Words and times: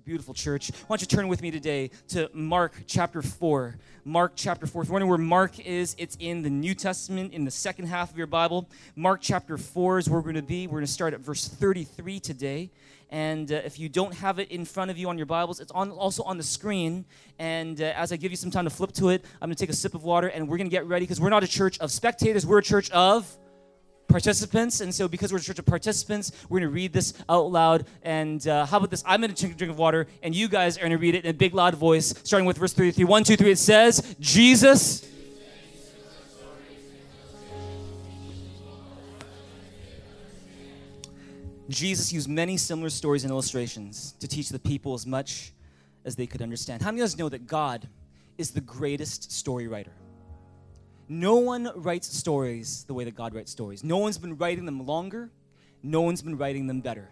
beautiful 0.00 0.34
church. 0.34 0.70
Why 0.86 0.96
don't 0.96 1.00
you 1.00 1.06
turn 1.06 1.28
with 1.28 1.42
me 1.42 1.50
today 1.50 1.90
to 2.08 2.28
Mark 2.34 2.74
chapter 2.86 3.22
4. 3.22 3.76
Mark 4.04 4.32
chapter 4.36 4.66
4. 4.66 4.82
If 4.82 4.88
you're 4.88 4.92
wondering 4.92 5.08
where 5.08 5.18
Mark 5.18 5.58
is, 5.60 5.94
it's 5.98 6.16
in 6.20 6.42
the 6.42 6.50
New 6.50 6.74
Testament, 6.74 7.32
in 7.32 7.44
the 7.44 7.50
second 7.50 7.86
half 7.86 8.10
of 8.10 8.18
your 8.18 8.26
Bible. 8.26 8.68
Mark 8.94 9.20
chapter 9.22 9.56
4 9.56 9.98
is 9.98 10.08
where 10.08 10.18
we're 10.18 10.24
going 10.24 10.34
to 10.36 10.42
be. 10.42 10.66
We're 10.66 10.78
going 10.78 10.86
to 10.86 10.92
start 10.92 11.14
at 11.14 11.20
verse 11.20 11.48
33 11.48 12.20
today. 12.20 12.70
And 13.10 13.50
uh, 13.50 13.62
if 13.64 13.78
you 13.78 13.88
don't 13.88 14.14
have 14.14 14.38
it 14.38 14.50
in 14.50 14.64
front 14.64 14.90
of 14.90 14.98
you 14.98 15.08
on 15.08 15.16
your 15.16 15.26
Bibles, 15.26 15.60
it's 15.60 15.72
on, 15.72 15.90
also 15.90 16.22
on 16.24 16.36
the 16.36 16.42
screen. 16.42 17.04
And 17.38 17.80
uh, 17.80 17.92
as 17.96 18.12
I 18.12 18.16
give 18.16 18.32
you 18.32 18.36
some 18.36 18.50
time 18.50 18.64
to 18.64 18.70
flip 18.70 18.92
to 18.92 19.10
it, 19.10 19.24
I'm 19.40 19.48
going 19.48 19.56
to 19.56 19.60
take 19.60 19.70
a 19.70 19.76
sip 19.76 19.94
of 19.94 20.04
water 20.04 20.28
and 20.28 20.48
we're 20.48 20.58
going 20.58 20.68
to 20.68 20.74
get 20.74 20.86
ready 20.86 21.04
because 21.04 21.20
we're 21.20 21.30
not 21.30 21.44
a 21.44 21.48
church 21.48 21.78
of 21.78 21.90
spectators, 21.90 22.44
we're 22.44 22.58
a 22.58 22.62
church 22.62 22.90
of 22.90 23.36
participants. 24.08 24.80
And 24.80 24.94
so, 24.94 25.08
because 25.08 25.32
we're 25.32 25.38
a 25.38 25.42
church 25.42 25.58
of 25.58 25.66
participants, 25.66 26.32
we're 26.48 26.60
going 26.60 26.70
to 26.70 26.74
read 26.74 26.92
this 26.92 27.14
out 27.28 27.50
loud. 27.50 27.86
And 28.02 28.46
uh, 28.46 28.66
how 28.66 28.78
about 28.78 28.90
this? 28.90 29.02
I'm 29.06 29.20
going 29.20 29.32
to 29.32 29.40
drink 29.40 29.54
a 29.54 29.58
drink 29.58 29.72
of 29.72 29.78
water, 29.78 30.06
and 30.22 30.34
you 30.34 30.48
guys 30.48 30.76
are 30.76 30.80
going 30.80 30.92
to 30.92 30.98
read 30.98 31.14
it 31.14 31.24
in 31.24 31.30
a 31.30 31.34
big, 31.34 31.54
loud 31.54 31.74
voice, 31.74 32.14
starting 32.24 32.46
with 32.46 32.58
verse 32.58 32.72
33. 32.72 33.04
One, 33.04 33.24
two, 33.24 33.36
three. 33.36 33.50
It 33.50 33.58
says, 33.58 34.16
Jesus. 34.20 35.08
Jesus 41.68 42.12
used 42.12 42.28
many 42.28 42.56
similar 42.56 42.90
stories 42.90 43.24
and 43.24 43.30
illustrations 43.30 44.14
to 44.20 44.28
teach 44.28 44.50
the 44.50 44.58
people 44.58 44.94
as 44.94 45.04
much 45.04 45.52
as 46.04 46.14
they 46.14 46.26
could 46.26 46.40
understand. 46.40 46.80
How 46.80 46.90
many 46.90 47.02
of 47.02 47.06
us 47.06 47.18
know 47.18 47.28
that 47.28 47.46
God 47.46 47.88
is 48.38 48.52
the 48.52 48.60
greatest 48.60 49.32
story 49.32 49.66
writer? 49.66 49.92
No 51.08 51.36
one 51.36 51.70
writes 51.76 52.16
stories 52.16 52.84
the 52.84 52.94
way 52.94 53.04
that 53.04 53.14
God 53.14 53.34
writes 53.34 53.52
stories. 53.52 53.84
No 53.84 53.98
one's 53.98 54.18
been 54.18 54.36
writing 54.36 54.66
them 54.66 54.86
longer, 54.86 55.30
no 55.82 56.00
one's 56.00 56.22
been 56.22 56.36
writing 56.36 56.66
them 56.66 56.80
better. 56.80 57.08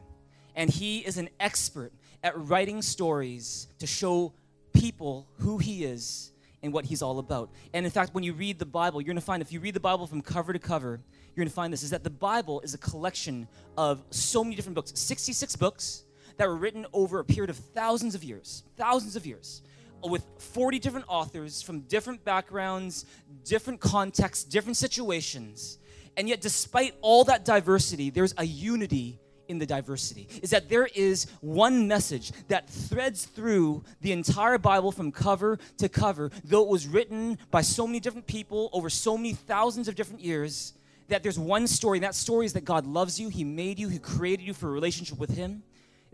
And 0.56 0.68
He 0.68 0.98
is 0.98 1.16
an 1.16 1.28
expert 1.38 1.92
at 2.22 2.36
writing 2.36 2.82
stories 2.82 3.68
to 3.78 3.86
show 3.86 4.32
people 4.72 5.28
who 5.38 5.58
He 5.58 5.84
is 5.84 6.32
and 6.62 6.72
what 6.72 6.84
He's 6.84 7.02
all 7.02 7.20
about. 7.20 7.50
And 7.72 7.86
in 7.86 7.92
fact, 7.92 8.14
when 8.14 8.24
you 8.24 8.32
read 8.32 8.58
the 8.58 8.66
Bible, 8.66 9.00
you're 9.00 9.06
going 9.06 9.16
to 9.16 9.20
find, 9.20 9.40
if 9.42 9.52
you 9.52 9.60
read 9.60 9.74
the 9.74 9.80
Bible 9.80 10.08
from 10.08 10.22
cover 10.22 10.52
to 10.52 10.58
cover, 10.58 11.00
you're 11.34 11.44
going 11.44 11.48
to 11.48 11.54
find 11.54 11.72
this 11.72 11.84
is 11.84 11.90
that 11.90 12.02
the 12.02 12.10
Bible 12.10 12.60
is 12.60 12.74
a 12.74 12.78
collection 12.78 13.46
of 13.76 14.02
so 14.10 14.42
many 14.42 14.56
different 14.56 14.74
books 14.74 14.92
66 14.94 15.54
books 15.56 16.04
that 16.36 16.48
were 16.48 16.56
written 16.56 16.84
over 16.92 17.20
a 17.20 17.24
period 17.24 17.50
of 17.50 17.56
thousands 17.56 18.16
of 18.16 18.24
years, 18.24 18.64
thousands 18.76 19.14
of 19.14 19.24
years 19.24 19.62
with 20.10 20.24
40 20.38 20.78
different 20.78 21.06
authors 21.08 21.62
from 21.62 21.80
different 21.80 22.24
backgrounds, 22.24 23.06
different 23.44 23.80
contexts, 23.80 24.44
different 24.44 24.76
situations. 24.76 25.78
And 26.16 26.28
yet, 26.28 26.40
despite 26.40 26.94
all 27.00 27.24
that 27.24 27.44
diversity, 27.44 28.10
there's 28.10 28.34
a 28.36 28.44
unity 28.44 29.18
in 29.48 29.58
the 29.58 29.66
diversity. 29.66 30.28
Is 30.42 30.50
that 30.50 30.68
there 30.68 30.88
is 30.94 31.26
one 31.40 31.88
message 31.88 32.32
that 32.48 32.68
threads 32.68 33.26
through 33.26 33.84
the 34.00 34.12
entire 34.12 34.58
Bible 34.58 34.92
from 34.92 35.12
cover 35.12 35.58
to 35.78 35.88
cover, 35.88 36.30
though 36.44 36.62
it 36.62 36.68
was 36.68 36.86
written 36.86 37.38
by 37.50 37.60
so 37.62 37.86
many 37.86 38.00
different 38.00 38.26
people 38.26 38.70
over 38.72 38.88
so 38.88 39.16
many 39.16 39.34
thousands 39.34 39.88
of 39.88 39.94
different 39.94 40.22
years. 40.22 40.74
That 41.08 41.22
there's 41.22 41.38
one 41.38 41.66
story, 41.66 41.98
and 41.98 42.04
that 42.04 42.14
story 42.14 42.46
is 42.46 42.54
that 42.54 42.64
God 42.64 42.86
loves 42.86 43.20
you, 43.20 43.28
He 43.28 43.44
made 43.44 43.78
you, 43.78 43.88
He 43.88 43.98
created 43.98 44.46
you 44.46 44.54
for 44.54 44.68
a 44.68 44.72
relationship 44.72 45.18
with 45.18 45.36
Him. 45.36 45.62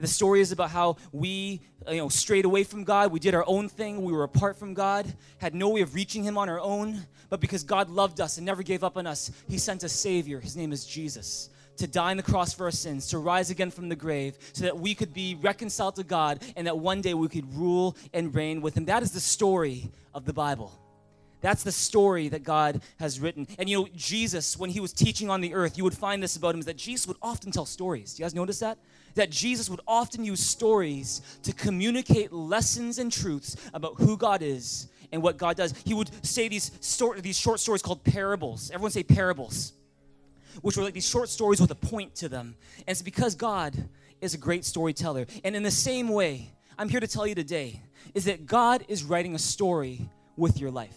The 0.00 0.06
story 0.06 0.40
is 0.40 0.52
about 0.52 0.70
how 0.70 0.96
we, 1.12 1.60
you 1.88 1.96
know, 1.98 2.08
strayed 2.08 2.44
away 2.44 2.64
from 2.64 2.84
God. 2.84 3.12
We 3.12 3.20
did 3.20 3.34
our 3.34 3.44
own 3.46 3.68
thing. 3.68 4.02
We 4.02 4.12
were 4.12 4.24
apart 4.24 4.58
from 4.58 4.74
God, 4.74 5.12
had 5.38 5.54
no 5.54 5.68
way 5.68 5.82
of 5.82 5.94
reaching 5.94 6.24
Him 6.24 6.38
on 6.38 6.48
our 6.48 6.60
own. 6.60 7.06
But 7.28 7.40
because 7.40 7.62
God 7.62 7.90
loved 7.90 8.20
us 8.20 8.38
and 8.38 8.46
never 8.46 8.62
gave 8.62 8.82
up 8.82 8.96
on 8.96 9.06
us, 9.06 9.30
He 9.48 9.58
sent 9.58 9.82
a 9.84 9.88
Savior. 9.88 10.40
His 10.40 10.56
name 10.56 10.72
is 10.72 10.84
Jesus 10.84 11.50
to 11.76 11.86
die 11.86 12.10
on 12.10 12.18
the 12.18 12.22
cross 12.22 12.52
for 12.52 12.64
our 12.64 12.70
sins, 12.70 13.08
to 13.08 13.18
rise 13.18 13.50
again 13.50 13.70
from 13.70 13.88
the 13.88 13.96
grave, 13.96 14.36
so 14.52 14.64
that 14.64 14.78
we 14.78 14.94
could 14.94 15.14
be 15.14 15.34
reconciled 15.36 15.96
to 15.96 16.04
God 16.04 16.42
and 16.54 16.66
that 16.66 16.78
one 16.78 17.00
day 17.00 17.14
we 17.14 17.26
could 17.28 17.54
rule 17.54 17.96
and 18.12 18.34
reign 18.34 18.60
with 18.60 18.76
Him. 18.76 18.84
That 18.84 19.02
is 19.02 19.12
the 19.12 19.20
story 19.20 19.90
of 20.14 20.26
the 20.26 20.32
Bible. 20.32 20.72
That's 21.40 21.62
the 21.62 21.72
story 21.72 22.28
that 22.28 22.42
God 22.42 22.82
has 22.98 23.18
written. 23.18 23.46
And 23.58 23.68
you 23.68 23.78
know, 23.78 23.88
Jesus, 23.96 24.58
when 24.58 24.70
he 24.70 24.80
was 24.80 24.92
teaching 24.92 25.30
on 25.30 25.40
the 25.40 25.54
earth, 25.54 25.78
you 25.78 25.84
would 25.84 25.96
find 25.96 26.22
this 26.22 26.36
about 26.36 26.54
him 26.54 26.60
is 26.60 26.66
that 26.66 26.76
Jesus 26.76 27.06
would 27.06 27.16
often 27.22 27.50
tell 27.50 27.64
stories. 27.64 28.14
Do 28.14 28.20
you 28.20 28.24
guys 28.24 28.34
notice 28.34 28.58
that? 28.58 28.78
That 29.14 29.30
Jesus 29.30 29.68
would 29.68 29.80
often 29.86 30.24
use 30.24 30.40
stories 30.40 31.22
to 31.42 31.52
communicate 31.52 32.32
lessons 32.32 32.98
and 32.98 33.12
truths 33.12 33.56
about 33.74 33.94
who 33.98 34.16
God 34.16 34.42
is 34.42 34.88
and 35.12 35.22
what 35.22 35.36
God 35.36 35.56
does. 35.56 35.74
He 35.84 35.94
would 35.94 36.10
say 36.24 36.48
these, 36.48 36.70
sto- 36.80 37.14
these 37.14 37.38
short 37.38 37.60
stories 37.60 37.82
called 37.82 38.04
parables. 38.04 38.70
Everyone 38.70 38.90
say 38.90 39.02
parables, 39.02 39.72
which 40.62 40.76
were 40.76 40.84
like 40.84 40.94
these 40.94 41.08
short 41.08 41.28
stories 41.28 41.60
with 41.60 41.70
a 41.70 41.74
point 41.76 42.14
to 42.16 42.28
them. 42.28 42.56
And 42.78 42.88
it's 42.88 43.02
because 43.02 43.34
God 43.34 43.88
is 44.20 44.34
a 44.34 44.38
great 44.38 44.64
storyteller. 44.64 45.26
And 45.44 45.56
in 45.56 45.62
the 45.62 45.70
same 45.70 46.08
way, 46.08 46.50
I'm 46.78 46.88
here 46.88 47.00
to 47.00 47.08
tell 47.08 47.26
you 47.26 47.34
today 47.34 47.82
is 48.14 48.24
that 48.24 48.46
God 48.46 48.84
is 48.88 49.04
writing 49.04 49.34
a 49.34 49.38
story 49.38 50.08
with 50.36 50.60
your 50.60 50.70
life. 50.70 50.96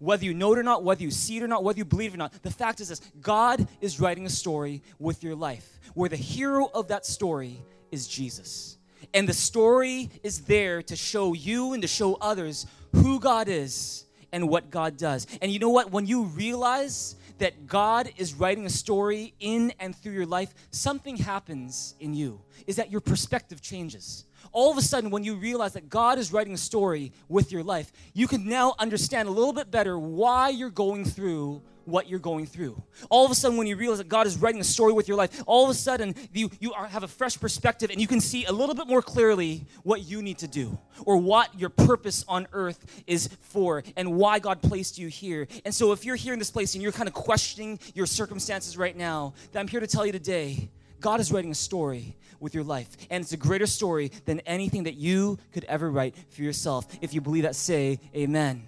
Whether 0.00 0.24
you 0.24 0.32
know 0.32 0.54
it 0.54 0.58
or 0.58 0.62
not, 0.62 0.82
whether 0.82 1.02
you 1.02 1.10
see 1.10 1.36
it 1.36 1.42
or 1.42 1.46
not, 1.46 1.62
whether 1.62 1.78
you 1.78 1.84
believe 1.84 2.12
it 2.12 2.14
or 2.14 2.18
not, 2.18 2.42
the 2.42 2.50
fact 2.50 2.80
is 2.80 2.88
this 2.88 3.00
God 3.20 3.68
is 3.82 4.00
writing 4.00 4.24
a 4.24 4.30
story 4.30 4.82
with 4.98 5.22
your 5.22 5.34
life 5.34 5.78
where 5.94 6.08
the 6.08 6.16
hero 6.16 6.70
of 6.72 6.88
that 6.88 7.04
story 7.04 7.62
is 7.92 8.08
Jesus. 8.08 8.78
And 9.12 9.28
the 9.28 9.34
story 9.34 10.10
is 10.22 10.40
there 10.42 10.82
to 10.84 10.96
show 10.96 11.34
you 11.34 11.74
and 11.74 11.82
to 11.82 11.88
show 11.88 12.14
others 12.14 12.66
who 12.92 13.20
God 13.20 13.48
is 13.48 14.06
and 14.32 14.48
what 14.48 14.70
God 14.70 14.96
does. 14.96 15.26
And 15.42 15.52
you 15.52 15.58
know 15.58 15.70
what? 15.70 15.90
When 15.90 16.06
you 16.06 16.24
realize 16.24 17.16
that 17.38 17.66
God 17.66 18.10
is 18.16 18.32
writing 18.34 18.64
a 18.64 18.70
story 18.70 19.34
in 19.38 19.72
and 19.80 19.94
through 19.94 20.12
your 20.12 20.26
life, 20.26 20.54
something 20.70 21.16
happens 21.16 21.94
in 22.00 22.14
you. 22.14 22.40
Is 22.66 22.76
that 22.76 22.90
your 22.90 23.00
perspective 23.02 23.60
changes 23.60 24.24
all 24.52 24.70
of 24.70 24.78
a 24.78 24.82
sudden, 24.82 25.10
when 25.10 25.24
you 25.24 25.36
realize 25.36 25.74
that 25.74 25.88
God 25.88 26.18
is 26.18 26.32
writing 26.32 26.54
a 26.54 26.58
story 26.58 27.12
with 27.28 27.52
your 27.52 27.62
life, 27.62 27.92
you 28.14 28.26
can 28.26 28.48
now 28.48 28.74
understand 28.78 29.28
a 29.28 29.32
little 29.32 29.52
bit 29.52 29.70
better 29.70 29.98
why 29.98 30.48
you're 30.48 30.70
going 30.70 31.04
through 31.04 31.62
what 31.84 32.08
you're 32.08 32.18
going 32.18 32.46
through. 32.46 32.80
All 33.10 33.24
of 33.24 33.30
a 33.30 33.34
sudden, 33.34 33.58
when 33.58 33.66
you 33.66 33.76
realize 33.76 33.98
that 33.98 34.08
God 34.08 34.26
is 34.26 34.38
writing 34.38 34.60
a 34.60 34.64
story 34.64 34.92
with 34.92 35.08
your 35.08 35.16
life, 35.16 35.42
all 35.46 35.64
of 35.64 35.70
a 35.70 35.74
sudden 35.74 36.14
you, 36.32 36.50
you 36.60 36.72
are, 36.72 36.86
have 36.86 37.02
a 37.02 37.08
fresh 37.08 37.38
perspective 37.38 37.90
and 37.90 38.00
you 38.00 38.06
can 38.06 38.20
see 38.20 38.44
a 38.44 38.52
little 38.52 38.74
bit 38.74 38.86
more 38.86 39.02
clearly 39.02 39.66
what 39.82 40.02
you 40.02 40.22
need 40.22 40.38
to 40.38 40.48
do 40.48 40.78
or 41.04 41.16
what 41.16 41.58
your 41.58 41.70
purpose 41.70 42.24
on 42.28 42.46
earth 42.52 43.02
is 43.06 43.28
for 43.40 43.82
and 43.96 44.14
why 44.14 44.38
God 44.38 44.62
placed 44.62 44.98
you 44.98 45.08
here. 45.08 45.48
And 45.64 45.74
so, 45.74 45.92
if 45.92 46.04
you're 46.04 46.16
here 46.16 46.32
in 46.32 46.38
this 46.38 46.50
place 46.50 46.74
and 46.74 46.82
you're 46.82 46.92
kind 46.92 47.08
of 47.08 47.14
questioning 47.14 47.78
your 47.94 48.06
circumstances 48.06 48.76
right 48.76 48.96
now, 48.96 49.34
then 49.52 49.60
I'm 49.60 49.68
here 49.68 49.80
to 49.80 49.86
tell 49.86 50.06
you 50.06 50.12
today 50.12 50.70
God 51.00 51.20
is 51.20 51.32
writing 51.32 51.50
a 51.50 51.54
story 51.54 52.16
with 52.38 52.54
your 52.54 52.64
life. 52.64 52.88
And 53.10 53.22
it's 53.22 53.32
a 53.32 53.36
greater 53.36 53.66
story 53.66 54.10
than 54.24 54.40
anything 54.40 54.84
that 54.84 54.94
you 54.94 55.38
could 55.52 55.64
ever 55.64 55.90
write 55.90 56.14
for 56.30 56.42
yourself. 56.42 56.86
If 57.00 57.14
you 57.14 57.20
believe 57.20 57.44
that, 57.44 57.56
say 57.56 58.00
amen. 58.14 58.66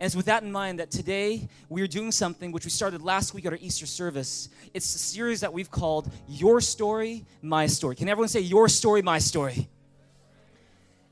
And 0.00 0.06
it's 0.06 0.16
with 0.16 0.26
that 0.26 0.42
in 0.42 0.50
mind 0.50 0.80
that 0.80 0.90
today 0.90 1.46
we 1.68 1.82
are 1.82 1.86
doing 1.86 2.10
something 2.10 2.52
which 2.52 2.64
we 2.64 2.70
started 2.70 3.02
last 3.02 3.34
week 3.34 3.44
at 3.44 3.52
our 3.52 3.58
Easter 3.60 3.84
service. 3.84 4.48
It's 4.72 4.94
a 4.94 4.98
series 4.98 5.40
that 5.42 5.52
we've 5.52 5.70
called 5.70 6.10
Your 6.26 6.62
Story, 6.62 7.26
My 7.42 7.66
Story. 7.66 7.96
Can 7.96 8.08
everyone 8.08 8.28
say, 8.28 8.40
Your 8.40 8.68
Story, 8.68 9.02
My 9.02 9.18
Story? 9.18 9.68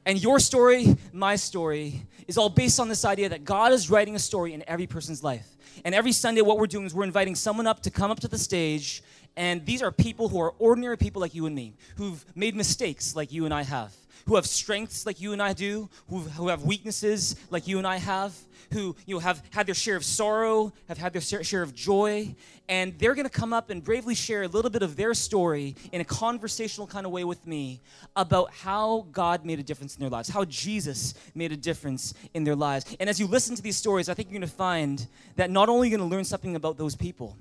And 0.09 0.22
your 0.22 0.39
story, 0.39 0.97
my 1.12 1.37
story, 1.37 2.06
is 2.27 2.39
all 2.39 2.49
based 2.49 2.81
on 2.81 2.89
this 2.89 3.05
idea 3.05 3.28
that 3.28 3.45
God 3.45 3.72
is 3.72 3.91
writing 3.91 4.16
a 4.16 4.19
story 4.19 4.55
in 4.55 4.65
every 4.66 4.87
person's 4.87 5.22
life. 5.22 5.47
And 5.84 5.95
every 5.95 6.12
Sunday, 6.12 6.41
what 6.41 6.56
we're 6.56 6.66
doing 6.66 6.87
is 6.87 6.95
we're 6.95 7.05
inviting 7.05 7.34
someone 7.34 7.66
up 7.66 7.83
to 7.83 7.91
come 7.91 8.10
up 8.10 8.19
to 8.21 8.28
the 8.28 8.39
stage 8.39 9.03
and 9.38 9.65
these 9.65 9.82
are 9.82 9.93
people 9.93 10.28
who 10.28 10.41
are 10.41 10.53
ordinary 10.59 10.99
people 10.99 11.21
like 11.21 11.33
you 11.33 11.47
and 11.47 11.54
me, 11.54 11.72
who've 11.97 12.24
made 12.34 12.57
mistakes 12.57 13.15
like 13.15 13.30
you 13.30 13.45
and 13.45 13.54
I 13.54 13.63
have, 13.63 13.95
who 14.27 14.34
have 14.34 14.45
strengths 14.45 15.07
like 15.07 15.21
you 15.21 15.33
and 15.33 15.41
I 15.41 15.53
do, 15.53 15.89
who, 16.09 16.48
have 16.48 16.65
weaknesses 16.65 17.36
like 17.48 17.68
you 17.68 17.78
and 17.78 17.86
I 17.86 17.98
have, 17.98 18.34
who 18.72 18.97
you 19.07 19.15
know, 19.15 19.21
have 19.21 19.41
had 19.51 19.66
their 19.66 19.77
share 19.77 19.95
of 19.95 20.04
sorrow, 20.04 20.72
have 20.89 20.98
had 20.98 21.13
their 21.13 21.22
share 21.22 21.63
of 21.63 21.72
joy, 21.72 22.34
and 22.68 22.98
they're 22.98 23.15
going 23.15 23.28
to 23.28 23.30
come 23.30 23.53
up 23.53 23.71
and 23.71 23.83
bravely 23.83 24.16
share 24.16 24.42
a 24.42 24.48
little 24.48 24.72
bit 24.72 24.83
of 24.83 24.97
their 24.97 25.15
story 25.15 25.77
in 25.92 26.01
a 26.01 26.04
conversational 26.04 26.89
kind 26.89 27.07
of 27.07 27.13
way 27.13 27.22
with 27.22 27.47
me 27.47 27.80
about 28.16 28.53
how 28.53 29.07
God 29.13 29.45
made 29.45 29.60
a 29.60 29.63
difference 29.63 29.95
in 29.95 30.01
their 30.01 30.10
lives, 30.10 30.28
how 30.28 30.45
Jesus 30.47 31.15
made 31.36 31.53
a 31.53 31.57
difference 31.57 32.13
in 32.34 32.42
their 32.42 32.57
lives. 32.57 32.97
And 32.98 33.09
as 33.09 33.21
you 33.21 33.28
listen 33.28 33.54
to 33.54 33.63
these 33.63 33.77
stories, 33.77 34.09
I 34.09 34.15
think 34.15 34.30
you're 34.30 34.41
going 34.41 34.51
to 34.51 34.54
find 34.57 35.07
that 35.36 35.48
not 35.48 35.68
only 35.68 35.89
you're 35.89 35.92
you 35.92 35.98
going 35.98 36.10
to 36.10 36.16
learn 36.16 36.24
something 36.24 36.57
about 36.57 36.77
those 36.77 36.97
people, 36.97 37.36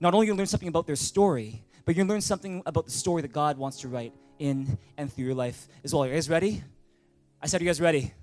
not 0.00 0.14
only 0.14 0.26
you 0.26 0.34
learn 0.34 0.46
something 0.46 0.68
about 0.68 0.86
their 0.86 0.96
story, 0.96 1.62
but 1.84 1.94
you 1.94 2.04
learn 2.04 2.20
something 2.20 2.62
about 2.66 2.86
the 2.86 2.90
story 2.90 3.22
that 3.22 3.32
God 3.32 3.58
wants 3.58 3.80
to 3.80 3.88
write 3.88 4.14
in 4.38 4.78
and 4.96 5.12
through 5.12 5.26
your 5.26 5.34
life 5.34 5.68
as 5.84 5.92
well. 5.92 6.04
Are 6.04 6.08
you 6.08 6.14
guys 6.14 6.28
ready? 6.30 6.62
I 7.42 7.46
said, 7.46 7.60
Are 7.60 7.64
you 7.64 7.68
guys 7.68 7.80
ready? 7.80 8.14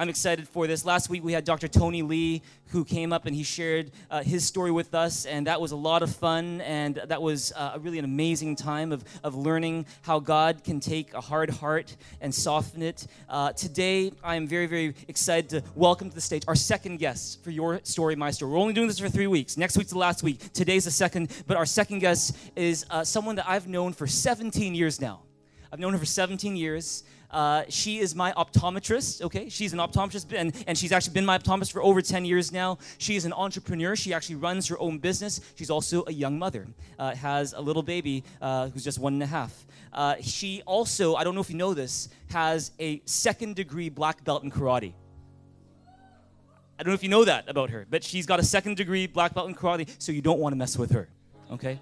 I'm 0.00 0.08
excited 0.08 0.48
for 0.48 0.66
this. 0.66 0.86
Last 0.86 1.10
week 1.10 1.22
we 1.22 1.34
had 1.34 1.44
Dr. 1.44 1.68
Tony 1.68 2.00
Lee 2.00 2.40
who 2.68 2.86
came 2.86 3.12
up 3.12 3.26
and 3.26 3.36
he 3.36 3.42
shared 3.42 3.90
uh, 4.10 4.22
his 4.22 4.46
story 4.46 4.70
with 4.70 4.94
us, 4.94 5.26
and 5.26 5.46
that 5.46 5.60
was 5.60 5.72
a 5.72 5.76
lot 5.76 6.02
of 6.02 6.10
fun, 6.16 6.62
and 6.62 7.02
that 7.08 7.20
was 7.20 7.52
uh, 7.54 7.76
really 7.78 7.98
an 7.98 8.06
amazing 8.06 8.56
time 8.56 8.92
of, 8.92 9.04
of 9.22 9.34
learning 9.34 9.84
how 10.00 10.18
God 10.18 10.64
can 10.64 10.80
take 10.80 11.12
a 11.12 11.20
hard 11.20 11.50
heart 11.50 11.94
and 12.22 12.34
soften 12.34 12.80
it. 12.80 13.06
Uh, 13.28 13.52
today, 13.52 14.10
I 14.24 14.36
am 14.36 14.46
very, 14.46 14.64
very 14.64 14.94
excited 15.06 15.50
to 15.50 15.62
welcome 15.74 16.08
to 16.08 16.14
the 16.14 16.22
stage 16.22 16.44
our 16.48 16.56
second 16.56 16.96
guest 16.96 17.44
for 17.44 17.50
Your 17.50 17.80
Story, 17.82 18.16
My 18.16 18.30
Story. 18.30 18.52
We're 18.52 18.58
only 18.58 18.72
doing 18.72 18.88
this 18.88 19.00
for 19.00 19.10
three 19.10 19.26
weeks. 19.26 19.58
Next 19.58 19.76
week's 19.76 19.90
the 19.90 19.98
last 19.98 20.22
week. 20.22 20.50
Today's 20.54 20.86
the 20.86 20.90
second, 20.90 21.30
but 21.46 21.58
our 21.58 21.66
second 21.66 21.98
guest 21.98 22.38
is 22.56 22.86
uh, 22.88 23.04
someone 23.04 23.36
that 23.36 23.46
I've 23.46 23.68
known 23.68 23.92
for 23.92 24.06
17 24.06 24.74
years 24.74 24.98
now. 24.98 25.24
I've 25.72 25.78
known 25.78 25.92
her 25.92 25.98
for 25.98 26.06
17 26.06 26.56
years. 26.56 27.04
Uh, 27.30 27.62
she 27.68 28.00
is 28.00 28.14
my 28.14 28.32
optometrist, 28.32 29.22
okay? 29.22 29.48
She's 29.48 29.72
an 29.72 29.78
optometrist, 29.78 30.32
and, 30.36 30.52
and 30.66 30.76
she's 30.76 30.90
actually 30.90 31.14
been 31.14 31.24
my 31.24 31.38
optometrist 31.38 31.72
for 31.72 31.82
over 31.82 32.02
10 32.02 32.24
years 32.24 32.50
now. 32.50 32.78
She 32.98 33.14
is 33.14 33.24
an 33.24 33.32
entrepreneur. 33.32 33.94
She 33.94 34.12
actually 34.12 34.34
runs 34.36 34.66
her 34.66 34.78
own 34.80 34.98
business. 34.98 35.40
She's 35.54 35.70
also 35.70 36.04
a 36.08 36.12
young 36.12 36.38
mother, 36.38 36.66
uh, 36.98 37.14
has 37.14 37.52
a 37.52 37.60
little 37.60 37.84
baby 37.84 38.24
uh, 38.42 38.68
who's 38.70 38.82
just 38.82 38.98
one 38.98 39.14
and 39.14 39.22
a 39.22 39.26
half. 39.26 39.64
Uh, 39.92 40.16
she 40.20 40.62
also, 40.66 41.14
I 41.14 41.22
don't 41.22 41.36
know 41.36 41.40
if 41.40 41.50
you 41.50 41.56
know 41.56 41.72
this, 41.72 42.08
has 42.30 42.72
a 42.80 43.00
second 43.04 43.54
degree 43.54 43.90
black 43.90 44.24
belt 44.24 44.42
in 44.42 44.50
karate. 44.50 44.92
I 46.78 46.82
don't 46.82 46.88
know 46.88 46.94
if 46.94 47.02
you 47.02 47.10
know 47.10 47.24
that 47.24 47.48
about 47.48 47.70
her, 47.70 47.86
but 47.88 48.02
she's 48.02 48.26
got 48.26 48.40
a 48.40 48.44
second 48.44 48.76
degree 48.76 49.06
black 49.06 49.34
belt 49.34 49.48
in 49.48 49.54
karate, 49.54 49.88
so 49.98 50.10
you 50.10 50.22
don't 50.22 50.40
want 50.40 50.52
to 50.52 50.56
mess 50.56 50.78
with 50.78 50.90
her, 50.92 51.08
okay? 51.52 51.78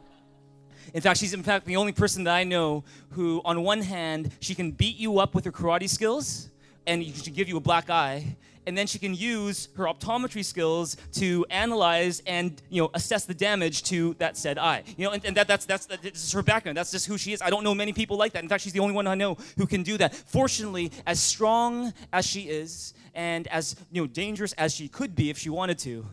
In 0.95 1.01
fact, 1.01 1.21
she's 1.21 1.35
in 1.35 1.43
fact 1.43 1.67
the 1.67 1.77
only 1.77 1.93
person 1.93 2.25
that 2.25 2.35
I 2.35 2.45
know 2.45 2.85
who, 3.11 3.41
on 3.45 3.63
one 3.63 3.83
hand, 3.83 4.31
she 4.41 4.55
can 4.55 4.73
beat 4.73 4.97
you 4.97 5.19
up 5.19 5.35
with 5.35 5.45
her 5.45 5.53
karate 5.53 5.89
skills 5.89 6.51
and 6.89 7.05
she 7.05 7.23
can 7.23 7.35
give 7.35 7.49
you 7.49 7.59
a 7.59 7.61
black 7.61 7.91
eye, 7.91 8.37
and 8.67 8.77
then 8.77 8.87
she 8.87 8.99
can 8.99 9.15
use 9.15 9.69
her 9.77 9.85
optometry 9.85 10.45
skills 10.45 10.97
to 11.13 11.45
analyze 11.51 12.23
and 12.27 12.61
you 12.71 12.83
know 12.83 12.91
assess 12.95 13.25
the 13.25 13.35
damage 13.35 13.83
to 13.83 14.15
that 14.19 14.37
said 14.37 14.59
eye. 14.59 14.83
You 14.97 15.07
know, 15.07 15.13
and, 15.13 15.25
and 15.25 15.37
that, 15.37 15.47
that's 15.47 15.67
that's 15.67 15.87
that's 15.87 16.33
her 16.33 16.43
background. 16.43 16.77
That's 16.77 16.91
just 16.91 17.07
who 17.07 17.19
she 17.19 17.33
is. 17.33 17.43
I 17.43 17.51
don't 17.51 17.63
know 17.63 17.75
many 17.75 17.93
people 17.93 18.17
like 18.17 18.33
that. 18.33 18.43
In 18.43 18.49
fact, 18.49 18.63
she's 18.63 18.73
the 18.73 18.81
only 18.81 18.95
one 18.95 19.07
I 19.07 19.15
know 19.15 19.37
who 19.57 19.67
can 19.67 19.83
do 19.83 19.99
that. 19.99 20.15
Fortunately, 20.15 20.91
as 21.07 21.21
strong 21.21 21.93
as 22.13 22.27
she 22.27 22.43
is, 22.43 22.95
and 23.15 23.47
as 23.49 23.77
you 23.93 24.03
know 24.03 24.07
dangerous 24.07 24.55
as 24.55 24.75
she 24.75 24.89
could 24.89 25.15
be 25.15 25.31
if 25.31 25.39
she 25.39 25.51
wanted 25.51 25.79
to. 25.81 26.07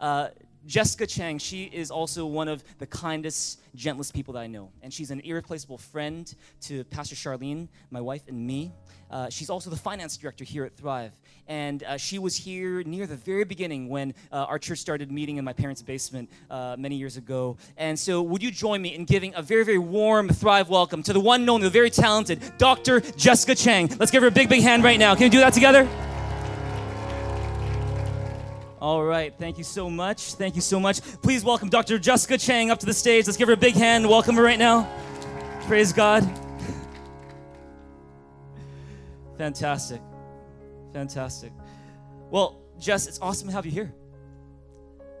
Uh, 0.00 0.28
Jessica 0.66 1.06
Chang, 1.06 1.38
she 1.38 1.64
is 1.64 1.90
also 1.90 2.24
one 2.24 2.48
of 2.48 2.62
the 2.78 2.86
kindest, 2.86 3.60
gentlest 3.74 4.14
people 4.14 4.34
that 4.34 4.40
I 4.40 4.46
know. 4.46 4.70
And 4.82 4.92
she's 4.92 5.10
an 5.10 5.20
irreplaceable 5.20 5.78
friend 5.78 6.32
to 6.62 6.84
Pastor 6.84 7.16
Charlene, 7.16 7.68
my 7.90 8.00
wife, 8.00 8.22
and 8.28 8.46
me. 8.46 8.72
Uh, 9.10 9.28
she's 9.28 9.50
also 9.50 9.68
the 9.68 9.76
finance 9.76 10.16
director 10.16 10.44
here 10.44 10.64
at 10.64 10.76
Thrive. 10.76 11.12
And 11.48 11.82
uh, 11.82 11.96
she 11.96 12.18
was 12.18 12.36
here 12.36 12.82
near 12.84 13.06
the 13.06 13.16
very 13.16 13.44
beginning 13.44 13.88
when 13.88 14.14
uh, 14.30 14.44
our 14.44 14.58
church 14.58 14.78
started 14.78 15.10
meeting 15.10 15.36
in 15.36 15.44
my 15.44 15.52
parents' 15.52 15.82
basement 15.82 16.30
uh, 16.48 16.76
many 16.78 16.96
years 16.96 17.16
ago. 17.16 17.56
And 17.76 17.98
so, 17.98 18.22
would 18.22 18.42
you 18.42 18.50
join 18.50 18.80
me 18.80 18.94
in 18.94 19.04
giving 19.04 19.34
a 19.34 19.42
very, 19.42 19.64
very 19.64 19.78
warm 19.78 20.28
Thrive 20.28 20.68
welcome 20.70 21.02
to 21.02 21.12
the 21.12 21.20
one 21.20 21.44
known, 21.44 21.60
the 21.60 21.70
very 21.70 21.90
talented 21.90 22.40
Dr. 22.56 23.00
Jessica 23.00 23.54
Chang? 23.54 23.90
Let's 23.98 24.10
give 24.10 24.22
her 24.22 24.28
a 24.28 24.32
big, 24.32 24.48
big 24.48 24.62
hand 24.62 24.84
right 24.84 24.98
now. 24.98 25.14
Can 25.14 25.24
we 25.24 25.30
do 25.30 25.40
that 25.40 25.52
together? 25.52 25.88
All 28.82 29.04
right, 29.04 29.32
thank 29.38 29.58
you 29.58 29.64
so 29.64 29.88
much. 29.88 30.34
Thank 30.34 30.56
you 30.56 30.60
so 30.60 30.80
much. 30.80 31.00
Please 31.22 31.44
welcome 31.44 31.68
Dr. 31.68 32.00
Jessica 32.00 32.36
Chang 32.36 32.72
up 32.72 32.80
to 32.80 32.86
the 32.86 32.92
stage. 32.92 33.28
Let's 33.28 33.36
give 33.36 33.46
her 33.46 33.54
a 33.54 33.56
big 33.56 33.74
hand. 33.74 34.08
Welcome 34.08 34.34
her 34.34 34.42
right 34.42 34.58
now. 34.58 34.92
Praise 35.68 35.92
God. 35.92 36.28
Fantastic. 39.38 40.00
Fantastic. 40.92 41.52
Well, 42.32 42.60
Jess, 42.80 43.06
it's 43.06 43.20
awesome 43.22 43.46
to 43.46 43.54
have 43.54 43.64
you 43.64 43.70
here. 43.70 43.94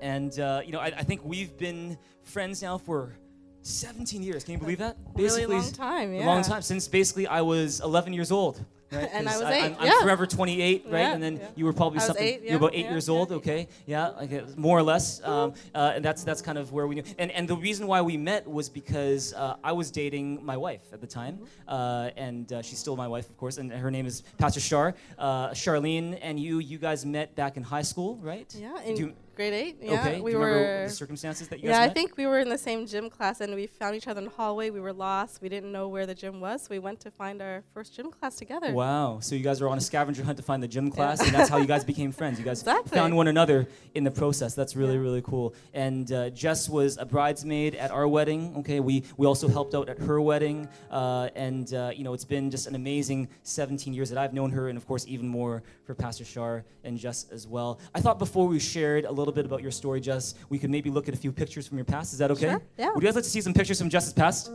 And, 0.00 0.36
uh, 0.40 0.62
you 0.66 0.72
know, 0.72 0.80
I, 0.80 0.86
I, 0.86 1.04
think 1.04 1.20
we've 1.24 1.56
been 1.56 1.96
friends 2.24 2.62
now 2.62 2.78
for 2.78 3.14
17 3.62 4.24
years. 4.24 4.42
Can 4.42 4.54
you 4.54 4.58
believe 4.58 4.78
that? 4.78 4.96
Basically, 5.14 5.46
really 5.46 5.62
long 5.62 5.70
time, 5.70 6.12
yeah. 6.12 6.24
A 6.24 6.26
long 6.26 6.42
time, 6.42 6.62
since 6.62 6.88
basically 6.88 7.28
I 7.28 7.42
was 7.42 7.78
11 7.78 8.12
years 8.12 8.32
old. 8.32 8.60
Right? 8.92 9.08
And 9.12 9.28
I 9.28 9.38
was 9.38 9.48
eight. 9.48 9.76
I, 9.78 9.86
am 9.86 10.02
forever 10.02 10.26
28, 10.26 10.84
right? 10.86 11.00
Yeah, 11.00 11.12
and 11.12 11.22
then 11.22 11.36
yeah. 11.36 11.48
you 11.56 11.64
were 11.64 11.72
probably 11.72 12.00
something. 12.00 12.24
Eight, 12.24 12.42
yeah, 12.42 12.52
you 12.52 12.58
were 12.58 12.66
about 12.66 12.74
eight 12.74 12.88
years 12.88 13.08
old, 13.08 13.32
okay? 13.32 13.68
Yeah, 13.86 14.10
okay, 14.22 14.42
more 14.56 14.78
or 14.78 14.82
less. 14.82 15.22
Um, 15.22 15.54
uh, 15.74 15.92
and 15.94 16.04
that's 16.04 16.24
that's 16.24 16.42
kind 16.42 16.58
of 16.58 16.72
where 16.72 16.86
we 16.86 16.96
knew. 16.96 17.04
And 17.18 17.30
and 17.30 17.48
the 17.48 17.56
reason 17.56 17.86
why 17.86 18.00
we 18.02 18.16
met 18.16 18.46
was 18.46 18.68
because 18.68 19.32
uh, 19.34 19.56
I 19.64 19.72
was 19.72 19.90
dating 19.90 20.44
my 20.44 20.56
wife 20.56 20.92
at 20.92 21.00
the 21.00 21.06
time, 21.06 21.40
uh, 21.68 22.10
and 22.16 22.52
uh, 22.52 22.62
she's 22.62 22.78
still 22.78 22.96
my 22.96 23.08
wife, 23.08 23.28
of 23.28 23.36
course. 23.36 23.58
And 23.58 23.72
her 23.72 23.90
name 23.90 24.06
is 24.06 24.22
Pastor 24.38 24.60
Shar, 24.60 24.94
uh, 25.18 25.50
Charlene, 25.50 26.18
and 26.22 26.38
you. 26.38 26.58
You 26.58 26.78
guys 26.78 27.04
met 27.04 27.34
back 27.34 27.56
in 27.56 27.62
high 27.62 27.82
school, 27.82 28.16
right? 28.16 28.54
Yeah. 28.58 28.82
In, 28.82 29.14
grade 29.34 29.52
eight. 29.52 29.76
Yeah, 29.80 30.00
okay. 30.00 30.20
we 30.20 30.32
Do 30.32 30.38
you 30.38 30.42
were. 30.42 30.84
the 30.86 30.90
circumstances 30.90 31.48
that 31.48 31.60
you 31.60 31.68
yeah, 31.68 31.82
I 31.82 31.88
think 31.88 32.16
we 32.16 32.26
were 32.26 32.38
in 32.38 32.48
the 32.48 32.58
same 32.58 32.86
gym 32.86 33.08
class, 33.10 33.40
and 33.40 33.54
we 33.54 33.66
found 33.66 33.96
each 33.96 34.08
other 34.08 34.18
in 34.18 34.26
the 34.26 34.30
hallway. 34.30 34.70
We 34.70 34.80
were 34.80 34.92
lost. 34.92 35.40
We 35.42 35.48
didn't 35.48 35.72
know 35.72 35.88
where 35.88 36.06
the 36.06 36.14
gym 36.14 36.40
was. 36.40 36.62
So 36.62 36.68
we 36.70 36.78
went 36.78 37.00
to 37.00 37.10
find 37.10 37.40
our 37.40 37.62
first 37.74 37.94
gym 37.94 38.10
class 38.10 38.36
together. 38.36 38.72
Wow. 38.72 39.20
So 39.20 39.34
you 39.34 39.42
guys 39.42 39.60
were 39.60 39.68
on 39.68 39.78
a 39.78 39.80
scavenger 39.80 40.24
hunt 40.24 40.36
to 40.38 40.42
find 40.42 40.62
the 40.62 40.68
gym 40.68 40.90
class, 40.90 41.20
yeah. 41.20 41.26
and 41.26 41.34
that's 41.34 41.48
how 41.48 41.58
you 41.58 41.66
guys 41.66 41.84
became 41.92 42.12
friends. 42.12 42.38
You 42.38 42.44
guys 42.44 42.60
exactly. 42.60 42.96
found 42.96 43.16
one 43.16 43.28
another 43.28 43.66
in 43.94 44.04
the 44.04 44.10
process. 44.10 44.54
That's 44.54 44.76
really, 44.76 44.94
yeah. 44.94 45.00
really 45.00 45.22
cool. 45.22 45.54
And 45.74 46.10
uh, 46.12 46.30
Jess 46.30 46.68
was 46.68 46.98
a 46.98 47.04
bridesmaid 47.04 47.74
at 47.74 47.90
our 47.90 48.08
wedding. 48.08 48.54
Okay. 48.58 48.80
We 48.80 49.04
we 49.16 49.26
also 49.26 49.48
helped 49.48 49.74
out 49.74 49.88
at 49.88 49.98
her 49.98 50.20
wedding, 50.20 50.68
uh, 50.90 51.28
and 51.34 51.72
uh, 51.72 51.90
you 51.94 52.04
know 52.04 52.14
it's 52.14 52.24
been 52.24 52.50
just 52.50 52.66
an 52.66 52.74
amazing 52.74 53.28
17 53.42 53.94
years 53.94 54.10
that 54.10 54.18
I've 54.18 54.34
known 54.34 54.50
her, 54.50 54.68
and 54.68 54.76
of 54.76 54.86
course 54.86 55.06
even 55.06 55.28
more 55.28 55.62
for 55.84 55.94
Pastor 55.94 56.24
Shar 56.24 56.64
and 56.84 56.98
Jess 56.98 57.26
as 57.30 57.46
well. 57.46 57.78
I 57.94 58.00
thought 58.00 58.18
before 58.18 58.48
we 58.48 58.58
shared 58.58 59.04
a 59.04 59.12
little 59.12 59.21
bit 59.30 59.44
about 59.44 59.62
your 59.62 59.70
story 59.70 60.00
Jess, 60.00 60.34
we 60.48 60.58
could 60.58 60.70
maybe 60.70 60.90
look 60.90 61.06
at 61.06 61.14
a 61.14 61.16
few 61.16 61.30
pictures 61.30 61.68
from 61.68 61.78
your 61.78 61.84
past. 61.84 62.12
Is 62.12 62.18
that 62.18 62.32
okay? 62.32 62.50
Sure. 62.50 62.62
Yeah. 62.76 62.92
Would 62.92 63.02
you 63.02 63.08
guys 63.08 63.14
like 63.14 63.24
to 63.24 63.30
see 63.30 63.42
some 63.42 63.54
pictures 63.54 63.78
from 63.78 63.90
Jess's 63.90 64.12
past? 64.12 64.50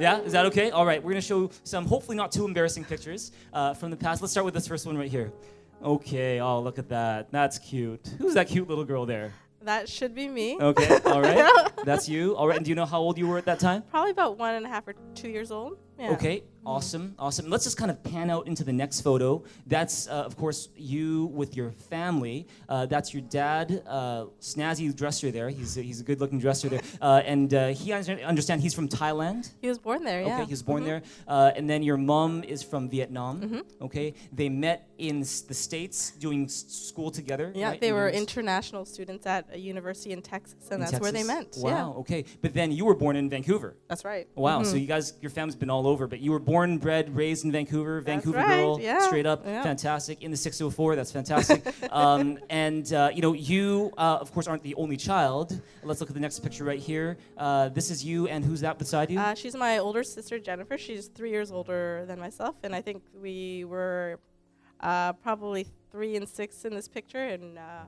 Yeah, 0.00 0.18
is 0.20 0.32
that 0.32 0.46
okay? 0.46 0.70
All 0.70 0.86
right, 0.86 1.02
we're 1.02 1.10
gonna 1.12 1.20
show 1.20 1.50
some 1.62 1.84
hopefully 1.86 2.16
not 2.16 2.32
too 2.32 2.46
embarrassing 2.46 2.84
pictures 2.84 3.32
uh, 3.52 3.74
from 3.74 3.90
the 3.90 3.96
past. 3.96 4.22
Let's 4.22 4.32
start 4.32 4.46
with 4.46 4.54
this 4.54 4.66
first 4.66 4.86
one 4.86 4.96
right 4.96 5.10
here. 5.10 5.30
Okay, 5.84 6.40
oh, 6.40 6.60
look 6.60 6.78
at 6.78 6.88
that. 6.88 7.30
That's 7.30 7.58
cute. 7.58 8.14
Who's 8.18 8.34
that 8.34 8.48
cute 8.48 8.66
little 8.66 8.84
girl 8.84 9.04
there? 9.06 9.32
That 9.62 9.90
should 9.90 10.14
be 10.14 10.26
me. 10.26 10.56
Okay, 10.58 10.98
all 11.04 11.20
right. 11.20 11.70
That's 11.84 12.08
you. 12.08 12.34
All 12.34 12.48
right, 12.48 12.56
and 12.56 12.64
do 12.64 12.70
you 12.70 12.74
know 12.74 12.86
how 12.86 12.98
old 12.98 13.18
you 13.18 13.26
were 13.26 13.36
at 13.36 13.44
that 13.44 13.60
time? 13.60 13.82
Probably 13.90 14.10
about 14.10 14.38
one 14.38 14.54
and 14.54 14.64
a 14.64 14.68
half 14.70 14.88
or 14.88 14.94
two 15.14 15.28
years 15.28 15.50
old. 15.50 15.76
Yeah. 16.00 16.12
Okay, 16.12 16.44
awesome, 16.64 17.14
awesome. 17.18 17.50
Let's 17.50 17.64
just 17.64 17.76
kind 17.76 17.90
of 17.90 18.02
pan 18.02 18.30
out 18.30 18.46
into 18.46 18.64
the 18.64 18.72
next 18.72 19.02
photo. 19.02 19.44
That's, 19.66 20.08
uh, 20.08 20.12
of 20.12 20.34
course, 20.34 20.70
you 20.74 21.26
with 21.26 21.54
your 21.54 21.72
family. 21.72 22.46
Uh, 22.70 22.86
that's 22.86 23.12
your 23.12 23.22
dad, 23.22 23.82
uh, 23.86 24.24
snazzy 24.40 24.96
dresser 24.96 25.30
there. 25.30 25.50
He's 25.50 25.76
a, 25.76 25.82
he's 25.82 26.00
a 26.00 26.04
good-looking 26.04 26.38
dresser 26.38 26.70
there, 26.70 26.80
uh, 27.02 27.20
and 27.26 27.52
uh, 27.52 27.68
he 27.68 27.92
I 27.92 28.00
understand 28.24 28.62
he's 28.62 28.72
from 28.72 28.88
Thailand. 28.88 29.50
He 29.60 29.68
was 29.68 29.78
born 29.78 30.02
there. 30.02 30.22
Yeah. 30.22 30.36
Okay, 30.36 30.44
he 30.46 30.52
was 30.52 30.62
born 30.62 30.84
mm-hmm. 30.84 30.88
there, 30.88 31.02
uh, 31.28 31.52
and 31.54 31.68
then 31.68 31.82
your 31.82 31.98
mom 31.98 32.44
is 32.44 32.62
from 32.62 32.88
Vietnam. 32.88 33.42
Mm-hmm. 33.42 33.84
Okay, 33.84 34.14
they 34.32 34.48
met 34.48 34.88
in 34.96 35.20
the 35.20 35.54
states 35.54 36.12
doing 36.12 36.44
s- 36.44 36.64
school 36.68 37.10
together. 37.10 37.52
Yeah, 37.54 37.70
right? 37.70 37.80
they 37.80 37.92
were 37.92 38.08
international 38.08 38.86
students 38.86 39.26
at 39.26 39.46
a 39.52 39.58
university 39.58 40.12
in 40.12 40.22
Texas, 40.22 40.64
and 40.70 40.74
in 40.74 40.80
that's 40.80 40.92
Texas? 40.92 41.02
where 41.02 41.12
they 41.12 41.24
met. 41.24 41.56
Wow. 41.58 41.70
Yeah. 41.70 42.00
Okay, 42.00 42.24
but 42.40 42.54
then 42.54 42.72
you 42.72 42.86
were 42.86 42.94
born 42.94 43.16
in 43.16 43.28
Vancouver. 43.28 43.76
That's 43.86 44.04
right. 44.04 44.26
Wow. 44.34 44.60
Mm-hmm. 44.60 44.70
So 44.70 44.76
you 44.76 44.86
guys, 44.86 45.12
your 45.20 45.30
family's 45.30 45.56
been 45.56 45.68
all 45.68 45.86
over, 45.86 45.89
but 45.96 46.20
you 46.20 46.30
were 46.30 46.38
born, 46.38 46.78
bred, 46.78 47.14
raised 47.14 47.44
in 47.44 47.52
Vancouver. 47.52 47.96
That's 48.00 48.06
Vancouver 48.06 48.38
right, 48.38 48.56
girl, 48.56 48.80
yeah, 48.80 49.00
straight 49.00 49.26
up, 49.26 49.44
yeah. 49.44 49.62
fantastic. 49.62 50.22
In 50.22 50.30
the 50.30 50.36
604, 50.36 50.96
that's 50.96 51.12
fantastic. 51.12 51.66
um, 51.90 52.38
and 52.48 52.92
uh, 52.92 53.10
you 53.14 53.22
know, 53.22 53.32
you 53.32 53.92
uh, 53.98 54.18
of 54.20 54.32
course 54.32 54.46
aren't 54.46 54.62
the 54.62 54.74
only 54.74 54.96
child. 54.96 55.60
Let's 55.82 56.00
look 56.00 56.10
at 56.10 56.14
the 56.14 56.20
next 56.20 56.40
picture 56.40 56.64
right 56.64 56.78
here. 56.78 57.18
Uh, 57.36 57.68
this 57.68 57.90
is 57.90 58.04
you, 58.04 58.28
and 58.28 58.44
who's 58.44 58.60
that 58.60 58.78
beside 58.78 59.10
you? 59.10 59.18
Uh, 59.18 59.34
she's 59.34 59.54
my 59.54 59.78
older 59.78 60.02
sister, 60.02 60.38
Jennifer. 60.38 60.78
She's 60.78 61.08
three 61.08 61.30
years 61.30 61.50
older 61.50 62.04
than 62.06 62.18
myself, 62.18 62.56
and 62.62 62.74
I 62.74 62.80
think 62.80 63.02
we 63.20 63.64
were 63.64 64.18
uh, 64.80 65.12
probably 65.14 65.66
three 65.90 66.16
and 66.16 66.28
six 66.28 66.64
in 66.64 66.74
this 66.74 66.88
picture, 66.88 67.26
and 67.26 67.58
uh, 67.58 67.84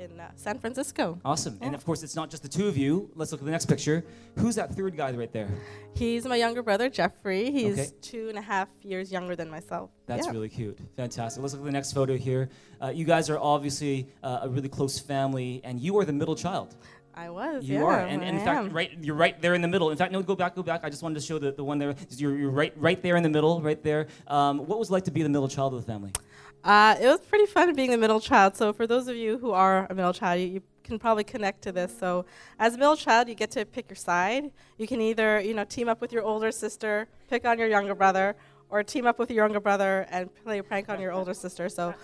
in 0.00 0.18
uh, 0.18 0.30
San 0.34 0.58
Francisco. 0.58 1.18
Awesome. 1.24 1.58
Yeah. 1.60 1.66
And 1.66 1.74
of 1.74 1.84
course, 1.84 2.02
it's 2.02 2.16
not 2.16 2.30
just 2.30 2.42
the 2.42 2.48
two 2.48 2.66
of 2.68 2.76
you. 2.76 3.10
Let's 3.14 3.32
look 3.32 3.40
at 3.40 3.44
the 3.44 3.50
next 3.50 3.66
picture. 3.66 4.04
Who's 4.36 4.54
that 4.56 4.74
third 4.74 4.96
guy 4.96 5.12
right 5.12 5.32
there? 5.32 5.48
He's 5.94 6.24
my 6.24 6.36
younger 6.36 6.62
brother, 6.62 6.88
Jeffrey. 6.88 7.50
He's 7.50 7.78
Okay. 7.78 7.90
two 8.00 8.28
and 8.28 8.38
a 8.38 8.42
half 8.42 8.68
years 8.82 9.12
younger 9.12 9.36
than 9.36 9.50
myself. 9.50 9.90
That's 10.06 10.26
Yeah. 10.26 10.32
really 10.32 10.48
cute. 10.48 10.78
Fantastic. 10.96 11.42
Let's 11.42 11.54
look 11.54 11.62
at 11.62 11.66
the 11.66 11.72
next 11.72 11.92
photo 11.92 12.16
here. 12.16 12.48
Uh, 12.82 12.88
you 12.88 13.04
guys 13.04 13.28
are 13.30 13.38
obviously 13.38 14.08
uh, 14.22 14.40
a 14.42 14.48
really 14.48 14.68
close 14.68 14.98
family, 14.98 15.60
and 15.64 15.78
you 15.80 15.98
are 15.98 16.04
the 16.04 16.12
middle 16.12 16.34
child. 16.36 16.74
I 17.12 17.28
was. 17.28 17.64
You 17.64 17.78
yeah, 17.80 17.84
are, 17.84 17.98
and, 18.00 18.22
and 18.22 18.38
in 18.38 18.44
fact, 18.44 18.66
am. 18.66 18.72
right, 18.72 18.92
you're 19.02 19.16
right 19.16 19.38
there 19.42 19.54
in 19.54 19.60
the 19.60 19.68
middle. 19.68 19.90
In 19.90 19.96
fact, 19.96 20.12
no, 20.12 20.22
go 20.22 20.36
back, 20.36 20.54
go 20.54 20.62
back. 20.62 20.84
I 20.84 20.88
just 20.88 21.02
wanted 21.02 21.16
to 21.16 21.26
show 21.26 21.38
the, 21.38 21.50
the 21.52 21.62
one 21.64 21.78
there. 21.78 21.94
You're, 22.10 22.36
you're 22.38 22.50
right, 22.50 22.72
right 22.78 23.02
there 23.02 23.16
in 23.16 23.22
the 23.22 23.28
middle, 23.28 23.60
right 23.60 23.82
there. 23.82 24.06
Um, 24.28 24.60
what 24.66 24.78
was 24.78 24.88
it 24.88 24.92
like 24.92 25.04
to 25.04 25.10
be 25.10 25.22
the 25.22 25.28
middle 25.28 25.48
child 25.48 25.74
of 25.74 25.84
the 25.84 25.86
family? 25.92 26.12
Uh, 26.62 26.94
it 27.00 27.06
was 27.06 27.20
pretty 27.20 27.46
fun 27.46 27.74
being 27.74 27.90
the 27.90 27.98
middle 27.98 28.20
child. 28.20 28.56
So 28.56 28.72
for 28.72 28.86
those 28.86 29.08
of 29.08 29.16
you 29.16 29.38
who 29.38 29.52
are 29.52 29.86
a 29.88 29.94
middle 29.94 30.12
child, 30.12 30.40
you, 30.40 30.46
you 30.46 30.62
can 30.84 30.98
probably 30.98 31.24
connect 31.24 31.62
to 31.62 31.72
this. 31.72 31.96
So 31.98 32.26
as 32.58 32.74
a 32.74 32.78
middle 32.78 32.96
child, 32.96 33.28
you 33.28 33.34
get 33.34 33.50
to 33.52 33.64
pick 33.64 33.88
your 33.88 33.96
side. 33.96 34.50
You 34.76 34.86
can 34.86 35.00
either, 35.00 35.40
you 35.40 35.54
know, 35.54 35.64
team 35.64 35.88
up 35.88 36.00
with 36.00 36.12
your 36.12 36.22
older 36.22 36.50
sister, 36.52 37.08
pick 37.28 37.46
on 37.46 37.58
your 37.58 37.68
younger 37.68 37.94
brother, 37.94 38.36
or 38.68 38.82
team 38.82 39.06
up 39.06 39.18
with 39.18 39.30
your 39.30 39.44
younger 39.44 39.60
brother 39.60 40.06
and 40.10 40.28
play 40.44 40.58
a 40.58 40.62
prank 40.62 40.88
on 40.88 41.00
your 41.00 41.12
older 41.12 41.34
sister. 41.34 41.68
So 41.68 41.94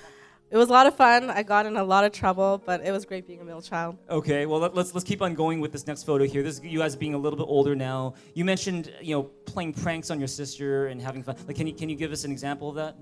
it 0.51 0.57
was 0.57 0.69
a 0.69 0.73
lot 0.73 0.87
of 0.87 0.97
fun. 0.97 1.29
I 1.29 1.43
got 1.43 1.67
in 1.67 1.77
a 1.77 1.85
lot 1.85 2.05
of 2.05 2.13
trouble, 2.13 2.63
but 2.65 2.81
it 2.85 2.93
was 2.93 3.05
great 3.05 3.27
being 3.27 3.41
a 3.41 3.45
middle 3.45 3.63
child. 3.63 3.99
Okay, 4.09 4.47
well 4.47 4.61
let, 4.61 4.75
let's 4.75 4.95
let's 4.95 5.05
keep 5.05 5.21
on 5.21 5.35
going 5.35 5.61
with 5.61 5.73
this 5.73 5.87
next 5.87 6.05
photo 6.05 6.25
here. 6.25 6.43
This 6.43 6.59
is 6.59 6.65
you 6.65 6.79
guys 6.79 6.95
being 6.95 7.15
a 7.15 7.19
little 7.19 7.37
bit 7.37 7.47
older 7.49 7.75
now. 7.75 8.15
You 8.35 8.45
mentioned 8.45 8.93
you 9.03 9.15
know 9.17 9.25
playing 9.25 9.75
pranks 9.75 10.11
on 10.11 10.19
your 10.21 10.29
sister 10.29 10.87
and 10.87 11.03
having 11.03 11.23
fun. 11.25 11.37
Like, 11.47 11.57
can 11.57 11.67
you 11.67 11.75
can 11.75 11.89
you 11.89 11.97
give 11.97 12.13
us 12.13 12.25
an 12.25 12.31
example 12.31 12.69
of 12.69 12.77
that? 12.77 12.97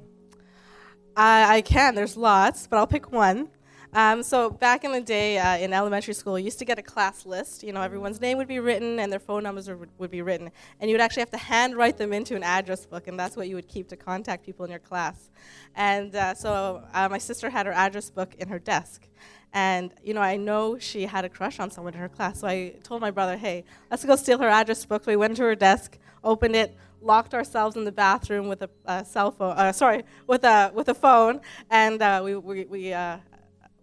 I, 1.17 1.57
I 1.57 1.61
can. 1.63 1.95
There's 1.95 2.17
lots, 2.17 2.67
but 2.67 2.77
I'll 2.77 2.87
pick 2.87 3.13
one. 3.13 3.49
Um, 3.93 4.25
so 4.25 4.51
back 4.51 4.83
in 4.83 4.91
the 4.91 5.01
day 5.01 5.39
uh, 5.39 5.57
in 5.57 5.73
elementary 5.73 6.15
school, 6.15 6.37
you 6.37 6.47
used 6.47 6.59
to 6.59 6.65
get 6.65 6.81
a 6.81 6.83
class 6.83 7.25
list. 7.25 7.63
You 7.63 7.73
know, 7.73 7.81
everyone's 7.81 8.21
name 8.21 8.39
would 8.39 8.49
be 8.49 8.59
written 8.59 8.99
and 8.99 9.13
their 9.13 9.21
phone 9.21 9.45
numbers 9.45 9.69
are, 9.69 9.79
would 9.99 10.11
be 10.11 10.21
written, 10.21 10.51
and 10.81 10.91
you 10.91 10.95
would 10.95 11.01
actually 11.01 11.21
have 11.21 11.31
to 11.31 11.39
handwrite 11.39 11.97
them 11.97 12.13
into 12.13 12.35
an 12.35 12.43
address 12.43 12.87
book, 12.87 13.07
and 13.07 13.19
that's 13.19 13.37
what 13.37 13.49
you 13.49 13.55
would 13.55 13.69
keep 13.69 13.87
to 13.91 13.97
contact 13.97 14.45
people 14.45 14.65
in 14.65 14.71
your 14.73 14.81
class. 14.81 15.31
And 15.77 16.17
uh, 16.17 16.35
so 16.35 16.83
uh, 16.93 17.09
my 17.09 17.19
sister 17.19 17.51
had 17.51 17.67
her 17.67 17.73
address 17.73 18.11
book 18.11 18.35
in 18.41 18.49
her 18.49 18.59
desk, 18.59 19.07
and 19.53 19.95
you 20.03 20.13
know, 20.13 20.23
I 20.23 20.37
know 20.37 20.77
she 20.81 21.07
had 21.07 21.25
a 21.25 21.29
crush 21.29 21.61
on 21.61 21.71
someone 21.71 21.95
in 21.95 22.01
her 22.01 22.09
class, 22.09 22.41
so 22.41 22.49
I 22.49 22.75
told 22.83 23.01
my 23.01 23.13
brother, 23.13 23.37
"Hey, 23.37 23.63
let's 23.93 24.05
go 24.05 24.17
steal 24.17 24.39
her 24.39 24.49
address 24.49 24.85
book." 24.85 25.05
So 25.05 25.13
we 25.13 25.17
went 25.17 25.37
to 25.37 25.45
her 25.45 25.55
desk, 25.55 25.99
opened 26.25 26.57
it, 26.57 26.77
locked 27.05 27.35
ourselves 27.35 27.77
in 27.77 27.85
the 27.85 27.93
bathroom 27.93 28.49
with 28.49 28.63
a, 28.63 28.71
a 28.87 29.05
cell 29.05 29.31
phone. 29.31 29.53
Uh, 29.57 29.73
sorry, 29.73 30.05
with 30.27 30.45
a 30.45 30.73
with 30.75 30.89
a 30.89 30.95
phone, 30.95 31.41
and 31.71 32.01
uh, 32.03 32.21
we 32.25 32.37
we, 32.37 32.65
we 32.65 32.93
uh, 32.93 33.19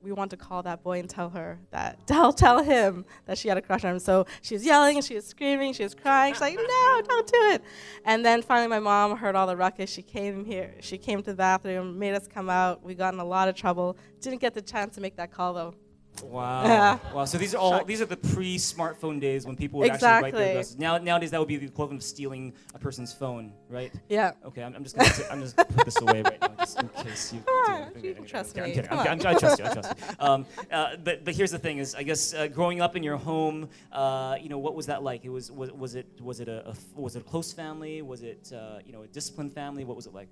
we 0.02 0.12
want 0.12 0.32
to 0.32 0.38
call 0.38 0.64
that 0.64 0.84
boy 0.84 1.00
and 1.00 1.10
tell 1.10 1.30
her 1.30 1.60
that 1.70 2.06
tell 2.08 2.34
tell 2.34 2.64
him 2.64 3.06
that 3.26 3.38
she 3.38 3.48
had 3.48 3.58
a 3.58 3.62
crush 3.62 3.86
on 3.86 3.94
him. 3.94 4.00
So 4.00 4.26
she 4.42 4.56
was 4.56 4.66
yelling 4.66 5.02
she 5.02 5.16
was 5.16 5.26
screaming, 5.26 5.74
she 5.74 5.84
was 5.84 5.94
crying. 5.94 6.34
She's 6.34 6.42
like, 6.42 6.56
"No, 6.56 7.02
don't 7.08 7.28
do 7.28 7.40
it!" 7.54 7.64
And 8.06 8.26
then 8.26 8.42
finally, 8.42 8.68
my 8.68 8.80
mom 8.80 9.18
heard 9.18 9.36
all 9.36 9.48
the 9.48 9.58
ruckus. 9.58 9.90
She 9.90 10.02
came 10.02 10.44
here. 10.44 10.74
She 10.80 10.98
came 10.98 11.22
to 11.24 11.32
the 11.32 11.38
bathroom, 11.38 11.98
made 12.00 12.14
us 12.14 12.28
come 12.28 12.50
out. 12.50 12.84
We 12.84 12.96
got 12.96 13.14
in 13.14 13.20
a 13.20 13.26
lot 13.26 13.48
of 13.48 13.56
trouble. 13.56 13.98
Didn't 14.20 14.42
get 14.42 14.54
the 14.54 14.62
chance 14.62 14.96
to 14.96 15.02
make 15.02 15.16
that 15.18 15.32
call 15.32 15.54
though. 15.54 15.76
Wow. 16.24 16.64
Yeah. 16.64 16.98
Wow. 17.14 17.26
So 17.26 17.38
these 17.38 17.54
are 17.56 17.58
all 17.58 17.84
these 17.84 18.02
are 18.02 18.06
the 18.06 18.18
pre-smartphone 18.18 19.20
days 19.20 19.46
when 19.46 19.56
people 19.56 19.80
would 19.80 19.90
actually 19.92 20.08
write 20.08 20.22
their 20.22 20.28
Exactly. 20.28 20.50
addresses. 20.52 20.78
Now 20.78 20.98
nowadays 20.98 21.32
that 21.32 21.40
would 21.40 21.48
be 21.48 21.58
the 21.58 21.66
equivalent 21.66 22.02
of 22.02 22.04
stealing 22.06 22.54
a 22.74 22.80
person's 22.80 23.14
phone, 23.14 23.54
right? 23.72 23.92
Yeah. 24.10 24.32
Okay, 24.46 24.64
I'm, 24.64 24.76
I'm 24.76 24.84
just 24.84 24.96
gonna 24.96 25.10
t- 25.10 25.24
I'm 25.32 25.42
just 25.42 25.56
gonna 25.56 25.70
put 25.70 25.86
this 25.86 26.00
away 26.02 26.22
right 26.22 26.40
now, 26.42 26.54
just 26.60 26.80
in 26.80 26.90
case 26.90 27.34
you. 27.34 27.40
Do 28.02 28.08
you 28.08 28.14
can 28.14 28.26
trust 28.26 28.58
I'm 28.58 28.66
me. 28.66 28.74
kidding. 28.74 28.92
I'm. 28.92 29.00
I'm, 29.00 29.26
I 29.26 29.34
trust 29.34 29.60
you. 29.60 29.66
I 29.66 29.74
trust 29.74 29.94
you. 29.98 30.16
Um, 30.20 30.46
uh, 30.72 30.98
but 31.04 31.26
but 31.26 31.36
here's 31.36 31.52
the 31.52 31.60
thing: 31.60 31.78
is 31.80 31.96
I 31.96 32.04
guess 32.04 32.34
uh, 32.34 32.48
growing 32.48 32.82
up 32.82 32.96
in 32.96 33.04
your 33.04 33.18
home, 33.18 33.70
uh, 33.92 34.36
you 34.42 34.50
know, 34.50 34.58
what 34.58 34.76
was 34.76 34.86
that 34.88 35.04
like? 35.04 35.26
It 35.26 35.30
was 35.30 35.52
was, 35.52 35.72
was 35.72 35.96
it 35.96 36.08
was 36.22 36.40
it 36.40 36.48
a, 36.48 36.70
a 36.70 36.76
was 37.00 37.16
it 37.16 37.22
a 37.22 37.26
close 37.26 37.52
family? 37.54 38.02
Was 38.02 38.22
it 38.24 38.52
uh, 38.54 38.80
you 38.86 38.92
know 38.92 39.04
a 39.04 39.08
disciplined 39.08 39.54
family? 39.54 39.84
What 39.86 39.96
was 39.96 40.06
it 40.06 40.14
like? 40.14 40.28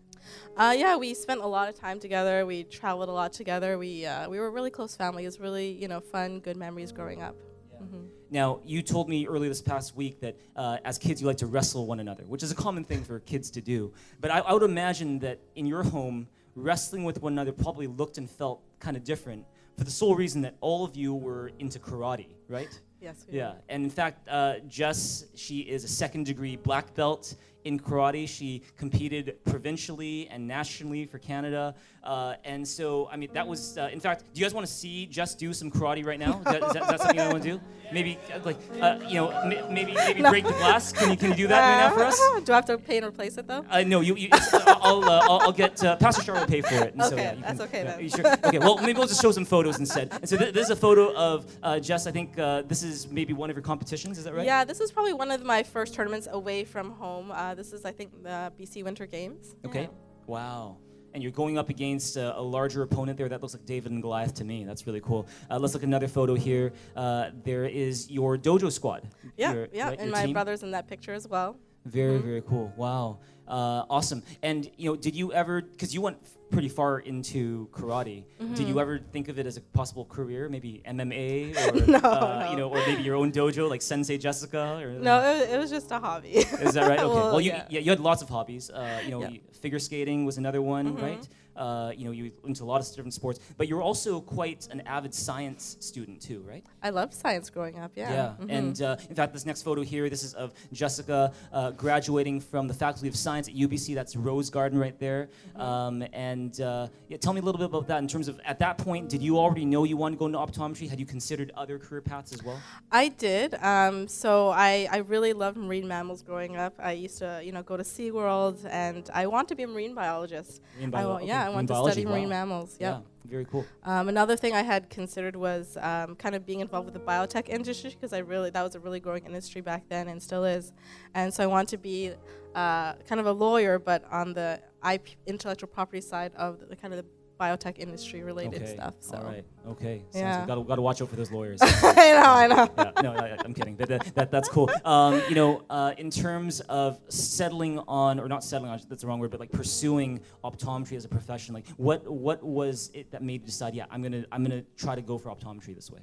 Uh, 0.57 0.75
yeah, 0.77 0.95
we 0.97 1.13
spent 1.13 1.41
a 1.41 1.47
lot 1.47 1.69
of 1.69 1.75
time 1.75 1.99
together. 1.99 2.45
We 2.45 2.63
traveled 2.63 3.09
a 3.09 3.13
lot 3.13 3.33
together. 3.33 3.77
We 3.77 4.05
uh, 4.05 4.29
we 4.29 4.39
were 4.39 4.47
a 4.47 4.51
really 4.51 4.71
close 4.71 4.95
family. 4.95 5.23
It 5.23 5.27
was 5.27 5.39
really 5.39 5.71
you 5.71 5.87
know 5.87 5.99
fun, 5.99 6.39
good 6.39 6.57
memories 6.57 6.91
growing 6.91 7.21
up. 7.21 7.35
Mhm. 7.81 8.07
Now, 8.31 8.59
you 8.63 8.81
told 8.81 9.09
me 9.09 9.27
earlier 9.27 9.49
this 9.49 9.61
past 9.61 9.95
week 9.95 10.19
that 10.21 10.37
uh, 10.55 10.77
as 10.85 10.97
kids 10.97 11.21
you 11.21 11.27
like 11.27 11.37
to 11.37 11.47
wrestle 11.47 11.87
one 11.87 11.99
another, 11.99 12.23
which 12.25 12.43
is 12.43 12.51
a 12.51 12.55
common 12.55 12.83
thing 12.83 13.03
for 13.03 13.19
kids 13.19 13.49
to 13.51 13.61
do. 13.61 13.91
But 14.21 14.31
I, 14.31 14.39
I 14.39 14.53
would 14.53 14.63
imagine 14.63 15.19
that 15.19 15.39
in 15.55 15.65
your 15.65 15.83
home, 15.83 16.27
wrestling 16.55 17.03
with 17.03 17.21
one 17.21 17.33
another 17.33 17.51
probably 17.51 17.87
looked 17.87 18.17
and 18.17 18.29
felt 18.29 18.61
kind 18.79 18.95
of 18.95 19.03
different 19.03 19.45
for 19.77 19.83
the 19.83 19.91
sole 19.91 20.15
reason 20.15 20.41
that 20.41 20.55
all 20.61 20.83
of 20.83 20.95
you 20.95 21.15
were 21.15 21.51
into 21.57 21.79
karate, 21.79 22.27
right? 22.47 22.79
Yes. 23.01 23.25
we 23.31 23.37
Yeah, 23.37 23.53
and 23.69 23.83
in 23.83 23.89
fact, 23.89 24.27
uh, 24.27 24.55
Jess, 24.67 25.25
she 25.35 25.59
is 25.59 25.85
a 25.85 25.87
second 25.87 26.25
degree 26.25 26.57
black 26.57 26.93
belt 26.95 27.35
in 27.65 27.79
karate. 27.79 28.27
She 28.27 28.61
competed 28.77 29.37
provincially 29.45 30.27
and 30.29 30.47
nationally 30.47 31.05
for 31.05 31.19
Canada. 31.19 31.75
Uh, 32.03 32.35
and 32.45 32.65
so, 32.67 33.09
I 33.11 33.17
mean, 33.17 33.29
that 33.33 33.45
was, 33.47 33.77
uh, 33.77 33.89
in 33.91 33.99
fact, 33.99 34.23
do 34.33 34.39
you 34.39 34.45
guys 34.45 34.53
want 34.53 34.65
to 34.65 34.71
see 34.71 35.05
Jess 35.05 35.35
do 35.35 35.51
some 35.53 35.69
karate 35.69 36.05
right 36.05 36.19
now? 36.19 36.39
Is 36.39 36.45
that, 36.45 36.63
is 36.63 36.73
that, 36.73 36.81
is 36.83 36.87
that 36.87 36.99
something 37.01 37.19
you 37.19 37.29
want 37.29 37.43
to 37.43 37.49
do? 37.51 37.61
Maybe, 37.91 38.17
uh, 38.33 38.39
like, 38.45 38.57
uh, 38.81 38.99
you 39.07 39.15
know, 39.15 39.29
m- 39.29 39.73
maybe 39.73 39.93
maybe 39.93 40.21
No. 40.21 40.29
break 40.29 40.45
the 40.45 40.51
glass? 40.53 40.93
Can 40.93 41.11
you, 41.11 41.17
can 41.17 41.31
you 41.31 41.35
do 41.35 41.47
that 41.47 41.59
right 41.59 41.89
now 41.89 41.93
for 41.95 42.03
us? 42.03 42.19
Do 42.45 42.53
I 42.53 42.55
have 42.57 42.65
to 42.65 42.77
pay 42.77 42.97
and 42.97 43.05
replace 43.07 43.37
it 43.37 43.47
though? 43.47 43.65
Uh, 43.69 43.81
no, 43.81 44.01
you. 44.01 44.15
you 44.15 44.29
uh, 44.31 44.75
I'll, 44.81 45.03
uh, 45.03 45.19
I'll, 45.23 45.39
I'll 45.41 45.51
get 45.51 45.83
uh, 45.83 45.95
Pastor 45.97 46.23
Char 46.23 46.35
will 46.39 46.45
pay 46.45 46.61
for 46.61 46.75
it. 46.75 46.93
And 46.93 47.03
so, 47.03 47.13
Okay, 47.15 47.23
yeah, 47.23 47.33
you 47.35 47.41
that's 47.41 47.57
can- 47.57 47.61
okay 47.67 47.83
yeah, 47.83 47.97
then. 47.97 48.09
sure? 48.09 48.47
Okay, 48.47 48.59
well, 48.59 48.77
maybe 48.77 48.93
we'll 48.93 49.07
just 49.07 49.21
show 49.21 49.31
some 49.31 49.45
photos 49.45 49.79
instead. 49.79 50.09
And 50.13 50.29
so 50.29 50.37
th- 50.37 50.53
this 50.53 50.65
is 50.65 50.69
a 50.71 50.75
photo 50.75 51.13
of 51.15 51.45
uh, 51.63 51.79
Jess. 51.79 52.05
I 52.07 52.11
think 52.11 52.37
uh, 52.39 52.61
this 52.61 52.83
is 52.83 53.09
maybe 53.09 53.33
one 53.33 53.49
of 53.49 53.55
your 53.55 53.63
competitions. 53.63 54.17
Is 54.19 54.23
that 54.23 54.33
right? 54.35 54.45
Yeah, 54.45 54.63
this 54.63 54.79
is 54.79 54.91
probably 54.91 55.13
one 55.13 55.31
of 55.31 55.43
my 55.43 55.63
first 55.63 55.93
tournaments 55.95 56.27
away 56.31 56.63
from 56.63 56.91
home. 56.91 57.31
Uh, 57.49 57.55
this 57.55 57.73
is, 57.73 57.83
I 57.83 57.91
think, 57.91 58.11
the 58.21 58.53
BC 58.59 58.83
Winter 58.83 59.07
Games. 59.07 59.55
Okay. 59.65 59.83
Yeah. 59.83 59.87
Wow. 60.27 60.77
And 61.15 61.23
you're 61.23 61.31
going 61.31 61.57
up 61.57 61.69
against 61.69 62.15
uh, 62.15 62.33
a 62.35 62.41
larger 62.43 62.83
opponent 62.83 63.17
there. 63.17 63.27
That 63.27 63.41
looks 63.41 63.55
like 63.55 63.65
David 63.65 63.91
and 63.91 64.03
Goliath 64.03 64.35
to 64.35 64.43
me. 64.43 64.63
That's 64.65 64.85
really 64.85 65.01
cool. 65.01 65.27
Uh, 65.49 65.57
let's 65.57 65.73
look 65.73 65.81
at 65.81 65.87
another 65.87 66.07
photo 66.07 66.35
here. 66.35 66.71
Uh, 66.95 67.31
there 67.43 67.65
is 67.65 68.11
your 68.11 68.37
dojo 68.37 68.71
squad. 68.71 69.07
Yeah, 69.35 69.53
Your- 69.53 69.67
yeah, 69.73 69.87
right, 69.89 69.99
and 69.99 70.11
my 70.11 70.25
team. 70.25 70.33
brother's 70.33 70.61
in 70.61 70.69
that 70.71 70.87
picture 70.87 71.11
as 71.13 71.27
well. 71.27 71.57
Very, 71.85 72.19
Mhm. 72.19 72.23
very 72.23 72.41
cool. 72.43 72.71
Wow. 72.77 73.17
Uh, 73.47 73.85
awesome. 73.89 74.21
And 74.43 74.69
you 74.77 74.91
know, 74.91 74.95
did 74.95 75.15
you 75.15 75.33
ever? 75.33 75.61
Because 75.63 75.91
you 75.95 76.01
went 76.01 76.17
pretty 76.51 76.69
far 76.69 76.99
into 76.99 77.67
karate. 77.71 78.23
Did 78.55 78.67
you 78.67 78.79
ever 78.79 78.97
think 78.99 79.27
of 79.29 79.37
it 79.39 79.45
as 79.45 79.57
a 79.57 79.61
possible 79.61 80.05
career? 80.05 80.49
Maybe 80.49 80.81
MMA 80.87 81.55
or 81.55 81.85
No, 81.87 81.97
uh, 82.03 82.43
no. 82.45 82.51
you 82.51 82.57
know, 82.57 82.69
or 82.69 82.77
maybe 82.87 83.03
your 83.03 83.15
own 83.15 83.31
dojo 83.31 83.69
like 83.69 83.81
Sensei 83.81 84.17
Jessica. 84.17 84.79
Or 84.81 84.91
No, 84.99 85.19
it, 85.21 85.39
was- 85.41 85.49
it 85.49 85.57
was 85.57 85.69
just 85.69 85.91
a 85.91 85.99
hobby. 85.99 86.29
Is 86.37 86.73
that 86.73 86.87
right? 86.87 86.99
Okay. 86.99 87.05
Well, 87.07 87.31
Well, 87.31 87.41
you, 87.41 87.51
yeah. 87.51 87.65
yeah. 87.69 87.79
you 87.81 87.89
had 87.91 87.99
lots 87.99 88.21
of 88.21 88.29
hobbies. 88.29 88.69
Uh, 88.69 88.99
you 89.05 89.11
know, 89.11 89.21
Yeah. 89.23 89.37
figure 89.61 89.79
skating 89.79 90.25
was 90.25 90.37
another 90.37 90.61
one, 90.61 90.95
Mhm. 90.95 91.01
right? 91.01 91.27
Uh, 91.59 91.91
you 91.97 92.05
know, 92.05 92.11
you 92.11 92.31
into 92.45 92.63
a 92.63 92.69
lot 92.73 92.79
of 92.81 92.87
different 92.95 93.13
sports, 93.13 93.39
but 93.57 93.67
you 93.67 93.75
were 93.75 93.81
also 93.81 94.21
quite 94.21 94.67
an 94.71 94.79
avid 94.95 95.13
science 95.13 95.75
student 95.81 96.21
too, 96.21 96.39
right? 96.47 96.63
I 96.81 96.89
loved 96.89 97.13
science 97.13 97.49
growing 97.49 97.77
up. 97.77 97.91
Yeah. 97.95 98.35
Mhm. 98.39 98.45
And 98.57 98.81
uh, 98.81 98.95
in 99.09 99.15
fact, 99.15 99.33
this 99.33 99.45
next 99.45 99.63
photo 99.63 99.81
here, 99.81 100.09
this 100.09 100.23
is 100.23 100.33
of 100.35 100.53
Jessica 100.71 101.33
uh, 101.51 101.71
graduating 101.71 102.39
from 102.39 102.67
the 102.69 102.73
Faculty 102.73 103.09
of 103.09 103.15
Science 103.15 103.49
at 103.49 103.55
UBC. 103.55 103.93
That's 103.93 104.15
Rose 104.15 104.49
Garden 104.49 104.79
right 104.79 104.97
there. 104.99 105.27
Mm-hmm. 105.27 105.61
Um, 105.61 106.03
and 106.13 106.61
uh, 106.61 106.87
yeah, 107.09 107.17
tell 107.17 107.33
me 107.33 107.41
a 107.41 107.43
little 107.43 107.59
bit 107.59 107.65
about 107.65 107.87
that 107.87 107.99
in 107.99 108.07
terms 108.07 108.29
of 108.29 108.39
at 108.45 108.57
that 108.59 108.77
point, 108.77 109.09
did 109.09 109.21
you 109.21 109.37
already 109.37 109.65
know 109.65 109.83
you 109.83 109.97
wanted 109.97 110.15
to 110.15 110.19
go 110.19 110.27
into 110.27 110.37
optometry? 110.37 110.89
Had 110.89 110.99
you 110.99 111.05
considered 111.05 111.51
other 111.57 111.77
career 111.77 112.01
paths 112.01 112.31
as 112.31 112.41
well? 112.41 112.59
I 112.91 113.09
did. 113.09 113.55
Um, 113.61 114.07
so 114.07 114.49
I, 114.49 114.87
I 114.89 114.97
really 114.97 115.33
loved 115.33 115.57
marine 115.57 115.87
mammals 115.87 116.21
growing 116.21 116.55
up. 116.55 116.73
I 116.79 116.93
used 116.93 117.17
to, 117.19 117.41
you 117.43 117.51
know, 117.51 117.63
go 117.63 117.75
to 117.75 117.83
SeaWorld, 117.83 118.65
and 118.69 119.09
I 119.13 119.27
want 119.27 119.49
to 119.49 119.55
be 119.55 119.63
a 119.63 119.67
marine 119.67 119.93
biologist. 119.93 120.61
Marine 120.77 120.95
I 120.95 121.03
bio- 121.03 121.15
okay, 121.17 121.27
yeah, 121.27 121.48
I 121.49 121.55
want 121.55 121.67
to 121.67 121.75
study 121.75 122.05
marine 122.05 122.25
wow. 122.25 122.29
mammals. 122.29 122.77
Yep. 122.79 123.03
Yeah, 123.25 123.31
very 123.31 123.45
cool. 123.45 123.65
Um, 123.83 124.09
another 124.09 124.35
thing 124.35 124.53
I 124.53 124.61
had 124.61 124.89
considered 124.89 125.35
was 125.35 125.77
um, 125.81 126.15
kind 126.15 126.35
of 126.35 126.45
being 126.45 126.59
involved 126.59 126.85
with 126.85 126.93
the 126.93 126.99
biotech 126.99 127.49
industry 127.49 127.91
because 127.91 128.13
I 128.13 128.19
really 128.19 128.49
that 128.51 128.63
was 128.63 128.75
a 128.75 128.79
really 128.79 128.99
growing 128.99 129.25
industry 129.25 129.61
back 129.61 129.83
then 129.89 130.07
and 130.07 130.21
still 130.21 130.45
is, 130.45 130.71
and 131.13 131.33
so 131.33 131.43
I 131.43 131.47
want 131.47 131.69
to 131.69 131.77
be 131.77 132.13
uh, 132.55 132.93
kind 133.07 133.19
of 133.19 133.25
a 133.25 133.31
lawyer, 133.31 133.79
but 133.79 134.03
on 134.11 134.33
the 134.33 134.61
IP, 134.89 135.09
intellectual 135.27 135.67
property 135.67 136.01
side 136.01 136.33
of 136.35 136.59
the, 136.69 136.75
kind 136.75 136.93
of 136.93 137.03
the 137.03 137.09
biotech 137.39 137.77
industry 137.79 138.23
related 138.23 138.61
okay. 138.63 138.73
stuff. 138.73 138.95
So 138.99 139.17
All 139.17 139.23
right. 139.23 139.45
Okay. 139.67 139.99
Sounds 140.11 140.15
Yeah. 140.15 140.45
got 140.45 140.55
to 140.55 140.63
got 140.63 140.75
to 140.75 140.81
watch 140.81 141.01
out 141.01 141.09
for 141.09 141.15
those 141.15 141.31
lawyers. 141.31 141.59
I 141.63 141.67
know, 141.67 142.23
I 142.23 142.47
know. 142.47 142.69
yeah, 142.77 143.01
no, 143.01 143.13
I, 143.13 143.37
I'm 143.43 143.53
kidding. 143.53 143.75
That, 143.77 143.87
that, 143.89 144.15
that, 144.15 144.31
that's 144.31 144.49
cool. 144.49 144.69
Um, 144.83 145.21
you 145.29 145.35
know, 145.35 145.63
uh, 145.69 145.93
in 145.97 146.09
terms 146.09 146.59
of 146.61 146.99
settling 147.09 147.79
on, 147.87 148.19
or 148.19 148.27
not 148.27 148.43
settling 148.43 148.71
on, 148.71 148.79
that's 148.89 149.01
the 149.01 149.07
wrong 149.07 149.19
word, 149.19 149.31
but 149.31 149.39
like 149.39 149.51
pursuing 149.51 150.19
optometry 150.43 150.97
as 150.97 151.05
a 151.05 151.09
profession, 151.09 151.53
like 151.53 151.67
what 151.77 152.07
what 152.09 152.43
was 152.43 152.91
it 152.93 153.11
that 153.11 153.23
made 153.23 153.41
you 153.41 153.47
decide, 153.47 153.73
yeah, 153.73 153.85
I'm 153.89 154.01
gonna 154.01 154.25
I'm 154.31 154.43
gonna 154.43 154.63
try 154.75 154.95
to 154.95 155.01
go 155.01 155.17
for 155.17 155.29
optometry 155.29 155.75
this 155.75 155.89
way? 155.91 155.99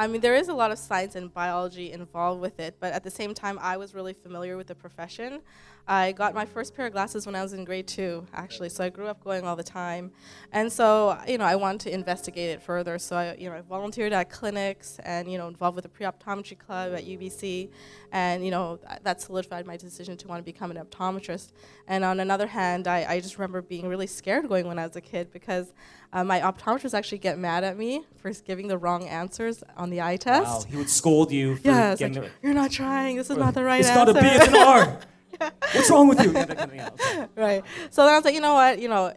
I 0.00 0.06
mean, 0.06 0.22
there 0.22 0.34
is 0.34 0.48
a 0.48 0.54
lot 0.54 0.70
of 0.70 0.78
science 0.78 1.14
and 1.14 1.30
biology 1.34 1.92
involved 1.92 2.40
with 2.40 2.58
it, 2.58 2.74
but 2.80 2.94
at 2.94 3.04
the 3.04 3.10
same 3.10 3.34
time, 3.34 3.58
I 3.60 3.76
was 3.76 3.94
really 3.94 4.14
familiar 4.14 4.56
with 4.56 4.66
the 4.66 4.74
profession. 4.74 5.42
I 5.86 6.12
got 6.12 6.34
my 6.34 6.46
first 6.46 6.74
pair 6.74 6.86
of 6.86 6.92
glasses 6.92 7.26
when 7.26 7.34
I 7.34 7.42
was 7.42 7.52
in 7.52 7.66
grade 7.66 7.86
two, 7.86 8.26
actually, 8.32 8.70
so 8.70 8.82
I 8.82 8.88
grew 8.88 9.08
up 9.08 9.22
going 9.22 9.44
all 9.44 9.56
the 9.56 9.62
time. 9.62 10.10
And 10.52 10.72
so, 10.72 11.18
you 11.28 11.36
know, 11.36 11.44
I 11.44 11.54
wanted 11.54 11.82
to 11.82 11.92
investigate 11.92 12.48
it 12.48 12.62
further. 12.62 12.98
So 12.98 13.14
I, 13.14 13.34
you 13.34 13.50
know, 13.50 13.56
I 13.56 13.60
volunteered 13.60 14.14
at 14.14 14.30
clinics 14.30 14.98
and, 15.04 15.30
you 15.30 15.36
know, 15.36 15.48
involved 15.48 15.74
with 15.74 15.82
the 15.82 15.90
pre-optometry 15.90 16.58
club 16.58 16.94
at 16.94 17.04
UBC. 17.04 17.68
And, 18.12 18.44
you 18.44 18.50
know, 18.50 18.78
that 19.02 19.20
solidified 19.20 19.66
my 19.66 19.76
decision 19.76 20.16
to 20.18 20.28
want 20.28 20.40
to 20.40 20.44
become 20.44 20.70
an 20.70 20.76
optometrist. 20.76 21.52
And 21.86 22.04
on 22.04 22.18
another 22.20 22.46
hand, 22.48 22.88
I, 22.88 23.04
I 23.08 23.20
just 23.20 23.38
remember 23.38 23.62
being 23.62 23.86
really 23.88 24.06
scared 24.06 24.48
going 24.48 24.66
when 24.66 24.78
I 24.78 24.86
was 24.86 24.96
a 24.96 25.00
kid 25.00 25.32
because 25.32 25.72
uh, 26.12 26.24
my 26.24 26.40
optometrist 26.40 26.92
actually 26.92 27.18
get 27.18 27.38
mad 27.38 27.62
at 27.62 27.76
me 27.78 28.04
for 28.16 28.32
giving 28.32 28.66
the 28.68 28.78
wrong 28.78 29.06
answers 29.06 29.62
on 29.76 29.90
the 29.90 30.00
eye 30.00 30.16
test. 30.16 30.44
Wow, 30.44 30.64
he 30.68 30.76
would 30.76 30.90
scold 30.90 31.30
you 31.30 31.56
for 31.56 31.68
Yeah, 31.68 31.92
it's 31.92 32.00
getting 32.00 32.22
like, 32.22 32.32
you're 32.42 32.54
not 32.54 32.70
trying. 32.72 33.16
This 33.16 33.30
is 33.30 33.36
not 33.36 33.54
the 33.58 33.62
right 33.62 33.80
It's 33.80 33.88
answer. 33.88 34.12
not 34.12 34.16
a 34.16 34.20
B, 34.20 34.28
it's 34.28 34.48
an 34.48 34.56
R. 34.56 34.98
What's 35.40 35.90
wrong 35.90 36.08
with 36.08 36.20
you? 36.22 36.32
Yeah, 36.32 36.44
that 36.44 36.58
kind 36.58 36.60
of 36.60 36.70
thing, 36.70 36.78
yeah, 36.78 37.22
okay. 37.22 37.28
right. 37.36 37.64
So 37.90 38.04
then 38.04 38.12
I 38.12 38.16
was 38.16 38.24
like, 38.24 38.34
you 38.34 38.40
know 38.40 38.54
what? 38.54 38.78
You 38.78 38.88
know, 38.88 39.12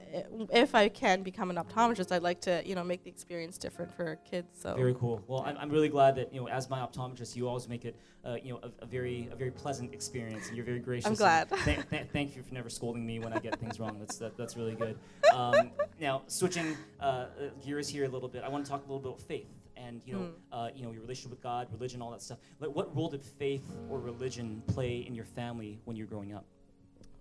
if 0.51 0.75
I 0.75 0.89
can 0.89 1.23
become 1.23 1.49
an 1.49 1.57
optometrist, 1.57 2.11
I'd 2.11 2.23
like 2.23 2.41
to, 2.41 2.61
you 2.65 2.75
know, 2.75 2.83
make 2.83 3.03
the 3.03 3.09
experience 3.09 3.57
different 3.57 3.93
for 3.95 4.17
kids. 4.29 4.47
So 4.61 4.75
Very 4.75 4.95
cool. 4.95 5.23
Well, 5.27 5.43
I'm, 5.45 5.57
I'm 5.57 5.69
really 5.69 5.89
glad 5.89 6.15
that 6.15 6.33
you 6.33 6.41
know, 6.41 6.47
as 6.47 6.69
my 6.69 6.79
optometrist, 6.79 7.35
you 7.35 7.47
always 7.47 7.67
make 7.67 7.85
it, 7.85 7.95
uh, 8.23 8.37
you 8.41 8.53
know, 8.53 8.59
a, 8.63 8.83
a 8.83 8.85
very 8.85 9.29
a 9.31 9.35
very 9.35 9.51
pleasant 9.51 9.93
experience, 9.93 10.47
and 10.47 10.55
you're 10.55 10.65
very 10.65 10.79
gracious. 10.79 11.07
I'm 11.07 11.15
glad. 11.15 11.49
Th- 11.65 11.79
th- 11.89 12.07
thank 12.13 12.35
you 12.35 12.43
for 12.43 12.53
never 12.53 12.69
scolding 12.69 13.05
me 13.05 13.19
when 13.19 13.33
I 13.33 13.39
get 13.39 13.59
things 13.59 13.79
wrong. 13.79 13.97
That's 13.99 14.17
that, 14.17 14.37
that's 14.37 14.55
really 14.55 14.75
good. 14.75 14.97
Um, 15.33 15.71
now, 15.99 16.23
switching 16.27 16.77
uh, 16.99 17.03
uh, 17.03 17.27
gears 17.63 17.89
here 17.89 18.05
a 18.05 18.09
little 18.09 18.29
bit, 18.29 18.43
I 18.43 18.49
want 18.49 18.65
to 18.65 18.71
talk 18.71 18.81
a 18.81 18.83
little 18.83 18.99
bit 18.99 19.09
about 19.09 19.21
faith 19.21 19.47
and 19.77 20.01
you 20.05 20.13
know, 20.13 20.19
Mm. 20.19 20.33
uh, 20.51 20.69
you 20.75 20.83
know, 20.83 20.91
your 20.91 21.01
relationship 21.01 21.31
with 21.31 21.41
God, 21.41 21.67
religion, 21.71 22.01
all 22.01 22.11
that 22.11 22.21
stuff. 22.21 22.39
Like, 22.59 22.75
what 22.75 22.95
role 22.95 23.09
did 23.09 23.23
faith 23.23 23.65
or 23.89 23.99
religion 23.99 24.61
play 24.67 24.97
in 24.99 25.15
your 25.15 25.25
family 25.25 25.79
when 25.85 25.95
you 25.95 26.03
were 26.05 26.09
growing 26.09 26.33
up? 26.33 26.45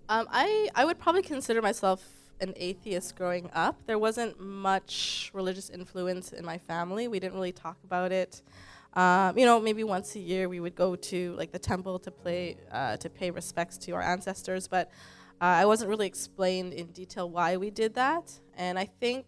Um, 0.09 0.26
I, 0.30 0.68
I 0.75 0.85
would 0.85 0.99
probably 0.99 1.23
consider 1.23 1.62
myself 1.62 2.04
an 2.40 2.52
atheist 2.56 3.14
growing 3.16 3.49
up. 3.54 3.76
There 3.87 3.99
wasn't 3.99 4.40
much 4.40 5.30
religious 5.32 5.71
influence 5.71 6.32
in 6.32 6.44
my 6.44 6.59
family. 6.59 7.09
We 7.09 7.21
didn't 7.21 7.35
really 7.35 7.52
talk 7.52 7.78
about 7.85 8.11
it. 8.12 8.42
Um, 8.94 9.38
you 9.38 9.47
know, 9.47 9.59
maybe 9.61 9.85
once 9.85 10.14
a 10.16 10.18
year 10.18 10.49
we 10.49 10.61
would 10.61 10.75
go 10.75 10.97
to 10.97 11.35
like 11.37 11.52
the 11.52 11.59
temple 11.59 11.99
to 12.00 12.11
play 12.11 12.56
uh, 12.71 12.97
to 12.99 13.09
pay 13.09 13.30
respects 13.30 13.78
to 13.78 13.92
our 13.92 14.02
ancestors, 14.02 14.68
but 14.68 14.90
uh, 15.40 15.44
I 15.44 15.64
wasn't 15.64 15.88
really 15.88 16.06
explained 16.06 16.75
in 16.75 16.88
detail 16.88 17.30
why 17.30 17.56
we 17.56 17.71
did 17.71 17.94
that. 17.94 18.30
And 18.56 18.78
I 18.78 18.85
think 18.85 19.25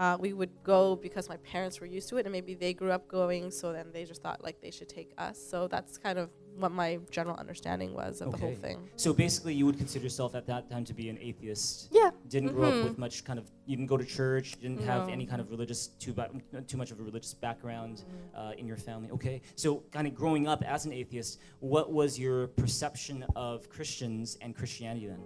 uh, 0.00 0.16
we 0.18 0.32
would 0.32 0.50
go 0.64 0.96
because 0.96 1.28
my 1.28 1.36
parents 1.38 1.78
were 1.78 1.86
used 1.86 2.08
to 2.08 2.16
it, 2.16 2.24
and 2.24 2.32
maybe 2.32 2.54
they 2.54 2.72
grew 2.72 2.90
up 2.90 3.06
going, 3.06 3.50
so 3.50 3.70
then 3.70 3.86
they 3.92 4.04
just 4.04 4.22
thought 4.22 4.42
like 4.42 4.58
they 4.62 4.70
should 4.70 4.88
take 4.88 5.12
us. 5.18 5.38
So 5.38 5.68
that's 5.68 5.98
kind 5.98 6.18
of 6.18 6.30
what 6.56 6.72
my 6.72 6.98
general 7.10 7.36
understanding 7.36 7.92
was 7.94 8.22
of 8.22 8.32
the 8.32 8.38
whole 8.38 8.54
thing. 8.54 8.78
So 8.96 9.12
basically, 9.12 9.52
you 9.54 9.66
would 9.66 9.76
consider 9.76 10.02
yourself 10.04 10.34
at 10.34 10.46
that 10.46 10.70
time 10.70 10.84
to 10.86 10.94
be 10.94 11.10
an 11.10 11.18
atheist. 11.20 11.88
Yeah. 11.92 12.10
Didn't 12.28 12.54
grow 12.54 12.68
up 12.68 12.74
Mhm. 12.74 12.84
with 12.84 12.98
much 12.98 13.24
kind 13.24 13.38
of. 13.38 13.44
You 13.66 13.76
didn't 13.76 13.88
go 13.88 13.98
to 13.98 14.04
church. 14.04 14.58
Didn't 14.60 14.80
have 14.82 15.08
any 15.10 15.26
kind 15.26 15.40
of 15.42 15.50
religious 15.50 15.88
too 15.98 16.12
ba- 16.14 16.30
too 16.66 16.78
much 16.78 16.90
of 16.92 16.98
a 16.98 17.02
religious 17.02 17.34
background 17.34 18.02
uh, 18.34 18.52
in 18.56 18.66
your 18.66 18.76
family. 18.78 19.10
Okay. 19.10 19.42
So 19.54 19.84
kind 19.92 20.06
of 20.06 20.14
growing 20.14 20.48
up 20.48 20.62
as 20.64 20.86
an 20.86 20.92
atheist, 20.92 21.40
what 21.60 21.92
was 21.92 22.18
your 22.18 22.48
perception 22.62 23.22
of 23.36 23.68
Christians 23.68 24.38
and 24.40 24.56
Christianity 24.56 25.06
then? 25.08 25.22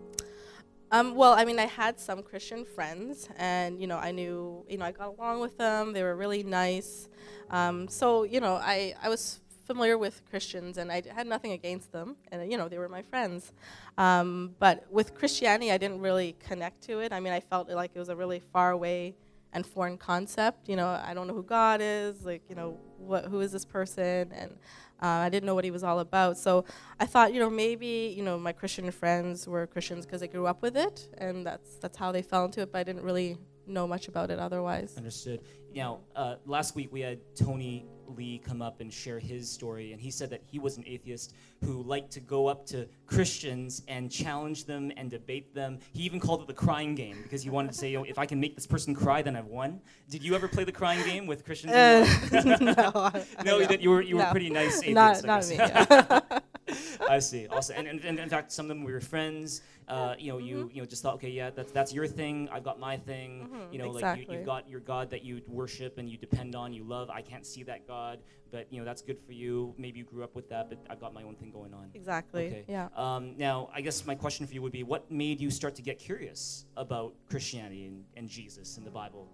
Um, 0.95 1.17
well, 1.17 1.33
I 1.33 1.45
mean, 1.45 1.59
I 1.59 1.67
had 1.67 1.99
some 1.99 2.23
Christian 2.23 2.65
friends, 2.65 3.29
and 3.37 3.81
you 3.81 3.89
know, 3.89 3.97
I 3.99 4.13
knew, 4.13 4.65
you 4.69 4.79
know, 4.79 4.85
I 4.85 4.93
got 4.93 5.09
along 5.19 5.41
with 5.41 5.59
them. 5.59 5.93
They 5.93 6.05
were 6.05 6.15
really 6.15 6.45
nice. 6.45 7.09
Um, 7.51 7.89
so, 7.89 8.23
you 8.23 8.39
know, 8.39 8.55
I, 8.63 8.95
I 9.03 9.09
was 9.09 9.41
familiar 9.67 9.99
with 9.99 10.23
Christians, 10.31 10.79
and 10.79 10.93
I 10.93 11.03
had 11.13 11.27
nothing 11.27 11.51
against 11.51 11.91
them, 11.91 12.15
and 12.31 12.49
you 12.49 12.57
know, 12.57 12.69
they 12.69 12.79
were 12.79 12.89
my 12.89 13.03
friends. 13.03 13.53
Um, 13.99 14.55
but 14.61 14.87
with 14.89 15.17
Christianity, 15.17 15.73
I 15.73 15.79
didn't 15.79 15.99
really 16.01 16.37
connect 16.39 16.81
to 16.83 17.01
it. 17.01 17.13
I 17.13 17.19
mean, 17.19 17.33
I 17.33 17.41
felt 17.41 17.69
like 17.69 17.91
it 17.93 17.99
was 17.99 18.09
a 18.09 18.15
really 18.15 18.41
far 18.53 18.71
away 18.71 19.17
and 19.53 19.67
foreign 19.67 19.99
concept. 19.99 20.69
You 20.69 20.77
know, 20.77 20.87
I 21.05 21.13
don't 21.13 21.27
know 21.27 21.35
who 21.35 21.43
God 21.43 21.81
is. 21.83 22.25
Like, 22.25 22.43
you 22.49 22.55
know, 22.55 22.79
what 22.99 23.25
who 23.25 23.41
is 23.41 23.51
this 23.51 23.65
person? 23.65 24.31
And 24.33 24.59
uh, 25.03 25.07
I 25.07 25.29
didn't 25.29 25.47
know 25.47 25.55
what 25.55 25.65
he 25.65 25.71
was 25.71 25.85
all 25.85 26.01
about. 26.01 26.39
So 26.39 26.65
I 26.99 27.07
thought, 27.07 27.33
you 27.35 27.41
know, 27.41 27.51
maybe 27.51 28.15
you 28.17 28.23
know 28.23 28.39
my 28.39 28.53
Christian 28.53 28.91
friends 28.91 29.47
were 29.47 29.67
Christians 29.67 30.07
because 30.07 30.21
they 30.21 30.29
grew 30.29 30.47
up 30.47 30.63
with 30.63 30.77
it, 30.77 31.09
and 31.19 31.47
that's 31.47 31.77
that's 31.77 31.97
how 31.97 32.13
they 32.13 32.23
fell 32.23 32.45
into 32.45 32.61
it. 32.61 32.73
But 32.73 32.79
I 32.79 32.85
didn't 32.85 33.03
really 33.03 33.39
know 33.67 33.87
much 33.87 34.09
about 34.09 34.31
it 34.31 34.39
otherwise. 34.39 34.95
Understood. 34.97 35.41
Now, 35.75 36.01
uh, 36.15 36.37
last 36.47 36.77
week 36.77 36.93
we 36.93 37.01
had 37.01 37.19
Tony 37.35 37.87
Lee 38.17 38.39
come 38.45 38.63
up 38.63 38.81
and 38.81 38.93
share 38.93 39.19
his 39.19 39.51
story, 39.51 39.93
and 39.93 40.01
he 40.01 40.11
said 40.11 40.31
that 40.31 40.43
he 40.51 40.59
was 40.59 40.77
an 40.77 40.85
atheist 40.87 41.35
who 41.65 41.83
liked 41.83 42.11
to 42.13 42.21
go 42.21 42.47
up 42.47 42.67
to 42.67 42.87
Christians 43.07 43.83
and 43.89 44.11
challenge 44.11 44.65
them 44.65 44.93
and 44.97 45.11
debate 45.11 45.55
them. 45.55 45.79
He 45.93 46.03
even 46.03 46.21
called 46.21 46.43
it 46.43 46.47
the 46.47 46.55
crying 46.55 46.95
game 46.95 47.19
because 47.23 47.43
he 47.43 47.51
wanted 47.51 47.73
to 47.73 47.79
say, 47.79 47.93
know, 47.93 48.05
if 48.05 48.19
I 48.19 48.27
can 48.27 48.41
make 48.41 48.55
this 48.55 48.67
person 48.67 48.95
cry, 48.95 49.23
then 49.23 49.37
I've 49.37 49.47
won. 49.47 49.81
Did 50.11 50.23
you 50.23 50.35
ever 50.35 50.49
play 50.49 50.65
the 50.65 50.73
crying 50.73 51.05
game 51.05 51.27
with 51.27 51.45
Christians? 51.45 51.73
in 51.73 51.79
your 51.79 52.01
life? 52.01 52.35
Uh, 52.35 52.73
no, 52.83 52.93
I- 52.95 53.25
no, 53.45 53.59
you, 53.61 53.79
you 53.81 53.91
were 53.91 54.03
you 54.03 54.17
were 54.17 54.23
No. 54.25 54.31
pretty 54.31 54.51
nice 54.51 54.83
atheist. 54.83 55.25
Not 55.25 55.25
not 55.25 55.49
me. 55.49 56.39
I 57.09 57.19
see. 57.19 57.47
Also, 57.49 57.75
and, 57.75 57.87
and, 57.87 58.05
and 58.05 58.19
in 58.19 58.29
fact, 58.29 58.53
some 58.53 58.67
of 58.67 58.69
them 58.69 58.83
were 58.85 58.91
your 58.91 59.01
friends. 59.01 59.63
Uh, 59.87 60.15
you 60.19 60.33
know, 60.33 60.39
you 60.39 60.57
Mm-hmm. 60.57 60.75
you 60.77 60.83
know 60.83 60.87
just 60.87 61.03
thought, 61.03 61.15
okay, 61.17 61.29
yeah, 61.29 61.51
that's 61.51 61.71
that's 61.73 61.93
your 61.93 62.07
thing. 62.07 62.49
I've 62.51 62.65
got 62.65 62.81
my 62.81 62.97
thing. 62.97 63.51
You 63.71 63.79
know, 63.79 63.91
like 63.91 64.03
you, 64.03 64.09
exactly. 64.09 64.37
you've 64.37 64.47
got 64.47 64.69
your 64.69 64.81
God 64.81 65.11
that 65.11 65.25
you 65.25 65.43
worship 65.47 65.99
and 65.99 66.09
you 66.09 66.17
depend 66.17 66.55
on, 66.55 66.73
you 66.73 66.85
love. 66.85 67.11
I 67.11 67.21
can't 67.21 67.45
see 67.45 67.63
that 67.65 67.87
God, 67.87 68.21
but 68.51 68.67
you 68.73 68.79
know 68.79 68.85
that's 68.87 69.03
good 69.03 69.19
for 69.27 69.33
you. 69.33 69.75
Maybe 69.77 69.99
you 69.99 70.05
grew 70.05 70.25
up 70.25 70.35
with 70.35 70.49
that, 70.49 70.71
but 70.71 70.79
I've 70.89 71.01
got 71.01 71.13
my 71.13 71.23
own 71.23 71.35
thing 71.37 71.51
going 71.51 71.75
on. 71.75 71.91
exactly. 71.95 72.47
Okay. 72.47 72.65
Yeah. 72.67 72.89
Um, 72.97 73.35
now, 73.37 73.69
I 73.75 73.83
guess 73.83 74.07
my 74.07 74.15
question 74.15 74.47
for 74.47 74.55
you 74.55 74.63
would 74.63 74.73
be, 74.73 74.85
what 74.85 75.11
made 75.11 75.39
you 75.41 75.51
start 75.51 75.75
to 75.75 75.83
get 75.83 75.99
curious 75.99 76.65
about 76.79 77.13
Christianity 77.29 77.85
and, 77.87 78.05
and 78.17 78.29
Jesus 78.29 78.79
and 78.79 78.87
the 78.87 78.91
Bible? 78.91 79.29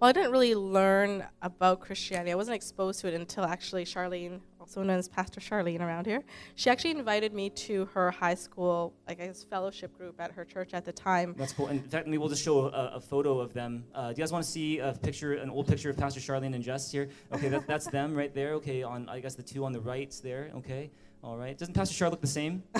Well, 0.00 0.08
I 0.08 0.12
didn't 0.12 0.30
really 0.30 0.54
learn 0.54 1.24
about 1.42 1.80
Christianity. 1.80 2.32
I 2.32 2.34
wasn't 2.34 2.54
exposed 2.54 3.00
to 3.00 3.08
it 3.08 3.12
until 3.14 3.44
actually 3.44 3.84
Charlene, 3.84 4.40
also 4.60 4.82
known 4.82 4.98
as 4.98 5.08
Pastor 5.08 5.40
Charlene 5.40 5.80
around 5.80 6.06
here, 6.06 6.22
she 6.54 6.70
actually 6.70 6.90
invited 6.90 7.32
me 7.32 7.50
to 7.50 7.86
her 7.86 8.10
high 8.10 8.34
school, 8.34 8.92
I 9.08 9.14
guess, 9.14 9.42
fellowship 9.42 9.96
group 9.96 10.20
at 10.20 10.32
her 10.32 10.44
church 10.44 10.74
at 10.74 10.84
the 10.84 10.92
time. 10.92 11.34
That's 11.36 11.52
cool. 11.52 11.68
And 11.68 11.82
in 11.82 11.88
fact, 11.88 12.06
we'll 12.06 12.28
just 12.28 12.44
show 12.44 12.66
a, 12.66 12.92
a 12.96 13.00
photo 13.00 13.40
of 13.40 13.54
them. 13.54 13.84
Uh, 13.94 14.08
do 14.08 14.10
you 14.10 14.16
guys 14.16 14.32
want 14.32 14.44
to 14.44 14.50
see 14.50 14.78
a 14.78 14.92
picture, 14.92 15.34
an 15.34 15.50
old 15.50 15.66
picture 15.66 15.90
of 15.90 15.96
Pastor 15.96 16.20
Charlene 16.20 16.54
and 16.54 16.62
Jess 16.62 16.92
here? 16.92 17.08
Okay, 17.32 17.48
that, 17.48 17.66
that's 17.66 17.86
them 17.88 18.14
right 18.14 18.34
there. 18.34 18.52
Okay, 18.54 18.82
on 18.82 19.08
I 19.08 19.20
guess 19.20 19.34
the 19.34 19.42
two 19.42 19.64
on 19.64 19.72
the 19.72 19.80
right 19.80 20.14
there. 20.22 20.50
Okay, 20.56 20.90
all 21.22 21.36
right. 21.36 21.56
Doesn't 21.56 21.74
Pastor 21.74 21.94
Char 21.94 22.10
look 22.10 22.20
the 22.20 22.26
same? 22.26 22.62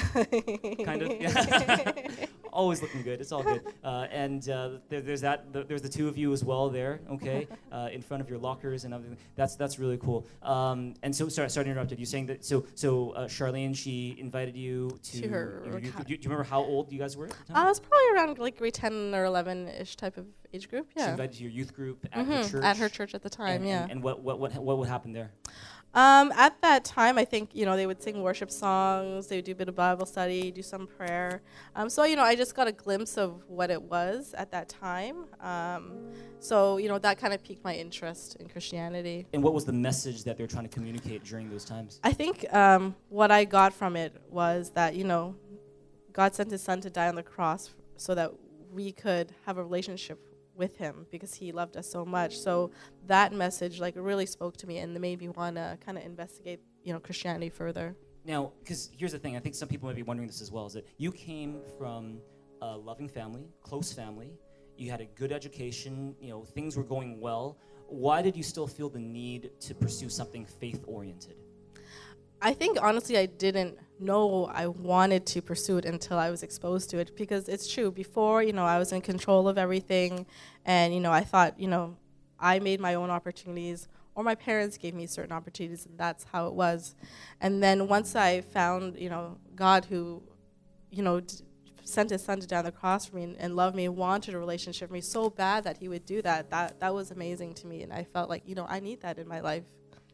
kind 0.84 1.02
of. 1.02 1.20
Yeah. 1.20 1.92
Always 2.52 2.82
looking 2.82 3.02
good. 3.02 3.20
It's 3.20 3.30
all 3.30 3.44
good. 3.44 3.62
Uh, 3.84 4.06
and 4.10 4.48
uh, 4.50 4.70
there, 4.88 5.00
there's 5.00 5.20
that. 5.20 5.52
The, 5.52 5.62
there's 5.62 5.82
the 5.82 5.88
two 5.88 6.08
of 6.08 6.18
you 6.18 6.32
as 6.32 6.42
well 6.44 6.68
there. 6.68 7.00
Okay, 7.12 7.46
uh, 7.72 7.90
in 7.92 8.02
front 8.02 8.20
of 8.20 8.28
your 8.28 8.40
lockers 8.40 8.84
and 8.84 8.92
everything. 8.92 9.16
That's 9.36 9.54
that's 9.54 9.78
really 9.78 9.98
cool. 9.98 10.26
Um, 10.42 10.94
and 11.04 11.14
so, 11.14 11.28
sorry, 11.28 11.48
sorry 11.48 11.66
to 11.66 11.70
interrupt. 11.70 11.92
You 11.92 12.04
saying 12.04 12.26
that? 12.26 12.44
So, 12.44 12.64
so 12.74 13.10
uh, 13.10 13.26
Charlene, 13.28 13.76
she 13.76 14.16
invited 14.18 14.56
you 14.56 14.98
to. 15.04 15.20
To 15.22 15.28
her 15.28 15.62
your 15.64 15.78
youth- 15.78 15.96
do, 15.96 16.02
you, 16.08 16.16
do 16.16 16.24
you 16.24 16.30
remember 16.30 16.42
how 16.42 16.60
old 16.60 16.90
you 16.90 16.98
guys 16.98 17.16
were? 17.16 17.26
At 17.26 17.30
the 17.46 17.52
time? 17.52 17.64
I 17.64 17.68
was 17.68 17.78
probably 17.78 18.06
around 18.16 18.38
like 18.40 18.58
grade 18.58 18.74
10 18.74 19.14
or 19.14 19.24
11 19.26 19.68
ish 19.68 19.94
type 19.94 20.16
of 20.16 20.26
age 20.52 20.68
group. 20.68 20.88
She 20.96 21.00
Yeah. 21.04 21.12
invited 21.12 21.34
you 21.36 21.38
to 21.38 21.44
your 21.44 21.52
youth 21.52 21.72
group 21.72 22.04
at 22.12 22.26
her 22.26 22.32
Mhm, 22.32 22.50
church. 22.50 22.64
At 22.64 22.76
her 22.78 22.88
church 22.88 23.14
at 23.14 23.22
the 23.22 23.30
time, 23.30 23.56
and, 23.60 23.68
yeah. 23.68 23.82
And, 23.82 23.92
and 23.92 24.02
what, 24.02 24.22
what, 24.22 24.40
what, 24.40 24.52
what 24.54 24.78
would 24.78 24.88
happen 24.88 25.12
there? 25.12 25.30
Um, 25.92 26.30
at 26.32 26.60
that 26.62 26.84
time, 26.84 27.18
I 27.18 27.24
think 27.24 27.50
you 27.52 27.66
know 27.66 27.76
they 27.76 27.86
would 27.86 28.00
sing 28.02 28.22
worship 28.22 28.50
songs, 28.50 29.26
they 29.26 29.36
would 29.36 29.44
do 29.44 29.52
a 29.52 29.56
bit 29.56 29.68
of 29.68 29.74
Bible 29.74 30.06
study, 30.06 30.50
do 30.50 30.62
some 30.62 30.86
prayer. 30.86 31.42
Um, 31.74 31.90
so 31.90 32.04
you 32.04 32.14
know, 32.14 32.22
I 32.22 32.36
just 32.36 32.54
got 32.54 32.68
a 32.68 32.72
glimpse 32.72 33.18
of 33.18 33.42
what 33.48 33.70
it 33.70 33.82
was 33.82 34.34
at 34.34 34.52
that 34.52 34.68
time. 34.68 35.24
Um, 35.40 36.12
so 36.38 36.76
you 36.76 36.88
know, 36.88 36.98
that 36.98 37.18
kind 37.18 37.34
of 37.34 37.42
piqued 37.42 37.64
my 37.64 37.74
interest 37.74 38.36
in 38.36 38.48
Christianity. 38.48 39.26
And 39.32 39.42
what 39.42 39.52
was 39.52 39.64
the 39.64 39.72
message 39.72 40.22
that 40.24 40.36
they 40.36 40.44
were 40.44 40.48
trying 40.48 40.64
to 40.64 40.70
communicate 40.70 41.24
during 41.24 41.50
those 41.50 41.64
times? 41.64 41.98
I 42.04 42.12
think 42.12 42.46
um, 42.54 42.94
what 43.08 43.32
I 43.32 43.44
got 43.44 43.72
from 43.72 43.96
it 43.96 44.14
was 44.28 44.70
that 44.70 44.94
you 44.94 45.04
know, 45.04 45.34
God 46.12 46.34
sent 46.34 46.52
His 46.52 46.62
Son 46.62 46.80
to 46.82 46.90
die 46.90 47.08
on 47.08 47.16
the 47.16 47.24
cross 47.24 47.70
so 47.96 48.14
that 48.14 48.32
we 48.72 48.92
could 48.92 49.34
have 49.46 49.58
a 49.58 49.62
relationship 49.62 50.20
with 50.60 50.76
Him 50.76 51.06
because 51.10 51.34
He 51.34 51.50
loved 51.50 51.76
us 51.76 51.90
so 51.90 52.04
much. 52.04 52.38
So 52.38 52.70
that 53.06 53.32
message 53.32 53.80
like 53.80 53.94
really 53.96 54.26
spoke 54.26 54.56
to 54.58 54.66
me 54.68 54.78
and 54.78 54.88
made 55.00 55.20
me 55.20 55.28
want 55.30 55.56
to 55.56 55.78
kind 55.84 55.98
of 55.98 56.04
investigate 56.04 56.60
you 56.84 56.92
know 56.92 57.00
Christianity 57.00 57.48
further. 57.48 57.96
Now, 58.24 58.52
because 58.60 58.90
here's 58.96 59.12
the 59.12 59.18
thing, 59.18 59.34
I 59.36 59.40
think 59.40 59.54
some 59.54 59.68
people 59.68 59.88
might 59.88 59.96
be 59.96 60.02
wondering 60.02 60.28
this 60.28 60.42
as 60.42 60.52
well, 60.52 60.66
is 60.66 60.74
that 60.74 60.86
you 60.98 61.10
came 61.10 61.62
from 61.78 62.18
a 62.60 62.76
loving 62.76 63.08
family, 63.08 63.48
close 63.62 63.92
family, 63.92 64.30
you 64.76 64.90
had 64.90 65.00
a 65.00 65.06
good 65.06 65.32
education, 65.32 66.14
you 66.20 66.28
know, 66.28 66.44
things 66.44 66.76
were 66.76 66.84
going 66.84 67.18
well. 67.18 67.58
Why 67.86 68.20
did 68.20 68.36
you 68.36 68.42
still 68.42 68.66
feel 68.66 68.90
the 68.90 68.98
need 68.98 69.50
to 69.60 69.74
pursue 69.74 70.10
something 70.10 70.44
faith 70.44 70.84
oriented? 70.86 71.36
I 72.42 72.54
think 72.54 72.78
honestly, 72.80 73.18
I 73.18 73.26
didn't 73.26 73.78
know 73.98 74.46
I 74.46 74.66
wanted 74.66 75.26
to 75.26 75.42
pursue 75.42 75.76
it 75.76 75.84
until 75.84 76.18
I 76.18 76.30
was 76.30 76.42
exposed 76.42 76.88
to 76.90 76.98
it 76.98 77.14
because 77.14 77.48
it's 77.48 77.70
true. 77.70 77.90
Before, 77.90 78.42
you 78.42 78.54
know, 78.54 78.64
I 78.64 78.78
was 78.78 78.92
in 78.92 79.02
control 79.02 79.46
of 79.46 79.58
everything, 79.58 80.26
and 80.64 80.94
you 80.94 81.00
know, 81.00 81.12
I 81.12 81.22
thought, 81.22 81.60
you 81.60 81.68
know, 81.68 81.96
I 82.38 82.58
made 82.58 82.80
my 82.80 82.94
own 82.94 83.10
opportunities, 83.10 83.88
or 84.14 84.24
my 84.24 84.34
parents 84.34 84.78
gave 84.78 84.94
me 84.94 85.06
certain 85.06 85.32
opportunities, 85.32 85.84
and 85.84 85.98
that's 85.98 86.24
how 86.24 86.46
it 86.46 86.54
was. 86.54 86.94
And 87.42 87.62
then 87.62 87.88
once 87.88 88.16
I 88.16 88.40
found, 88.40 88.98
you 88.98 89.10
know, 89.10 89.36
God 89.54 89.84
who, 89.84 90.22
you 90.90 91.02
know, 91.02 91.20
d- 91.20 91.34
sent 91.84 92.08
His 92.08 92.24
Son 92.24 92.40
to 92.40 92.56
on 92.56 92.64
the 92.64 92.72
cross 92.72 93.04
for 93.04 93.16
me 93.16 93.24
and, 93.24 93.36
and 93.38 93.54
loved 93.54 93.76
me 93.76 93.84
and 93.84 93.96
wanted 93.96 94.34
a 94.34 94.38
relationship 94.38 94.88
with 94.88 94.94
me 94.94 95.00
so 95.02 95.28
bad 95.28 95.64
that 95.64 95.76
He 95.76 95.88
would 95.88 96.06
do 96.06 96.22
that. 96.22 96.48
That 96.48 96.80
that 96.80 96.94
was 96.94 97.10
amazing 97.10 97.52
to 97.54 97.66
me, 97.66 97.82
and 97.82 97.92
I 97.92 98.04
felt 98.04 98.30
like, 98.30 98.44
you 98.46 98.54
know, 98.54 98.66
I 98.66 98.80
need 98.80 99.02
that 99.02 99.18
in 99.18 99.28
my 99.28 99.40
life. 99.40 99.64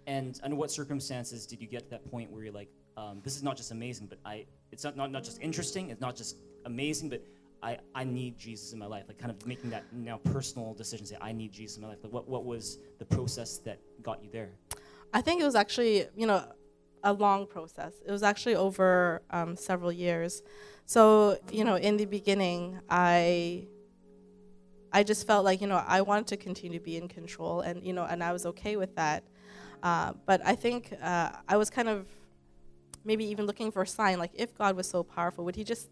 And 0.07 0.38
under 0.42 0.57
what 0.57 0.71
circumstances 0.71 1.47
did 1.47 1.61
you 1.61 1.66
get 1.66 1.85
to 1.85 1.90
that 1.90 2.11
point 2.11 2.31
where 2.31 2.45
you're 2.45 2.53
like, 2.53 2.69
um, 2.97 3.21
this 3.25 3.37
is 3.37 3.42
not 3.42 3.57
just 3.57 3.73
amazing, 3.73 4.07
but 4.07 4.19
I, 4.25 4.47
it's 4.71 4.85
not, 4.85 4.97
not, 4.97 5.11
not 5.11 5.25
just 5.25 5.40
interesting, 5.42 5.90
it's 5.90 6.01
not 6.01 6.16
just 6.16 6.37
amazing, 6.64 7.09
but 7.09 7.23
I, 7.62 7.79
I 7.95 8.05
need 8.05 8.38
Jesus 8.38 8.73
in 8.73 8.79
my 8.79 8.87
life. 8.87 9.05
Like 9.09 9.19
kind 9.19 9.31
of 9.31 9.45
making 9.47 9.71
that 9.71 9.85
now 9.92 10.19
personal 10.19 10.75
decision, 10.75 11.07
say, 11.07 11.16
I 11.21 11.33
need 11.33 11.53
Jesus 11.53 11.77
in 11.77 11.83
my 11.83 11.88
life. 11.88 11.99
Like 12.03 12.12
what, 12.12 12.29
what 12.29 12.45
was 12.45 12.79
the 12.99 13.05
process 13.05 13.59
that 13.59 13.81
got 14.03 14.23
you 14.23 14.31
there? 14.31 14.51
I 15.12 15.21
think 15.21 15.40
it 15.40 15.45
was 15.45 15.55
actually, 15.55 16.07
you 16.16 16.27
know, 16.27 16.45
a 17.03 17.12
long 17.12 17.47
process. 17.47 17.95
It 18.05 18.11
was 18.11 18.23
actually 18.23 18.57
over 18.57 19.23
um, 19.31 19.57
several 19.57 19.92
years. 19.92 20.42
So, 20.87 21.38
you 21.51 21.64
know, 21.64 21.77
in 21.77 21.97
the 21.97 22.05
beginning, 22.05 22.81
I, 22.88 23.66
I 24.92 25.03
just 25.03 25.27
felt 25.27 25.45
like, 25.45 25.61
you 25.61 25.66
know, 25.66 25.83
I 25.87 26.01
wanted 26.03 26.29
to 26.29 26.37
continue 26.37 26.79
to 26.79 26.85
be 26.85 26.97
in 26.97 27.09
control, 27.09 27.61
and 27.61 27.83
you 27.85 27.92
know, 27.92 28.05
and 28.05 28.23
I 28.23 28.33
was 28.33 28.47
okay 28.47 28.77
with 28.77 28.95
that. 28.97 29.25
Uh, 29.87 30.12
but 30.31 30.40
I 30.44 30.57
think 30.57 30.83
uh, 31.01 31.31
I 31.46 31.57
was 31.57 31.70
kind 31.70 31.88
of 31.88 32.07
maybe 33.05 33.25
even 33.25 33.46
looking 33.46 33.70
for 33.70 33.83
a 33.83 33.87
sign, 33.87 34.18
like 34.18 34.33
if 34.35 34.51
God 34.62 34.75
was 34.75 34.88
so 34.88 35.05
powerful, 35.05 35.44
would 35.44 35.55
He 35.55 35.62
just 35.62 35.90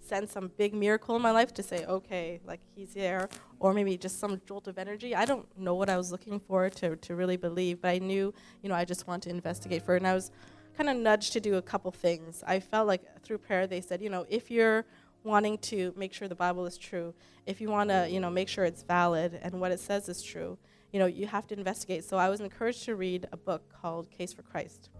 send 0.00 0.30
some 0.30 0.50
big 0.56 0.72
miracle 0.72 1.14
in 1.16 1.20
my 1.20 1.30
life 1.30 1.52
to 1.58 1.62
say, 1.62 1.84
okay, 1.84 2.40
like 2.46 2.60
He's 2.74 2.94
there, 2.94 3.28
or 3.60 3.74
maybe 3.74 3.98
just 3.98 4.18
some 4.18 4.40
jolt 4.48 4.66
of 4.66 4.78
energy? 4.78 5.14
I 5.14 5.26
don't 5.26 5.46
know 5.58 5.74
what 5.74 5.90
I 5.90 5.98
was 5.98 6.10
looking 6.10 6.40
for 6.40 6.70
to 6.70 6.96
to 6.96 7.14
really 7.14 7.36
believe, 7.36 7.82
but 7.82 7.90
I 7.96 7.98
knew, 7.98 8.32
you 8.62 8.68
know, 8.70 8.76
I 8.82 8.86
just 8.86 9.06
wanted 9.06 9.24
to 9.28 9.30
investigate 9.38 9.82
further, 9.82 9.98
and 9.98 10.06
I 10.06 10.14
was 10.14 10.30
kind 10.78 10.88
of 10.88 10.96
nudged 10.96 11.34
to 11.34 11.40
do 11.48 11.56
a 11.56 11.62
couple 11.72 11.90
things. 11.90 12.42
I 12.46 12.60
felt 12.60 12.86
like 12.92 13.02
through 13.24 13.40
prayer 13.46 13.66
they 13.66 13.82
said, 13.82 14.00
you 14.00 14.08
know, 14.08 14.24
if 14.30 14.50
you're 14.50 14.86
wanting 15.24 15.58
to 15.58 15.92
make 15.96 16.12
sure 16.12 16.28
the 16.28 16.34
Bible 16.34 16.66
is 16.66 16.78
true, 16.78 17.14
if 17.46 17.60
you 17.60 17.70
want 17.70 17.90
to, 17.90 18.08
you 18.08 18.20
know, 18.20 18.30
make 18.30 18.48
sure 18.48 18.64
it's 18.64 18.82
valid 18.82 19.38
and 19.42 19.60
what 19.60 19.72
it 19.72 19.80
says 19.80 20.08
is 20.08 20.22
true, 20.22 20.58
you 20.92 20.98
know, 21.00 21.06
you 21.06 21.26
have 21.26 21.46
to 21.48 21.54
investigate. 21.58 22.04
So 22.04 22.16
I 22.18 22.28
was 22.28 22.40
encouraged 22.40 22.84
to 22.84 22.94
read 22.94 23.26
a 23.32 23.36
book 23.36 23.62
called 23.80 24.10
Case 24.10 24.32
for 24.32 24.42
Christ. 24.42 24.90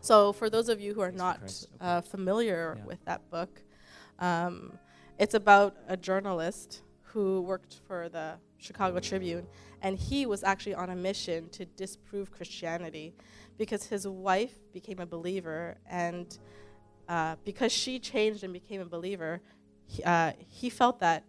So 0.00 0.32
for 0.32 0.50
those 0.50 0.68
of 0.68 0.80
you 0.80 0.94
who 0.94 1.00
are 1.00 1.10
Case 1.10 1.18
not 1.18 1.38
Christ, 1.40 1.68
okay. 1.76 1.84
uh, 1.84 2.00
familiar 2.02 2.76
Yeah. 2.78 2.84
with 2.84 3.04
that 3.06 3.28
book, 3.30 3.62
um, 4.18 4.78
it's 5.18 5.34
about 5.34 5.76
a 5.88 5.96
journalist 5.96 6.82
who 7.02 7.40
worked 7.42 7.80
for 7.86 8.08
the 8.08 8.34
Chicago 8.58 8.98
Tribune, 8.98 9.46
and 9.82 9.98
he 9.98 10.26
was 10.26 10.42
actually 10.42 10.74
on 10.74 10.90
a 10.90 10.96
mission 10.96 11.48
to 11.50 11.64
disprove 11.64 12.30
Christianity 12.30 13.14
because 13.56 13.86
his 13.86 14.06
wife 14.06 14.54
became 14.72 14.98
a 14.98 15.06
believer, 15.06 15.76
and 15.88 16.38
uh, 17.08 17.36
because 17.44 17.72
she 17.72 17.98
changed 17.98 18.44
and 18.44 18.52
became 18.52 18.80
a 18.80 18.86
believer, 18.86 19.40
he, 19.86 20.02
uh, 20.04 20.32
he 20.38 20.70
felt 20.70 21.00
that 21.00 21.24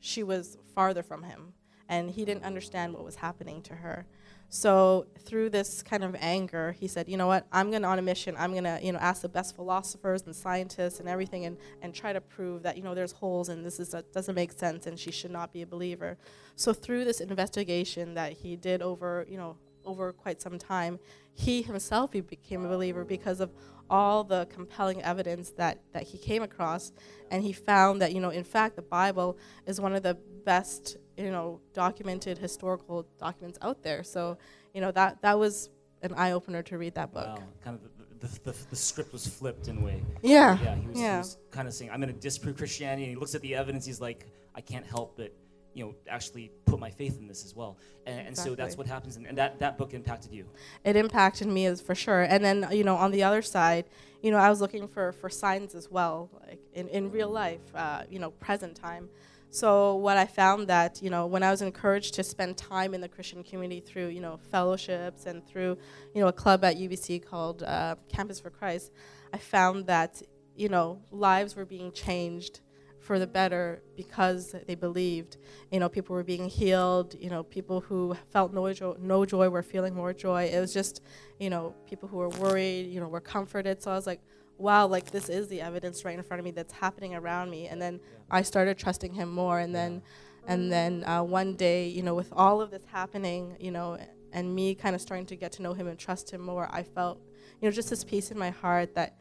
she 0.00 0.22
was 0.22 0.58
farther 0.74 1.02
from 1.02 1.22
him, 1.22 1.52
and 1.88 2.10
he 2.10 2.24
didn't 2.24 2.44
understand 2.44 2.94
what 2.94 3.04
was 3.04 3.16
happening 3.16 3.62
to 3.62 3.74
her. 3.74 4.06
So 4.50 5.06
through 5.18 5.50
this 5.50 5.82
kind 5.82 6.02
of 6.02 6.16
anger, 6.18 6.72
he 6.72 6.88
said, 6.88 7.08
"You 7.08 7.18
know 7.18 7.26
what? 7.26 7.46
I'm 7.52 7.70
going 7.70 7.82
to 7.82 7.88
on 7.88 7.98
a 7.98 8.02
mission. 8.02 8.34
I'm 8.38 8.52
going 8.52 8.64
to, 8.64 8.78
you 8.82 8.92
know, 8.92 8.98
ask 8.98 9.20
the 9.20 9.28
best 9.28 9.54
philosophers 9.54 10.22
and 10.24 10.34
scientists 10.34 11.00
and 11.00 11.08
everything, 11.08 11.44
and, 11.44 11.58
and 11.82 11.94
try 11.94 12.14
to 12.14 12.20
prove 12.20 12.62
that 12.62 12.76
you 12.76 12.82
know 12.82 12.94
there's 12.94 13.12
holes 13.12 13.50
and 13.50 13.64
this 13.64 13.78
is 13.78 13.90
that 13.90 14.12
doesn't 14.12 14.34
make 14.34 14.52
sense, 14.52 14.86
and 14.86 14.98
she 14.98 15.10
should 15.10 15.30
not 15.30 15.52
be 15.52 15.62
a 15.62 15.66
believer." 15.66 16.16
So 16.56 16.72
through 16.72 17.04
this 17.04 17.20
investigation 17.20 18.14
that 18.14 18.32
he 18.32 18.56
did 18.56 18.80
over, 18.80 19.26
you 19.28 19.36
know, 19.36 19.56
over 19.84 20.12
quite 20.12 20.40
some 20.40 20.58
time, 20.58 20.98
he 21.34 21.60
himself 21.60 22.12
he 22.14 22.20
became 22.20 22.64
a 22.64 22.68
believer 22.68 23.04
because 23.04 23.40
of 23.40 23.50
all 23.90 24.24
the 24.24 24.46
compelling 24.46 25.02
evidence 25.02 25.50
that 25.52 25.80
that 25.92 26.04
he 26.04 26.18
came 26.18 26.42
across, 26.42 26.92
and 27.30 27.42
he 27.42 27.52
found 27.52 28.02
that 28.02 28.12
you 28.12 28.20
know, 28.20 28.30
in 28.30 28.44
fact, 28.44 28.76
the 28.76 28.82
Bible 28.82 29.38
is 29.66 29.80
one 29.80 29.94
of 29.94 30.02
the 30.02 30.14
best 30.44 30.96
you 31.16 31.30
know 31.30 31.60
documented 31.72 32.38
historical 32.38 33.06
documents 33.18 33.58
out 33.62 33.82
there. 33.82 34.02
So 34.02 34.38
you 34.74 34.80
know 34.80 34.90
that 34.92 35.22
that 35.22 35.38
was 35.38 35.70
an 36.02 36.14
eye 36.14 36.32
opener 36.32 36.62
to 36.62 36.78
read 36.78 36.94
that 36.94 37.12
book. 37.12 37.26
Wow, 37.26 37.42
kind 37.64 37.76
of 37.76 37.82
the, 38.20 38.50
the, 38.50 38.56
the, 38.70 38.76
script 38.76 39.12
was 39.12 39.26
flipped 39.26 39.68
in 39.68 39.78
a 39.78 39.80
way. 39.80 40.02
Yeah. 40.22 40.58
Yeah, 40.62 40.74
he 40.74 40.86
was, 40.88 40.98
he 40.98 41.04
was 41.04 41.38
kind 41.50 41.68
of 41.68 41.74
saying, 41.74 41.90
I'm 41.90 42.00
going 42.00 42.12
to 42.12 42.20
disprove 42.20 42.56
Christianity. 42.56 43.04
And 43.04 43.10
he 43.10 43.16
looks 43.16 43.34
at 43.34 43.42
the 43.42 43.54
evidence. 43.54 43.86
He's 43.86 44.00
like, 44.00 44.26
I 44.54 44.60
can't 44.60 44.86
help 44.86 45.16
but, 45.16 45.32
you 45.78 45.84
know, 45.84 45.94
actually 46.08 46.50
put 46.66 46.80
my 46.80 46.90
faith 46.90 47.18
in 47.18 47.28
this 47.28 47.44
as 47.44 47.54
well. 47.54 47.78
And, 48.04 48.28
and 48.28 48.36
so 48.36 48.56
that's 48.56 48.76
what 48.76 48.88
happens. 48.88 49.16
And, 49.16 49.26
and 49.26 49.38
that, 49.38 49.60
that 49.60 49.78
book 49.78 49.94
impacted 49.94 50.32
you. 50.32 50.44
it 50.84 50.96
impacted 50.96 51.46
me 51.46 51.66
as 51.66 51.80
for 51.80 51.94
sure. 51.94 52.22
And 52.22 52.44
then 52.44 52.66
you 52.72 52.82
know 52.82 52.96
on 52.96 53.12
the 53.12 53.22
other 53.22 53.42
side, 53.42 53.84
you 54.22 54.30
know 54.32 54.38
I 54.38 54.50
was 54.50 54.60
looking 54.60 54.88
for 54.88 55.12
for 55.12 55.30
signs 55.30 55.74
as 55.74 55.88
well, 55.90 56.30
like 56.46 56.60
in 56.74 56.88
in 56.88 57.10
real 57.10 57.30
life, 57.30 57.60
uh, 57.74 58.02
you 58.10 58.18
know 58.18 58.30
present 58.32 58.74
time. 58.74 59.08
So 59.50 59.94
what 59.96 60.18
I 60.18 60.26
found 60.26 60.66
that 60.68 61.00
you 61.00 61.10
know 61.10 61.26
when 61.26 61.42
I 61.44 61.50
was 61.50 61.62
encouraged 61.62 62.14
to 62.14 62.24
spend 62.24 62.56
time 62.56 62.92
in 62.92 63.00
the 63.00 63.08
Christian 63.08 63.44
community 63.44 63.80
through 63.80 64.08
you 64.08 64.20
know 64.20 64.38
fellowships 64.50 65.26
and 65.26 65.46
through 65.46 65.78
you 66.14 66.20
know 66.20 66.28
a 66.28 66.32
club 66.32 66.64
at 66.64 66.76
UBC 66.76 67.24
called 67.24 67.62
uh, 67.62 67.94
Campus 68.08 68.40
for 68.40 68.50
Christ, 68.50 68.90
I 69.32 69.38
found 69.38 69.86
that 69.86 70.22
you 70.56 70.68
know 70.68 71.00
lives 71.12 71.54
were 71.54 71.64
being 71.64 71.92
changed 71.92 72.60
for 73.08 73.18
the 73.18 73.26
better 73.26 73.80
because 73.96 74.54
they 74.66 74.74
believed. 74.74 75.38
You 75.72 75.80
know, 75.80 75.88
people 75.88 76.14
were 76.14 76.22
being 76.22 76.46
healed. 76.46 77.16
You 77.18 77.30
know, 77.30 77.42
people 77.42 77.80
who 77.80 78.14
felt 78.30 78.52
no 78.52 78.70
joy, 78.74 78.96
no 79.00 79.24
joy 79.24 79.48
were 79.48 79.62
feeling 79.62 79.94
more 79.94 80.12
joy. 80.12 80.44
It 80.44 80.60
was 80.60 80.74
just, 80.74 81.00
you 81.40 81.48
know, 81.48 81.74
people 81.88 82.06
who 82.06 82.18
were 82.18 82.28
worried, 82.28 82.82
you 82.92 83.00
know, 83.00 83.08
were 83.08 83.22
comforted. 83.22 83.82
So 83.82 83.90
I 83.90 83.94
was 83.94 84.06
like, 84.06 84.20
wow, 84.58 84.86
like 84.86 85.10
this 85.10 85.30
is 85.30 85.48
the 85.48 85.62
evidence 85.62 86.04
right 86.04 86.18
in 86.18 86.22
front 86.22 86.38
of 86.38 86.44
me 86.44 86.50
that's 86.50 86.74
happening 86.74 87.14
around 87.14 87.48
me. 87.48 87.66
And 87.68 87.80
then 87.80 87.98
I 88.30 88.42
started 88.42 88.76
trusting 88.76 89.14
him 89.14 89.32
more. 89.32 89.58
And 89.58 89.74
then, 89.74 90.02
and 90.46 90.70
then 90.70 91.02
uh, 91.04 91.22
one 91.22 91.56
day, 91.56 91.88
you 91.88 92.02
know, 92.02 92.14
with 92.14 92.30
all 92.32 92.60
of 92.60 92.70
this 92.70 92.82
happening, 92.92 93.56
you 93.58 93.70
know, 93.70 93.96
and 94.34 94.54
me 94.54 94.74
kind 94.74 94.94
of 94.94 95.00
starting 95.00 95.24
to 95.26 95.36
get 95.36 95.52
to 95.52 95.62
know 95.62 95.72
him 95.72 95.86
and 95.86 95.98
trust 95.98 96.30
him 96.30 96.42
more, 96.42 96.68
I 96.70 96.82
felt, 96.82 97.22
you 97.58 97.68
know, 97.68 97.72
just 97.72 97.88
this 97.88 98.04
peace 98.04 98.30
in 98.30 98.38
my 98.38 98.50
heart 98.50 98.94
that 98.96 99.16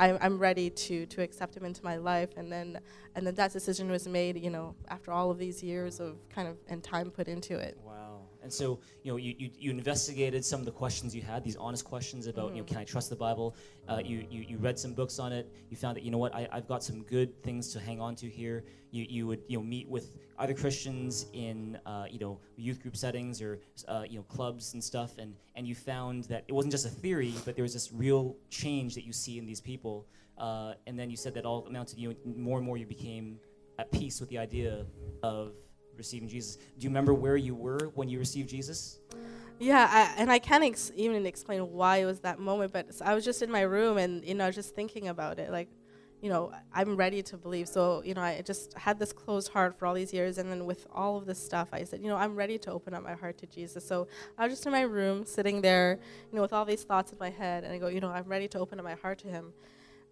I'm, 0.00 0.18
I'm 0.22 0.38
ready 0.38 0.70
to 0.70 1.06
to 1.06 1.22
accept 1.22 1.56
him 1.56 1.64
into 1.64 1.84
my 1.84 1.96
life, 1.96 2.30
and 2.36 2.50
then 2.50 2.80
and 3.14 3.26
then 3.26 3.34
that 3.34 3.52
decision 3.52 3.90
was 3.90 4.08
made, 4.08 4.42
you 4.42 4.50
know, 4.50 4.74
after 4.88 5.12
all 5.12 5.30
of 5.30 5.38
these 5.38 5.62
years 5.62 6.00
of 6.00 6.16
kind 6.30 6.48
of 6.48 6.56
and 6.68 6.82
time 6.82 7.10
put 7.10 7.28
into 7.28 7.58
it. 7.58 7.78
Wow. 7.84 7.89
And 8.42 8.52
so, 8.52 8.80
you 9.02 9.12
know, 9.12 9.16
you, 9.16 9.34
you, 9.38 9.50
you 9.58 9.70
investigated 9.70 10.44
some 10.44 10.60
of 10.60 10.66
the 10.66 10.72
questions 10.72 11.14
you 11.14 11.22
had, 11.22 11.44
these 11.44 11.56
honest 11.56 11.84
questions 11.84 12.26
about, 12.26 12.52
you 12.52 12.58
know, 12.58 12.64
can 12.64 12.78
I 12.78 12.84
trust 12.84 13.10
the 13.10 13.16
Bible? 13.16 13.54
Uh, 13.88 14.00
you, 14.04 14.26
you, 14.30 14.42
you 14.42 14.56
read 14.58 14.78
some 14.78 14.94
books 14.94 15.18
on 15.18 15.32
it. 15.32 15.52
You 15.68 15.76
found 15.76 15.96
that, 15.96 16.02
you 16.02 16.10
know 16.10 16.18
what, 16.18 16.34
I, 16.34 16.48
I've 16.50 16.66
got 16.66 16.82
some 16.82 17.02
good 17.02 17.42
things 17.42 17.72
to 17.72 17.80
hang 17.80 18.00
on 18.00 18.14
to 18.16 18.28
here. 18.28 18.64
You, 18.92 19.06
you 19.08 19.26
would, 19.26 19.42
you 19.46 19.58
know, 19.58 19.64
meet 19.64 19.88
with 19.88 20.16
other 20.38 20.54
Christians 20.54 21.26
in, 21.32 21.78
uh, 21.86 22.06
you 22.10 22.18
know, 22.18 22.40
youth 22.56 22.80
group 22.80 22.96
settings 22.96 23.42
or, 23.42 23.60
uh, 23.88 24.04
you 24.08 24.16
know, 24.16 24.24
clubs 24.24 24.72
and 24.74 24.82
stuff. 24.82 25.18
And, 25.18 25.34
and 25.54 25.66
you 25.66 25.74
found 25.74 26.24
that 26.24 26.44
it 26.48 26.52
wasn't 26.52 26.72
just 26.72 26.86
a 26.86 26.90
theory, 26.90 27.34
but 27.44 27.56
there 27.56 27.62
was 27.62 27.74
this 27.74 27.92
real 27.92 28.36
change 28.48 28.94
that 28.94 29.04
you 29.04 29.12
see 29.12 29.38
in 29.38 29.46
these 29.46 29.60
people. 29.60 30.06
Uh, 30.38 30.74
and 30.86 30.98
then 30.98 31.10
you 31.10 31.16
said 31.16 31.34
that 31.34 31.44
all 31.44 31.66
amounted 31.66 31.96
to 31.96 32.00
you, 32.00 32.16
more 32.24 32.56
and 32.56 32.66
more 32.66 32.78
you 32.78 32.86
became 32.86 33.38
at 33.78 33.92
peace 33.92 34.18
with 34.20 34.28
the 34.30 34.38
idea 34.38 34.86
of 35.22 35.52
receiving 36.00 36.28
Jesus. 36.28 36.56
Do 36.56 36.84
you 36.84 36.88
remember 36.88 37.14
where 37.14 37.36
you 37.36 37.54
were 37.54 37.90
when 37.94 38.08
you 38.08 38.18
received 38.18 38.48
Jesus? 38.48 38.98
Yeah, 39.60 39.86
I, 39.90 40.20
and 40.20 40.32
I 40.32 40.38
can't 40.38 40.64
ex- 40.64 40.90
even 40.96 41.26
explain 41.26 41.60
why 41.70 41.98
it 41.98 42.06
was 42.06 42.20
that 42.20 42.38
moment, 42.40 42.72
but 42.72 42.86
I 43.04 43.14
was 43.14 43.26
just 43.26 43.42
in 43.42 43.50
my 43.50 43.60
room 43.60 43.98
and 43.98 44.24
you 44.24 44.34
know 44.34 44.50
just 44.50 44.74
thinking 44.74 45.08
about 45.08 45.38
it, 45.38 45.50
like, 45.50 45.68
you 46.22 46.30
know, 46.30 46.52
I'm 46.72 46.96
ready 46.96 47.22
to 47.24 47.36
believe. 47.36 47.68
So 47.68 48.02
you 48.02 48.14
know, 48.14 48.22
I 48.22 48.40
just 48.40 48.72
had 48.72 48.98
this 48.98 49.12
closed 49.12 49.52
heart 49.52 49.78
for 49.78 49.84
all 49.84 49.92
these 49.92 50.14
years, 50.14 50.38
and 50.38 50.50
then 50.50 50.64
with 50.64 50.86
all 50.90 51.18
of 51.18 51.26
this 51.26 51.38
stuff, 51.38 51.68
I 51.72 51.84
said, 51.84 52.00
you 52.00 52.08
know, 52.08 52.16
I'm 52.16 52.34
ready 52.34 52.56
to 52.58 52.70
open 52.72 52.94
up 52.94 53.02
my 53.02 53.12
heart 53.12 53.36
to 53.38 53.46
Jesus. 53.46 53.86
So 53.86 54.08
I 54.38 54.44
was 54.44 54.54
just 54.54 54.64
in 54.64 54.72
my 54.72 54.80
room, 54.80 55.26
sitting 55.26 55.60
there, 55.60 55.98
you 56.30 56.36
know, 56.36 56.42
with 56.42 56.54
all 56.54 56.64
these 56.64 56.82
thoughts 56.82 57.12
in 57.12 57.18
my 57.18 57.30
head, 57.30 57.62
and 57.64 57.72
I 57.72 57.78
go, 57.78 57.88
you 57.88 58.00
know, 58.00 58.10
I'm 58.10 58.28
ready 58.28 58.48
to 58.48 58.58
open 58.58 58.78
up 58.78 58.84
my 58.84 58.94
heart 58.94 59.18
to 59.20 59.28
Him. 59.28 59.52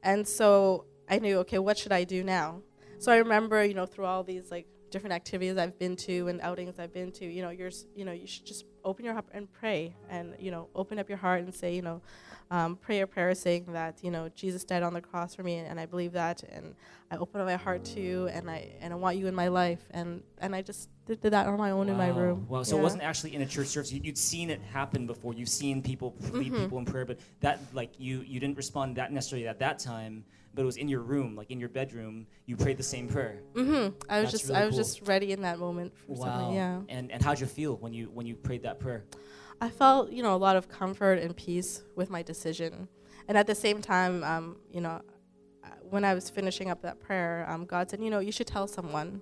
And 0.02 0.28
so 0.28 0.84
I 1.08 1.18
knew, 1.20 1.38
okay, 1.38 1.58
what 1.58 1.78
should 1.78 1.92
I 1.92 2.04
do 2.04 2.22
now? 2.22 2.60
So 2.98 3.12
I 3.12 3.16
remember, 3.16 3.64
you 3.64 3.74
know, 3.74 3.86
through 3.86 4.06
all 4.06 4.24
these 4.24 4.50
like 4.50 4.66
different 4.90 5.14
activities 5.14 5.56
I've 5.56 5.78
been 5.78 5.96
to 5.96 6.28
and 6.28 6.40
outings 6.40 6.78
I've 6.78 6.92
been 6.92 7.12
to, 7.12 7.24
you 7.26 7.42
know, 7.42 7.50
you're, 7.50 7.70
you 7.94 8.04
know, 8.04 8.12
you 8.12 8.26
should 8.26 8.46
just 8.46 8.64
open 8.84 9.04
your 9.04 9.14
heart 9.14 9.26
and 9.32 9.52
pray, 9.52 9.94
and 10.08 10.34
you 10.38 10.50
know, 10.50 10.68
open 10.74 10.98
up 10.98 11.08
your 11.08 11.18
heart 11.18 11.42
and 11.42 11.54
say, 11.54 11.74
you 11.74 11.82
know, 11.82 12.00
um, 12.50 12.76
pray 12.76 13.00
a 13.00 13.06
prayer 13.06 13.34
saying 13.34 13.66
that, 13.72 13.98
you 14.02 14.10
know, 14.10 14.30
Jesus 14.34 14.64
died 14.64 14.82
on 14.82 14.94
the 14.94 15.00
cross 15.00 15.34
for 15.34 15.42
me, 15.42 15.56
and 15.56 15.78
I 15.78 15.86
believe 15.86 16.12
that, 16.12 16.42
and 16.44 16.74
I 17.10 17.16
open 17.16 17.40
up 17.40 17.46
my 17.46 17.56
heart 17.56 17.84
to 17.86 18.00
you, 18.00 18.28
and 18.28 18.50
I 18.50 18.70
and 18.80 18.92
I 18.92 18.96
want 18.96 19.16
you 19.18 19.26
in 19.26 19.34
my 19.34 19.48
life, 19.48 19.80
and 19.90 20.22
and 20.38 20.54
I 20.54 20.62
just 20.62 20.88
did, 21.06 21.20
did 21.20 21.32
that 21.32 21.46
on 21.46 21.58
my 21.58 21.70
own 21.70 21.88
in 21.88 21.96
my 21.96 22.10
Wow. 22.10 22.18
room. 22.18 22.46
Wow. 22.48 22.62
So 22.62 22.78
it 22.78 22.82
wasn't 22.82 23.02
actually 23.02 23.34
in 23.34 23.42
a 23.42 23.46
church 23.46 23.68
service. 23.68 23.92
You, 23.92 24.00
you'd 24.02 24.16
seen 24.18 24.48
it 24.50 24.60
happen 24.72 25.06
before. 25.06 25.34
You've 25.34 25.48
seen 25.48 25.82
people 25.82 26.14
lead 26.32 26.52
Mm-hmm. 26.52 26.62
people 26.62 26.78
in 26.78 26.84
prayer, 26.86 27.04
but 27.04 27.18
that 27.40 27.60
like 27.74 27.90
you 27.98 28.22
you 28.26 28.40
didn't 28.40 28.56
respond 28.56 28.96
that 28.96 29.12
necessarily 29.12 29.46
at 29.48 29.58
that 29.58 29.78
time. 29.78 30.24
But 30.54 30.62
it 30.62 30.64
was 30.64 30.76
in 30.76 30.88
your 30.88 31.00
room, 31.00 31.36
like 31.36 31.50
in 31.50 31.60
your 31.60 31.68
bedroom. 31.68 32.26
You 32.46 32.56
prayed 32.56 32.78
the 32.78 32.82
same 32.82 33.06
prayer. 33.08 33.42
Mm-hmm. 33.54 33.94
I 34.08 34.20
was 34.20 34.30
That's 34.30 34.30
just 34.32 34.44
really 34.48 34.62
I 34.62 34.66
was 34.66 34.74
cool. 34.74 34.84
just 34.84 35.08
ready 35.08 35.32
in 35.32 35.42
that 35.42 35.58
moment 35.58 35.96
for 35.96 36.16
something. 36.16 36.54
Yeah. 36.54 36.80
And 36.88 37.12
and 37.12 37.22
how'd 37.22 37.40
you 37.40 37.46
feel 37.46 37.76
when 37.76 37.92
you 37.92 38.10
when 38.12 38.26
you 38.26 38.34
prayed 38.34 38.62
that 38.64 38.80
prayer? 38.80 39.04
I 39.60 39.68
felt, 39.68 40.12
you 40.12 40.22
know, 40.22 40.34
a 40.34 40.38
lot 40.38 40.56
of 40.56 40.68
comfort 40.68 41.18
and 41.18 41.36
peace 41.36 41.82
with 41.96 42.10
my 42.10 42.22
decision. 42.22 42.88
And 43.26 43.36
at 43.36 43.46
the 43.46 43.54
same 43.54 43.82
time, 43.82 44.24
um, 44.24 44.56
you 44.72 44.80
know, 44.80 45.00
uh, 45.64 45.68
when 45.82 46.04
I 46.04 46.14
was 46.14 46.30
finishing 46.30 46.70
up 46.70 46.82
that 46.82 47.00
prayer, 47.00 47.44
um, 47.48 47.64
God 47.66 47.90
said, 47.90 48.00
you 48.00 48.08
know, 48.08 48.20
you 48.20 48.32
should 48.32 48.46
tell 48.46 48.66
someone. 48.66 49.20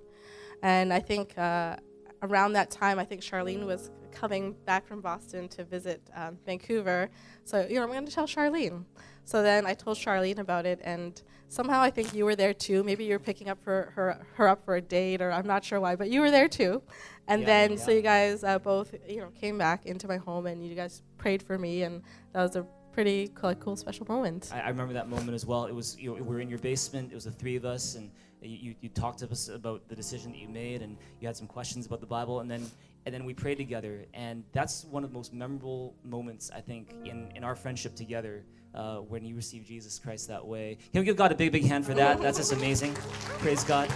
And 0.63 0.93
I 0.93 1.01
think 1.01 1.37
uh, 1.39 1.77
around 2.23 2.53
that 2.53 2.71
time, 2.71 2.99
I 2.99 3.05
think 3.05 3.23
Charlene 3.23 3.65
was 3.67 3.91
coming 4.21 4.55
back 4.65 4.87
from 4.87 5.01
Boston 5.01 5.49
to 5.49 5.65
visit 5.65 6.01
um, 6.15 6.39
Vancouver. 6.47 7.11
So, 7.45 7.67
you 7.69 7.77
know, 7.77 7.83
I'm 7.83 7.93
going 7.93 8.07
to 8.07 8.13
tell 8.13 8.27
Charlene. 8.27 8.85
So 9.25 9.43
then 9.43 9.67
I 9.67 9.75
told 9.75 9.97
Charlene 9.99 10.39
about 10.39 10.67
it, 10.67 10.81
and 10.85 11.21
somehow 11.49 11.81
I 11.81 11.91
think 11.91 12.15
you 12.15 12.25
were 12.25 12.37
there 12.37 12.55
too. 12.55 12.85
Maybe 12.85 13.05
you 13.05 13.13
were 13.13 13.19
picking 13.19 13.49
up 13.49 13.63
for 13.63 13.93
her, 13.97 14.25
her 14.35 14.49
up 14.49 14.65
for 14.65 14.77
a 14.77 14.81
date, 14.81 15.21
or 15.21 15.33
I'm 15.33 15.47
not 15.47 15.65
sure 15.65 15.81
why, 15.81 15.97
but 15.97 16.09
you 16.11 16.21
were 16.21 16.31
there 16.31 16.49
too. 16.49 16.83
And 17.27 17.41
Yeah, 17.43 17.47
then 17.47 17.79
so 17.79 17.91
you 17.91 18.03
guys 18.03 18.45
uh, 18.45 18.59
both, 18.59 18.95
you 19.09 19.21
know, 19.21 19.29
came 19.41 19.59
back 19.59 19.85
into 19.85 20.07
my 20.07 20.17
home, 20.17 20.47
and 20.47 20.65
you 20.65 20.75
guys 20.75 21.03
prayed 21.19 21.43
for 21.43 21.59
me, 21.59 21.83
and 21.83 22.03
that 22.33 22.43
was 22.43 22.57
a 22.57 22.65
pretty 22.93 23.29
cool, 23.35 23.55
cool 23.57 23.77
special 23.77 24.07
moment. 24.09 24.51
I, 24.55 24.61
I 24.61 24.69
remember 24.69 24.95
that 24.95 25.09
moment 25.09 25.35
as 25.35 25.45
well. 25.45 25.67
It 25.67 25.75
was 25.75 25.99
you 25.99 26.11
know, 26.11 26.23
we 26.23 26.23
were 26.23 26.41
in 26.41 26.49
your 26.49 26.61
basement. 26.61 27.11
It 27.11 27.15
was 27.15 27.25
the 27.25 27.33
three 27.33 27.57
of 27.57 27.65
us, 27.65 27.97
and 27.97 28.11
you, 28.41 28.75
you 28.81 28.89
talked 28.89 29.19
to 29.19 29.31
us 29.31 29.49
about 29.49 29.89
the 29.89 29.97
decision 29.97 30.33
that 30.33 30.39
you 30.39 30.49
made, 30.49 30.83
and 30.83 30.97
you 31.21 31.27
had 31.27 31.37
some 31.37 31.49
questions 31.49 31.87
about 31.87 32.01
the 32.01 32.07
Bible, 32.07 32.41
and 32.41 32.51
then 32.51 32.65
and 33.07 33.15
then 33.15 33.25
we 33.25 33.33
prayed 33.33 33.57
together, 33.57 34.05
and 34.13 34.43
that's 34.53 34.85
one 34.85 35.05
of 35.05 35.11
the 35.11 35.15
most 35.17 35.33
memorable 35.33 35.95
moments 36.05 36.51
I 36.55 36.61
think 36.61 36.91
in, 37.05 37.31
in 37.37 37.45
our 37.45 37.55
friendship 37.55 37.95
together 37.95 38.45
uh, 38.75 38.97
when 38.97 39.25
you 39.25 39.37
received 39.37 39.67
Jesus 39.67 39.99
Christ 39.99 40.27
that 40.29 40.45
way. 40.45 40.77
Can 40.93 41.01
we 41.01 41.05
give 41.07 41.17
God 41.17 41.31
a 41.33 41.37
big 41.37 41.53
big 41.53 41.65
hand 41.65 41.87
for 41.87 41.95
that? 41.95 42.21
That's 42.21 42.37
just 42.39 42.53
amazing. 42.53 42.95
Praise 43.39 43.63
God. 43.65 43.89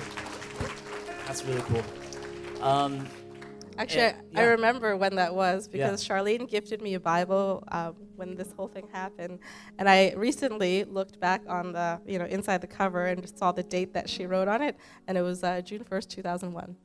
That's 1.26 1.44
really 1.44 1.62
cool. 1.62 1.82
Um, 2.62 3.06
Actually, 3.78 4.00
Eh, 4.02 4.12
I, 4.36 4.40
I 4.42 4.44
remember 4.44 4.96
when 4.96 5.14
that 5.16 5.34
was 5.34 5.68
Yeah. 5.72 5.86
because 5.86 6.06
Charlene 6.06 6.48
gifted 6.48 6.82
me 6.82 6.94
a 6.94 7.00
Bible 7.00 7.64
um, 7.72 7.94
when 8.16 8.34
this 8.36 8.52
whole 8.52 8.68
thing 8.68 8.86
happened, 8.92 9.38
and 9.78 9.88
I 9.88 10.12
recently 10.16 10.84
looked 10.84 11.18
back 11.18 11.42
on 11.48 11.72
the 11.72 11.98
you 12.06 12.18
know 12.18 12.26
inside 12.26 12.60
the 12.60 12.66
cover 12.66 13.06
and 13.06 13.22
just 13.22 13.38
saw 13.38 13.52
the 13.52 13.62
date 13.62 13.94
that 13.94 14.08
she 14.08 14.26
wrote 14.26 14.48
on 14.48 14.60
it, 14.62 14.76
and 15.08 15.16
it 15.16 15.22
was 15.22 15.42
uh, 15.42 15.60
June 15.62 15.82
first, 15.82 16.10
two 16.10 16.20
thousand 16.22 16.52
one. 16.52 16.76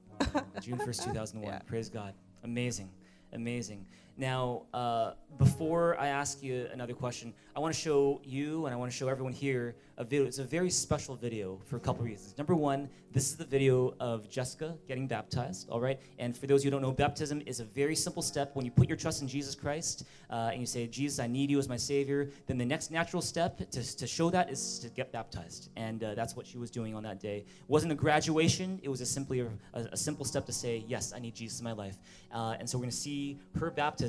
June 0.62 0.78
1st, 0.78 1.06
2001. 1.06 1.44
Yeah. 1.54 1.60
Praise 1.60 1.90
God. 1.90 2.14
Amazing. 2.44 2.90
Amazing. 3.34 3.86
Now, 4.18 4.64
uh, 4.74 5.12
before 5.38 6.00
I 6.00 6.08
ask 6.08 6.42
you 6.42 6.70
another 6.72 6.94
question, 6.94 7.34
I 7.54 7.60
want 7.60 7.74
to 7.74 7.80
show 7.80 8.22
you 8.24 8.66
and 8.66 8.74
I 8.74 8.78
want 8.78 8.90
to 8.90 8.98
show 8.98 9.10
everyone 9.10 9.34
here 9.34 9.76
a 9.98 10.06
video. 10.06 10.26
It's 10.26 10.40
a 10.40 10.44
very 10.44 10.70
special 10.70 11.16
video 11.16 11.60
for 11.66 11.76
a 11.76 11.80
couple 11.80 12.06
reasons. 12.06 12.38
Number 12.38 12.56
one, 12.56 12.90
this 13.12 13.30
is 13.30 13.36
the 13.36 13.46
video 13.46 13.94
of 14.00 14.30
Jessica 14.30 14.78
getting 14.88 15.08
baptized, 15.08 15.70
all 15.70 15.80
right? 15.80 16.00
And 16.20 16.38
for 16.38 16.48
those 16.48 16.64
who 16.64 16.70
don't 16.70 16.82
know, 16.82 16.92
baptism 16.92 17.42
is 17.46 17.60
a 17.60 17.66
very 17.66 17.96
simple 17.96 18.22
step. 18.22 18.56
When 18.56 18.66
you 18.66 18.72
put 18.72 18.88
your 18.88 18.98
trust 18.98 19.22
in 19.22 19.28
Jesus 19.28 19.56
Christ 19.56 20.06
uh, 20.30 20.50
and 20.52 20.60
you 20.60 20.66
say, 20.66 20.88
Jesus, 20.88 21.20
I 21.20 21.28
need 21.28 21.50
you 21.50 21.60
as 21.60 21.68
my 21.68 21.78
Savior, 21.78 22.30
then 22.48 22.58
the 22.58 22.66
next 22.66 22.92
natural 22.92 23.22
step 23.22 23.58
to, 23.58 23.98
to 23.98 24.08
show 24.08 24.30
that 24.30 24.50
is 24.50 24.80
to 24.80 24.90
get 24.90 25.12
baptized. 25.12 25.70
And 25.76 26.04
uh, 26.04 26.16
that's 26.16 26.36
what 26.36 26.46
she 26.46 26.58
was 26.58 26.72
doing 26.72 26.94
on 26.94 27.04
that 27.04 27.20
day. 27.20 27.40
It 27.40 27.70
wasn't 27.70 27.92
a 27.92 27.96
graduation, 27.96 28.80
it 28.84 28.90
was 28.90 29.02
a 29.02 29.06
simply 29.06 29.42
a, 29.42 29.50
a, 29.74 29.98
simple 29.98 30.26
step 30.26 30.46
to 30.46 30.54
say, 30.54 30.84
Yes, 30.88 31.14
I 31.16 31.20
need 31.20 31.36
Jesus 31.36 31.60
in 31.60 31.64
my 31.64 31.72
life. 31.72 31.98
Uh, 32.34 32.56
and 32.60 32.70
so 32.70 32.78
we're 32.78 32.84
going 32.84 32.92
to 32.92 32.98
see 32.98 33.40
her 33.60 33.72
baptism. 33.72 34.05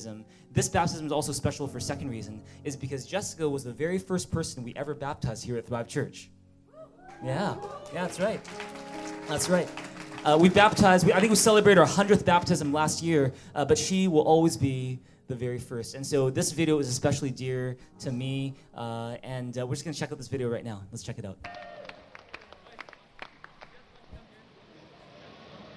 This 0.52 0.68
baptism 0.68 1.06
is 1.06 1.12
also 1.12 1.32
special 1.32 1.66
for 1.66 1.78
a 1.78 1.80
second 1.80 2.11
reason, 2.11 2.42
is 2.64 2.76
because 2.76 3.06
Jessica 3.06 3.48
was 3.48 3.64
the 3.64 3.72
very 3.72 3.98
first 3.98 4.30
person 4.30 4.62
we 4.62 4.74
ever 4.74 4.94
baptized 4.94 5.44
here 5.44 5.56
at 5.56 5.66
Thrive 5.66 5.88
Church. 5.88 6.30
Yeah, 7.24 7.56
yeah, 7.92 8.02
that's 8.02 8.20
right. 8.20 8.40
That's 9.28 9.48
right. 9.48 9.68
Uh, 10.24 10.37
we 10.38 10.48
baptized, 10.48 11.06
we, 11.06 11.12
I 11.12 11.20
think 11.20 11.30
we 11.30 11.37
celebrated 11.37 11.80
our 11.80 11.87
100th 11.87 12.24
baptism 12.24 12.72
last 12.72 13.02
year, 13.02 13.32
uh, 13.54 13.64
but 13.64 13.78
she 13.78 14.09
will 14.09 14.22
always 14.22 14.56
be 14.56 15.00
the 15.28 15.35
very 15.35 15.59
first. 15.59 15.94
And 15.94 16.06
so 16.06 16.30
this 16.30 16.52
video 16.52 16.78
is 16.78 16.88
especially 16.88 17.30
dear 17.30 17.76
to 18.00 18.12
me, 18.12 18.54
uh, 18.76 19.16
and 19.22 19.56
uh, 19.59 19.66
we're 19.66 19.74
just 19.74 19.85
going 19.85 19.94
to 19.94 19.98
check 19.98 20.12
out 20.12 20.18
this 20.18 20.28
video 20.28 20.48
right 20.48 20.64
now. 20.64 20.82
Let's 20.90 21.02
check 21.02 21.18
it 21.18 21.24
out. 21.24 21.38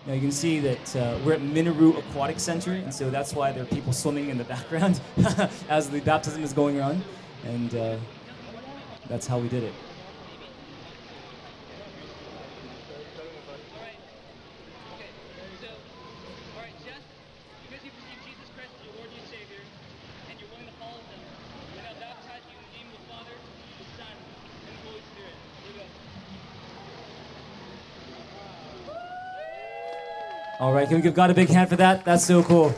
Now 0.10 0.16
you 0.16 0.22
can 0.22 0.32
see 0.32 0.60
that 0.62 0.96
uh, 0.96 1.20
we're 1.24 1.34
at 1.34 1.42
Minoru 1.42 1.96
Aquatic 2.00 2.40
Center, 2.40 2.72
and 2.72 2.92
so 2.92 3.12
that's 3.12 3.36
why 3.36 3.52
there 3.52 3.62
are 3.62 3.68
people 3.68 3.94
swimming 3.94 4.30
in 4.30 4.40
the 4.40 4.44
background 4.56 5.00
as 5.70 5.88
the 5.88 6.00
baptism 6.00 6.42
is 6.44 6.52
going 6.52 6.82
on, 6.82 7.04
and 7.46 7.76
uh, 7.76 7.96
that's 9.08 9.28
how 9.28 9.38
we 9.38 9.48
did 9.50 9.62
it. 9.62 9.74
Okay, 14.98 15.14
so, 15.62 15.68
all 16.58 16.64
right, 16.64 16.74
Jess, 16.82 17.06
because 17.70 17.86
you've 17.86 17.94
received 17.94 18.26
Jesus 18.26 18.50
Christ 18.58 18.74
as 18.82 18.86
your 18.90 18.98
Lord 18.98 19.14
and 19.14 19.18
your 19.22 19.30
Savior, 19.30 19.62
and 20.26 20.40
you're 20.42 20.50
willing 20.50 20.66
to 20.66 20.78
follow 20.82 21.06
Him, 21.06 21.22
we're 21.78 21.86
now 21.86 21.94
baptize 22.02 22.42
you 22.50 22.58
in 22.58 22.66
the 22.66 22.74
name 22.82 22.90
of 22.90 22.98
the 22.98 23.06
Father, 23.14 23.38
the 23.78 23.86
Son, 23.94 24.10
and 24.10 24.74
the 24.74 24.84
Holy 24.90 25.06
Spirit. 25.14 25.38
Here 25.38 25.70
we 25.70 25.78
go. 25.78 25.86
All 30.70 30.76
right, 30.76 30.88
can 30.88 30.98
we 30.98 31.02
give 31.02 31.16
God 31.16 31.32
a 31.32 31.34
big 31.34 31.50
hand 31.50 31.68
for 31.68 31.78
that? 31.78 32.06
That's 32.06 32.24
so 32.24 32.44
cool. 32.44 32.76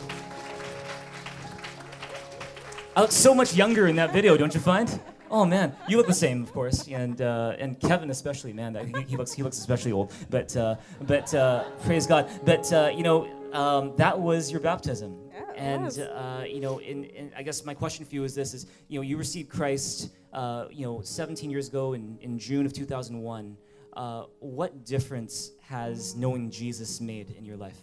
I 2.96 3.02
look 3.02 3.12
so 3.12 3.36
much 3.36 3.54
younger 3.54 3.88
in 3.88 3.98
that 3.98 4.14
video, 4.14 4.38
don't 4.38 4.54
you 4.54 4.62
find? 4.62 5.02
Oh 5.30 5.44
man, 5.44 5.76
you 5.90 5.98
look 5.98 6.08
the 6.08 6.14
same, 6.14 6.42
of 6.42 6.54
course, 6.54 6.88
and 6.88 7.22
uh, 7.22 7.58
and 7.60 7.78
Kevin 7.82 8.10
especially, 8.10 8.54
man, 8.54 8.72
that 8.72 8.86
he, 8.86 8.94
he 9.10 9.18
looks 9.18 9.34
he 9.34 9.44
looks 9.44 9.58
especially 9.58 9.92
old. 9.92 10.14
But 10.30 10.56
uh, 10.56 10.76
but 11.02 11.34
uh, 11.34 11.66
praise 11.84 12.08
God. 12.08 12.30
But 12.46 12.72
uh, 12.72 12.94
you 12.96 13.04
know 13.04 13.28
um, 13.52 13.94
that 13.98 14.18
was 14.18 14.50
your 14.50 14.62
baptism, 14.62 15.30
Yeah, 15.34 15.42
and 15.58 16.00
uh, 16.00 16.46
you 16.48 16.62
know, 16.62 16.78
in, 16.78 17.04
in, 17.04 17.34
I 17.36 17.44
guess 17.44 17.66
my 17.66 17.74
question 17.74 18.06
for 18.06 18.16
you 18.16 18.24
is 18.24 18.34
this: 18.34 18.54
is 18.54 18.68
you 18.88 19.00
know, 19.00 19.04
you 19.04 19.18
received 19.18 19.50
Christ, 19.50 20.12
uh, 20.32 20.68
you 20.72 20.86
know, 20.86 21.02
17 21.02 21.52
years 21.52 21.68
ago 21.68 21.92
in, 21.92 22.18
in 22.22 22.40
June 22.40 22.66
of 22.66 22.72
2001. 22.72 23.58
Uh, 23.94 24.24
what 24.40 24.86
difference 24.86 25.52
has 25.62 26.16
knowing 26.16 26.50
Jesus 26.50 27.02
made 27.02 27.32
in 27.32 27.46
your 27.46 27.58
life? 27.58 27.78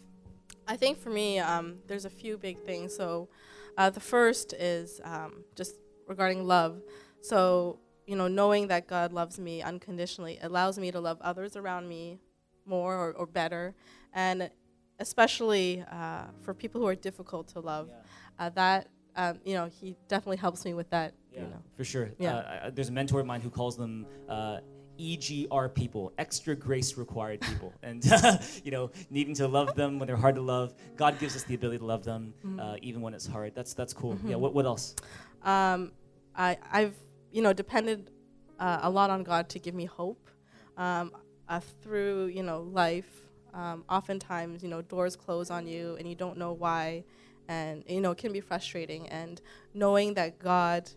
I 0.66 0.76
think 0.76 0.98
for 0.98 1.10
me, 1.10 1.38
um, 1.38 1.78
there's 1.86 2.04
a 2.04 2.10
few 2.10 2.36
big 2.38 2.58
things. 2.64 2.94
So, 2.94 3.28
uh, 3.76 3.90
the 3.90 4.00
first 4.00 4.52
is 4.54 5.00
um, 5.04 5.44
just 5.54 5.74
regarding 6.06 6.46
love. 6.46 6.80
So, 7.20 7.78
you 8.06 8.16
know, 8.16 8.28
knowing 8.28 8.68
that 8.68 8.86
God 8.86 9.12
loves 9.12 9.38
me 9.38 9.62
unconditionally 9.62 10.38
allows 10.42 10.78
me 10.78 10.90
to 10.90 11.00
love 11.00 11.18
others 11.20 11.56
around 11.56 11.88
me 11.88 12.18
more 12.66 12.94
or, 12.94 13.12
or 13.12 13.26
better, 13.26 13.74
and 14.12 14.50
especially 14.98 15.84
uh, 15.90 16.24
for 16.42 16.54
people 16.54 16.80
who 16.80 16.86
are 16.86 16.94
difficult 16.94 17.48
to 17.48 17.60
love. 17.60 17.90
Uh, 18.38 18.48
that 18.50 18.88
um, 19.16 19.38
you 19.44 19.54
know, 19.54 19.66
He 19.66 19.96
definitely 20.06 20.36
helps 20.36 20.64
me 20.64 20.74
with 20.74 20.88
that. 20.90 21.12
Yeah, 21.32 21.40
You 21.42 21.46
know. 21.48 21.62
for 21.76 21.84
sure. 21.84 22.10
Yeah. 22.18 22.36
Uh, 22.36 22.60
I- 22.66 22.70
there's 22.70 22.88
a 22.88 22.92
mentor 22.92 23.20
of 23.20 23.26
mine 23.26 23.40
who 23.40 23.50
calls 23.50 23.76
them 23.76 24.06
uh, 24.28 24.58
EGR 24.98 25.72
people, 25.74 26.12
extra 26.18 26.54
grace 26.54 26.96
required 26.96 27.40
people, 27.40 27.72
and 27.82 28.04
you 28.64 28.70
know, 28.70 28.90
needing 29.10 29.34
to 29.34 29.46
love 29.48 29.74
them 29.74 29.98
when 29.98 30.06
they're 30.06 30.16
hard 30.16 30.34
to 30.34 30.40
love. 30.42 30.74
God 30.96 31.18
gives 31.18 31.36
us 31.36 31.44
the 31.44 31.54
ability 31.54 31.78
to 31.78 31.84
love 31.84 32.04
them 32.04 32.34
Mm-hmm. 32.44 32.60
uh, 32.60 32.76
even 32.82 33.00
when 33.00 33.14
it's 33.14 33.26
hard. 33.26 33.54
That's 33.54 33.74
that's 33.74 33.92
cool. 33.92 34.18
Yeah. 34.24 34.36
What 34.36 34.54
what 34.54 34.66
else? 34.66 34.94
um, 35.42 35.92
I, 36.36 36.56
I've 36.72 36.94
you 37.32 37.42
know 37.42 37.52
depended 37.52 38.10
uh, 38.58 38.80
a 38.82 38.90
lot 38.90 39.10
on 39.10 39.22
God 39.22 39.48
to 39.50 39.58
give 39.58 39.74
me 39.74 39.84
hope 39.84 40.28
um, 40.76 41.12
uh, 41.48 41.60
through 41.82 42.26
you 42.26 42.42
know 42.42 42.62
life. 42.62 43.10
Um, 43.54 43.84
oftentimes, 43.88 44.62
you 44.62 44.68
know, 44.68 44.82
doors 44.82 45.16
close 45.16 45.50
on 45.50 45.66
you 45.66 45.96
and 45.98 46.06
you 46.08 46.14
don't 46.14 46.36
know 46.36 46.52
why, 46.52 47.04
and 47.48 47.82
you 47.88 48.00
know 48.00 48.10
it 48.10 48.18
can 48.18 48.32
be 48.32 48.40
frustrating. 48.40 49.08
And 49.08 49.40
knowing 49.74 50.14
that 50.14 50.38
God 50.38 50.90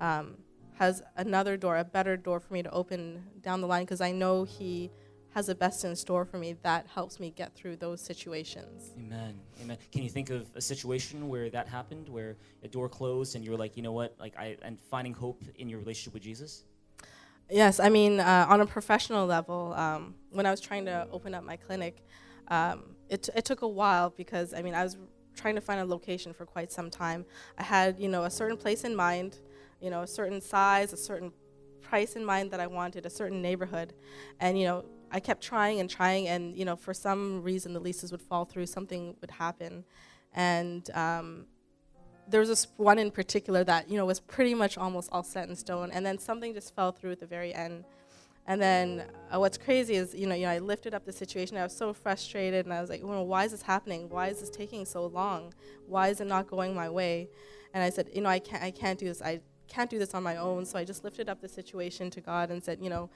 um, 0.00 0.38
has 0.78 1.02
another 1.16 1.56
door, 1.56 1.76
a 1.76 1.84
better 1.84 2.16
door 2.16 2.40
for 2.40 2.54
me 2.54 2.62
to 2.62 2.70
open 2.70 3.24
down 3.42 3.60
the 3.60 3.66
line, 3.66 3.84
because 3.84 4.00
I 4.00 4.12
know 4.12 4.44
He 4.44 4.90
has 5.34 5.46
the 5.46 5.54
best 5.54 5.84
in 5.84 5.94
store 5.94 6.24
for 6.24 6.38
me. 6.38 6.56
That 6.62 6.86
helps 6.86 7.20
me 7.20 7.30
get 7.30 7.54
through 7.54 7.76
those 7.76 8.00
situations. 8.00 8.92
Amen. 8.96 9.38
Amen. 9.62 9.76
Can 9.92 10.02
you 10.02 10.08
think 10.08 10.30
of 10.30 10.46
a 10.54 10.60
situation 10.60 11.28
where 11.28 11.50
that 11.50 11.68
happened, 11.68 12.08
where 12.08 12.36
a 12.62 12.68
door 12.68 12.88
closed 12.88 13.36
and 13.36 13.44
you 13.44 13.50
were 13.50 13.56
like, 13.56 13.76
you 13.76 13.82
know 13.82 13.92
what, 13.92 14.14
like 14.18 14.34
I 14.38 14.56
and 14.62 14.80
finding 14.80 15.12
hope 15.12 15.42
in 15.56 15.68
your 15.68 15.80
relationship 15.80 16.14
with 16.14 16.22
Jesus? 16.22 16.64
Yes, 17.50 17.80
I 17.80 17.88
mean, 17.88 18.20
uh, 18.20 18.46
on 18.48 18.60
a 18.60 18.66
professional 18.66 19.26
level, 19.26 19.74
um, 19.74 20.14
when 20.30 20.44
I 20.44 20.50
was 20.50 20.60
trying 20.60 20.84
to 20.84 21.08
open 21.10 21.34
up 21.34 21.44
my 21.44 21.56
clinic, 21.56 22.04
um, 22.48 22.94
it, 23.08 23.22
t- 23.24 23.32
it 23.34 23.44
took 23.44 23.62
a 23.62 23.68
while 23.68 24.10
because, 24.10 24.52
I 24.52 24.60
mean, 24.62 24.74
I 24.74 24.82
was 24.82 24.96
trying 25.34 25.54
to 25.54 25.60
find 25.60 25.80
a 25.80 25.84
location 25.84 26.34
for 26.34 26.44
quite 26.44 26.70
some 26.70 26.90
time. 26.90 27.24
I 27.56 27.62
had, 27.62 27.98
you 27.98 28.08
know, 28.08 28.24
a 28.24 28.30
certain 28.30 28.56
place 28.56 28.84
in 28.84 28.94
mind, 28.94 29.38
you 29.80 29.90
know, 29.90 30.02
a 30.02 30.06
certain 30.06 30.40
size, 30.40 30.92
a 30.92 30.96
certain 30.96 31.32
price 31.80 32.16
in 32.16 32.24
mind 32.24 32.50
that 32.50 32.60
I 32.60 32.66
wanted, 32.66 33.06
a 33.06 33.10
certain 33.10 33.40
neighborhood. 33.40 33.94
And, 34.40 34.58
you 34.58 34.66
know, 34.66 34.84
I 35.10 35.20
kept 35.20 35.42
trying 35.42 35.80
and 35.80 35.88
trying, 35.88 36.28
and, 36.28 36.56
you 36.56 36.64
know, 36.64 36.76
for 36.76 36.92
some 36.92 37.42
reason 37.42 37.72
the 37.72 37.80
leases 37.80 38.12
would 38.12 38.22
fall 38.22 38.44
through, 38.44 38.66
something 38.66 39.16
would 39.20 39.30
happen. 39.30 39.84
And, 40.34 40.90
um, 40.94 41.46
there 42.28 42.40
was 42.40 42.48
this 42.48 42.66
one 42.76 42.98
in 42.98 43.10
particular 43.10 43.64
that 43.64 43.90
you 43.90 43.96
know 43.96 44.04
was 44.04 44.20
pretty 44.20 44.54
much 44.54 44.76
almost 44.76 45.08
all 45.12 45.22
set 45.22 45.48
in 45.48 45.56
stone, 45.56 45.90
and 45.90 46.04
then 46.04 46.18
something 46.18 46.52
just 46.52 46.74
fell 46.74 46.92
through 46.92 47.12
at 47.12 47.20
the 47.20 47.26
very 47.26 47.54
end. 47.54 47.84
And 48.46 48.60
then 48.62 49.04
uh, 49.30 49.38
what's 49.38 49.58
crazy 49.58 49.94
is 49.94 50.14
you 50.14 50.26
know 50.26 50.34
you 50.34 50.46
know 50.46 50.52
I 50.52 50.58
lifted 50.58 50.94
up 50.94 51.04
the 51.04 51.12
situation. 51.12 51.56
I 51.56 51.62
was 51.62 51.76
so 51.76 51.92
frustrated, 51.92 52.66
and 52.66 52.72
I 52.72 52.80
was 52.80 52.90
like, 52.90 53.00
well, 53.02 53.26
why 53.26 53.44
is 53.44 53.52
this 53.52 53.62
happening? 53.62 54.08
Why 54.08 54.28
is 54.28 54.40
this 54.40 54.50
taking 54.50 54.84
so 54.84 55.06
long? 55.06 55.54
Why 55.86 56.08
is 56.08 56.20
it 56.20 56.26
not 56.26 56.46
going 56.46 56.74
my 56.74 56.90
way? 56.90 57.30
And 57.74 57.82
I 57.82 57.90
said, 57.90 58.10
you 58.14 58.20
know, 58.20 58.28
I 58.28 58.38
can't 58.38 58.62
I 58.62 58.70
can't 58.70 58.98
do 58.98 59.06
this. 59.06 59.22
I 59.22 59.40
can't 59.68 59.90
do 59.90 59.98
this 59.98 60.14
on 60.14 60.22
my 60.22 60.36
own. 60.36 60.64
So 60.64 60.78
I 60.78 60.84
just 60.84 61.04
lifted 61.04 61.28
up 61.28 61.40
the 61.40 61.48
situation 61.48 62.10
to 62.10 62.20
God 62.20 62.50
and 62.50 62.62
said, 62.62 62.78
you 62.80 62.90
know, 62.90 63.10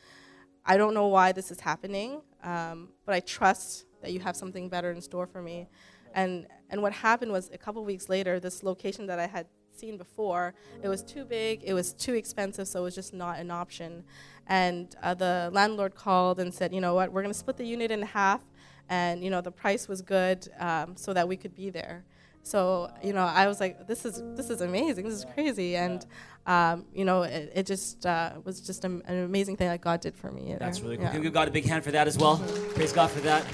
I 0.64 0.76
don't 0.76 0.94
know 0.94 1.08
why 1.08 1.32
this 1.32 1.50
is 1.50 1.60
happening, 1.60 2.22
um, 2.44 2.90
but 3.04 3.14
I 3.14 3.20
trust 3.20 3.86
that 4.02 4.12
you 4.12 4.20
have 4.20 4.36
something 4.36 4.68
better 4.68 4.90
in 4.90 5.00
store 5.00 5.26
for 5.26 5.42
me. 5.42 5.68
And 6.14 6.46
and 6.70 6.82
what 6.82 6.92
happened 6.92 7.32
was 7.32 7.50
a 7.52 7.58
couple 7.58 7.84
weeks 7.84 8.08
later, 8.08 8.38
this 8.38 8.62
location 8.62 9.06
that 9.06 9.18
I 9.18 9.26
had 9.26 9.46
seen 9.74 9.96
before, 9.96 10.54
it 10.82 10.88
was 10.88 11.02
too 11.02 11.24
big, 11.24 11.62
it 11.64 11.74
was 11.74 11.92
too 11.92 12.14
expensive, 12.14 12.68
so 12.68 12.80
it 12.80 12.82
was 12.84 12.94
just 12.94 13.12
not 13.12 13.38
an 13.38 13.50
option. 13.50 14.04
And 14.46 14.94
uh, 15.02 15.14
the 15.14 15.50
landlord 15.52 15.94
called 15.94 16.38
and 16.38 16.52
said, 16.52 16.72
you 16.72 16.80
know 16.80 16.94
what, 16.94 17.12
we're 17.12 17.22
going 17.22 17.32
to 17.32 17.38
split 17.38 17.56
the 17.56 17.66
unit 17.66 17.90
in 17.90 18.02
half, 18.02 18.42
and 18.88 19.22
you 19.24 19.30
know 19.30 19.40
the 19.40 19.50
price 19.50 19.88
was 19.88 20.02
good, 20.02 20.48
um, 20.58 20.96
so 20.96 21.12
that 21.12 21.26
we 21.26 21.36
could 21.36 21.54
be 21.54 21.70
there. 21.70 22.04
So 22.42 22.90
you 23.02 23.12
know, 23.12 23.24
I 23.24 23.46
was 23.46 23.61
like, 23.61 23.87
this 23.87 24.05
is 24.05 24.22
this 24.37 24.50
is 24.50 24.61
amazing, 24.61 25.05
this 25.05 25.14
is 25.14 25.26
crazy, 25.35 25.76
and 25.76 26.05
um, 26.46 26.87
you 26.92 27.05
know, 27.05 27.22
it, 27.22 27.52
it 27.55 27.66
just 27.66 28.05
uh, 28.05 28.33
was 28.44 28.61
just 28.61 28.85
an 28.85 29.02
amazing 29.07 29.57
thing 29.57 29.68
that 29.68 29.81
God 29.81 30.00
did 30.00 30.16
for 30.16 30.31
me. 30.31 30.57
That's 30.59 30.81
really 30.81 30.96
cool. 30.96 31.05
Yeah. 31.05 31.11
Can 31.12 31.20
we 31.20 31.24
give 31.24 31.35
God 31.35 31.48
a 31.48 31.52
big 31.52 31.66
hand 31.66 31.85
for 31.85 31.92
that 31.92 32.09
as 32.09 32.18
well? 32.18 32.38
Praise 32.74 32.92
God 32.92 33.11
for 33.11 33.20
that. 33.20 33.46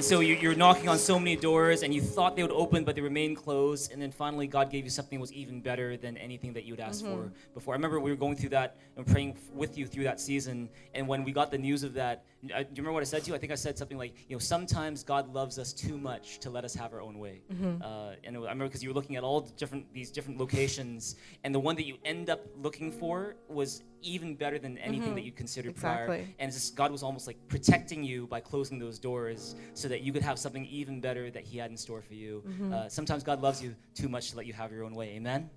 And 0.00 0.04
so 0.04 0.20
you, 0.20 0.34
you're 0.36 0.54
knocking 0.54 0.88
on 0.88 0.98
so 0.98 1.18
many 1.18 1.36
doors, 1.36 1.82
and 1.82 1.92
you 1.92 2.00
thought 2.00 2.34
they 2.34 2.42
would 2.42 2.52
open, 2.52 2.84
but 2.84 2.94
they 2.94 3.02
remained 3.02 3.36
closed. 3.36 3.92
And 3.92 4.00
then 4.00 4.10
finally, 4.10 4.46
God 4.46 4.70
gave 4.70 4.84
you 4.84 4.90
something 4.90 5.18
that 5.18 5.20
was 5.20 5.32
even 5.32 5.60
better 5.60 5.96
than 5.96 6.16
anything 6.16 6.54
that 6.54 6.64
you 6.64 6.74
had 6.74 6.80
asked 6.80 7.04
for 7.04 7.30
before. 7.52 7.74
I 7.74 7.76
remember 7.76 8.00
we 8.00 8.10
were 8.10 8.16
going 8.16 8.36
through 8.36 8.48
that 8.50 8.76
and 8.96 9.06
praying 9.06 9.36
with 9.52 9.76
you 9.76 9.86
through 9.86 10.04
that 10.04 10.18
season. 10.18 10.70
And 10.94 11.06
when 11.06 11.22
we 11.22 11.32
got 11.32 11.50
the 11.50 11.58
news 11.58 11.82
of 11.82 11.92
that, 11.94 12.24
I, 12.42 12.62
do 12.62 12.70
you 12.70 12.76
remember 12.78 12.92
what 12.92 13.02
I 13.02 13.04
said 13.04 13.22
to 13.24 13.28
you? 13.28 13.34
I 13.34 13.38
think 13.38 13.52
I 13.52 13.54
said 13.54 13.76
something 13.76 13.98
like, 13.98 14.14
you 14.28 14.34
know, 14.34 14.38
sometimes 14.40 15.02
God 15.04 15.32
loves 15.34 15.58
us 15.58 15.74
too 15.74 15.98
much 15.98 16.38
to 16.40 16.48
let 16.48 16.64
us 16.64 16.72
have 16.74 16.94
our 16.94 17.02
own 17.02 17.18
way. 17.18 17.42
Uh, 17.82 18.14
and 18.24 18.34
was- 18.38 18.46
I 18.46 18.50
remember 18.50 18.66
because 18.68 18.82
you 18.82 18.88
were 18.88 18.94
looking 18.94 19.16
at 19.16 19.24
all 19.24 19.42
the 19.42 19.52
different 19.52 19.92
these 19.92 20.10
different 20.10 20.38
locations, 20.40 21.16
and 21.44 21.54
the 21.54 21.60
one 21.60 21.76
that 21.76 21.84
you 21.84 21.98
end 22.04 22.30
up 22.30 22.40
looking 22.56 22.90
for 22.92 23.36
was 23.48 23.82
even 24.02 24.34
better 24.34 24.58
than 24.58 24.78
anything 24.78 25.10
that 25.16 25.24
you 25.24 25.32
considered 25.32 25.76
prior. 25.76 26.06
And 26.38 26.50
just 26.50 26.74
God 26.74 26.90
was 26.90 27.02
almost 27.02 27.26
like 27.26 27.36
protecting 27.48 28.02
you 28.02 28.26
by 28.26 28.40
closing 28.40 28.78
those 28.78 28.98
doors 28.98 29.54
so 29.74 29.88
that 29.88 30.00
you 30.00 30.10
could 30.10 30.22
have 30.22 30.38
something 30.38 30.64
even 30.66 31.00
better 31.02 31.30
that 31.30 31.44
He 31.44 31.58
had 31.58 31.70
in 31.70 31.76
store 31.76 32.00
for 32.00 32.14
you. 32.14 32.42
Uh, 32.72 32.88
sometimes 32.88 33.22
God 33.22 33.42
loves 33.42 33.62
you 33.62 33.76
too 33.94 34.08
much 34.08 34.30
to 34.30 34.36
let 34.38 34.46
you 34.46 34.54
have 34.54 34.72
your 34.72 34.84
own 34.84 34.94
way. 34.94 35.08
Amen. 35.16 35.50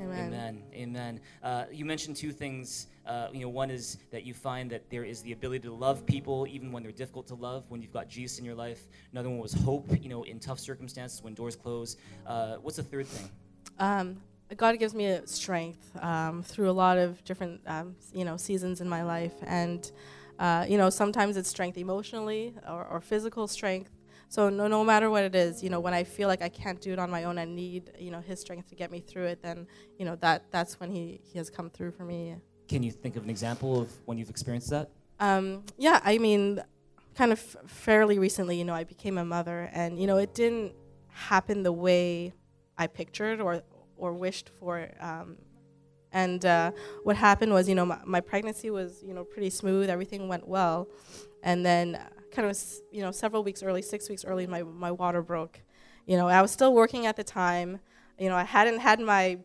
Amen. 0.00 0.26
Amen. 0.26 0.62
Amen. 0.74 1.20
Uh, 1.42 1.64
you 1.72 1.84
mentioned 1.84 2.16
two 2.16 2.32
things. 2.32 2.86
Uh, 3.06 3.28
you 3.32 3.40
know, 3.40 3.48
one 3.48 3.70
is 3.70 3.98
that 4.10 4.24
you 4.24 4.34
find 4.34 4.70
that 4.70 4.90
there 4.90 5.04
is 5.04 5.22
the 5.22 5.32
ability 5.32 5.66
to 5.68 5.72
love 5.74 6.04
people 6.04 6.46
even 6.50 6.72
when 6.72 6.82
they're 6.82 6.92
difficult 6.92 7.26
to 7.28 7.34
love. 7.34 7.64
When 7.68 7.80
you've 7.80 7.92
got 7.92 8.08
Jesus 8.08 8.38
in 8.38 8.44
your 8.44 8.54
life. 8.54 8.86
Another 9.12 9.30
one 9.30 9.38
was 9.38 9.52
hope. 9.52 9.86
You 10.00 10.08
know, 10.08 10.24
in 10.24 10.38
tough 10.38 10.58
circumstances 10.58 11.22
when 11.22 11.34
doors 11.34 11.56
close. 11.56 11.96
Uh, 12.26 12.56
what's 12.56 12.76
the 12.76 12.82
third 12.82 13.06
thing? 13.06 13.30
um, 13.78 14.16
God 14.56 14.78
gives 14.78 14.94
me 14.94 15.06
a 15.06 15.26
strength 15.26 15.90
um, 16.00 16.42
through 16.42 16.70
a 16.70 16.72
lot 16.72 16.98
of 16.98 17.22
different, 17.24 17.60
um, 17.66 17.96
you 18.12 18.24
know, 18.24 18.36
seasons 18.36 18.80
in 18.80 18.88
my 18.88 19.02
life, 19.02 19.34
and 19.42 19.90
uh, 20.38 20.64
you 20.68 20.78
know, 20.78 20.90
sometimes 20.90 21.36
it's 21.36 21.48
strength 21.48 21.78
emotionally 21.78 22.54
or, 22.68 22.84
or 22.84 23.00
physical 23.00 23.48
strength. 23.48 23.90
So 24.28 24.48
no, 24.48 24.66
no 24.66 24.84
matter 24.84 25.08
what 25.08 25.24
it 25.24 25.34
is, 25.34 25.62
you 25.62 25.70
know, 25.70 25.80
when 25.80 25.94
I 25.94 26.04
feel 26.04 26.28
like 26.28 26.42
I 26.42 26.48
can't 26.48 26.80
do 26.80 26.92
it 26.92 26.98
on 26.98 27.10
my 27.10 27.24
own, 27.24 27.38
I 27.38 27.44
need, 27.44 27.92
you 27.98 28.10
know, 28.10 28.20
His 28.20 28.40
strength 28.40 28.68
to 28.70 28.74
get 28.74 28.90
me 28.90 29.00
through 29.00 29.26
it. 29.26 29.42
Then, 29.42 29.66
you 29.98 30.04
know, 30.04 30.16
that 30.16 30.50
that's 30.50 30.80
when 30.80 30.90
He 30.90 31.20
He 31.22 31.38
has 31.38 31.48
come 31.50 31.70
through 31.70 31.92
for 31.92 32.04
me. 32.04 32.36
Can 32.68 32.82
you 32.82 32.90
think 32.90 33.16
of 33.16 33.22
an 33.22 33.30
example 33.30 33.80
of 33.80 33.92
when 34.04 34.18
you've 34.18 34.30
experienced 34.30 34.70
that? 34.70 34.90
Um, 35.20 35.62
yeah, 35.78 36.00
I 36.04 36.18
mean, 36.18 36.60
kind 37.14 37.32
of 37.32 37.38
fairly 37.66 38.18
recently, 38.18 38.58
you 38.58 38.64
know, 38.64 38.74
I 38.74 38.84
became 38.84 39.16
a 39.18 39.24
mother, 39.24 39.70
and 39.72 39.98
you 39.98 40.06
know, 40.06 40.18
it 40.18 40.34
didn't 40.34 40.74
happen 41.08 41.62
the 41.62 41.72
way 41.72 42.32
I 42.76 42.86
pictured 42.88 43.40
or 43.40 43.62
or 43.96 44.12
wished 44.12 44.50
for. 44.58 44.90
Um, 45.00 45.36
and 46.12 46.44
uh, 46.44 46.72
what 47.02 47.16
happened 47.16 47.52
was, 47.52 47.68
you 47.68 47.74
know, 47.74 47.84
my, 47.84 47.98
my 48.04 48.20
pregnancy 48.20 48.70
was, 48.70 49.02
you 49.06 49.12
know, 49.12 49.24
pretty 49.24 49.50
smooth. 49.50 49.88
Everything 49.90 50.28
went 50.28 50.46
well, 50.48 50.88
and 51.42 51.64
then 51.64 51.98
kind 52.36 52.48
of, 52.48 52.58
you 52.92 53.00
know, 53.00 53.10
several 53.10 53.42
weeks 53.42 53.62
early, 53.62 53.82
six 53.82 54.08
weeks 54.08 54.24
early, 54.24 54.46
my 54.46 54.62
my 54.62 54.92
water 54.92 55.22
broke. 55.22 55.62
You 56.06 56.16
know, 56.16 56.28
I 56.28 56.42
was 56.42 56.50
still 56.50 56.72
working 56.74 57.06
at 57.06 57.16
the 57.16 57.24
time. 57.24 57.80
You 58.18 58.28
know, 58.28 58.36
I 58.36 58.44
hadn't 58.44 58.80
had 58.80 59.00
my 59.00 59.38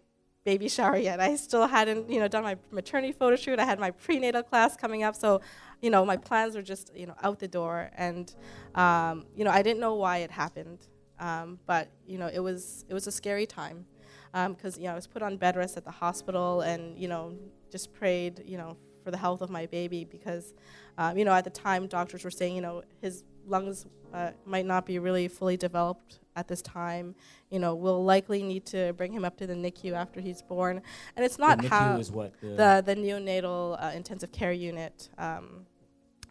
baby 0.43 0.67
shower 0.67 0.97
yet. 0.97 1.19
I 1.19 1.35
still 1.35 1.67
hadn't, 1.67 2.09
you 2.09 2.19
know, 2.19 2.27
done 2.27 2.43
my 2.43 2.57
maternity 2.71 3.13
photo 3.13 3.35
shoot. 3.35 3.59
I 3.59 3.65
had 3.65 3.79
my 3.79 3.91
prenatal 3.91 4.43
class 4.43 4.75
coming 4.75 5.03
up, 5.03 5.15
so, 5.15 5.41
you 5.81 5.89
know, 5.89 6.05
my 6.05 6.17
plans 6.17 6.55
were 6.55 6.61
just, 6.61 6.91
you 6.95 7.07
know, 7.07 7.15
out 7.23 7.39
the 7.39 7.47
door. 7.47 7.91
And, 7.95 8.33
um, 8.75 9.25
you 9.35 9.43
know, 9.43 9.51
I 9.51 9.61
didn't 9.61 9.79
know 9.79 9.95
why 9.95 10.17
it 10.19 10.31
happened, 10.31 10.87
um, 11.19 11.59
but 11.65 11.89
you 12.05 12.17
know, 12.17 12.29
it 12.31 12.39
was 12.39 12.85
it 12.89 12.93
was 12.93 13.07
a 13.07 13.11
scary 13.11 13.45
time 13.45 13.85
because 14.33 14.77
you 14.77 14.85
know 14.85 14.91
I 14.91 14.95
was 14.95 15.07
put 15.07 15.21
on 15.21 15.37
bed 15.37 15.55
rest 15.55 15.77
at 15.77 15.83
the 15.83 15.91
hospital 15.91 16.61
and 16.61 16.97
you 16.97 17.07
know 17.07 17.33
just 17.71 17.93
prayed, 17.93 18.43
you 18.45 18.57
know, 18.57 18.77
for 19.03 19.11
the 19.11 19.17
health 19.17 19.41
of 19.41 19.49
my 19.49 19.65
baby 19.65 20.05
because, 20.05 20.53
um, 20.97 21.17
you 21.17 21.25
know, 21.25 21.31
at 21.33 21.43
the 21.43 21.49
time 21.49 21.87
doctors 21.87 22.23
were 22.23 22.31
saying, 22.31 22.55
you 22.55 22.61
know, 22.61 22.83
his 23.01 23.23
lungs 23.47 23.85
uh, 24.13 24.31
might 24.45 24.65
not 24.65 24.85
be 24.85 24.99
really 24.99 25.27
fully 25.27 25.57
developed 25.57 26.19
at 26.35 26.47
this 26.47 26.61
time. 26.61 27.15
You 27.49 27.59
know, 27.59 27.75
we'll 27.75 28.03
likely 28.03 28.43
need 28.43 28.65
to 28.67 28.93
bring 28.93 29.11
him 29.13 29.23
up 29.25 29.37
to 29.37 29.47
the 29.47 29.53
NICU 29.53 29.93
after 29.93 30.19
he's 30.21 30.41
born, 30.41 30.81
and 31.15 31.25
it's 31.25 31.37
not 31.39 31.61
the 31.61 31.67
how 31.69 31.95
what 32.11 32.33
the 32.41 32.83
the 32.85 32.95
neonatal 32.95 33.81
uh, 33.83 33.91
intensive 33.95 34.31
care 34.31 34.51
unit. 34.53 35.09
Um, 35.17 35.65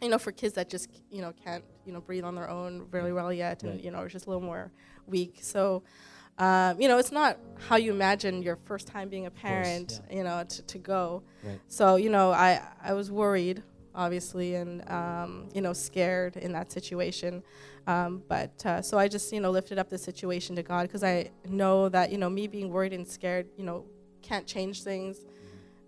you 0.01 0.09
know, 0.09 0.17
for 0.17 0.31
kids 0.31 0.53
that 0.55 0.69
just 0.69 0.89
you 1.11 1.21
know 1.21 1.33
can't 1.43 1.63
you 1.85 1.93
know 1.93 2.01
breathe 2.01 2.23
on 2.23 2.35
their 2.35 2.49
own 2.49 2.87
really 2.91 3.11
well 3.13 3.31
yet, 3.33 3.63
and 3.63 3.73
Right. 3.73 3.83
you 3.83 3.91
know 3.91 3.99
are 3.99 4.07
just 4.09 4.25
a 4.25 4.29
little 4.29 4.43
more 4.43 4.71
weak. 5.07 5.39
So, 5.41 5.83
um, 6.41 6.81
you 6.81 6.87
know, 6.87 6.97
it's 6.97 7.11
not 7.11 7.37
how 7.67 7.75
you 7.75 7.91
imagine 7.91 8.41
your 8.41 8.55
first 8.65 8.87
time 8.87 9.09
being 9.09 9.27
a 9.27 9.29
course, 9.29 9.41
parent. 9.43 10.01
You 10.09 10.23
know, 10.23 10.43
to, 10.43 10.61
to 10.63 10.77
go. 10.79 11.21
Right. 11.43 11.59
So 11.67 11.97
you 11.97 12.09
know, 12.09 12.31
I 12.31 12.61
I 12.83 12.93
was 12.93 13.11
worried, 13.11 13.61
obviously, 13.93 14.55
and 14.55 14.89
um, 14.89 15.49
you 15.53 15.61
know, 15.61 15.71
scared 15.71 16.37
in 16.37 16.51
that 16.53 16.71
situation. 16.71 17.43
Um, 17.85 18.23
but 18.27 18.65
uh, 18.65 18.81
so 18.81 18.97
I 18.97 19.07
just 19.07 19.31
you 19.31 19.39
know 19.39 19.51
lifted 19.51 19.77
up 19.77 19.89
the 19.89 19.99
situation 19.99 20.55
to 20.55 20.63
God 20.63 20.87
because 20.87 21.03
I 21.03 21.29
know 21.47 21.89
that 21.89 22.11
you 22.11 22.17
know 22.17 22.29
me 22.29 22.47
being 22.47 22.71
worried 22.71 22.93
and 22.93 23.07
scared, 23.07 23.47
you 23.55 23.63
know, 23.63 23.85
can't 24.23 24.47
change 24.47 24.81
things. 24.81 25.17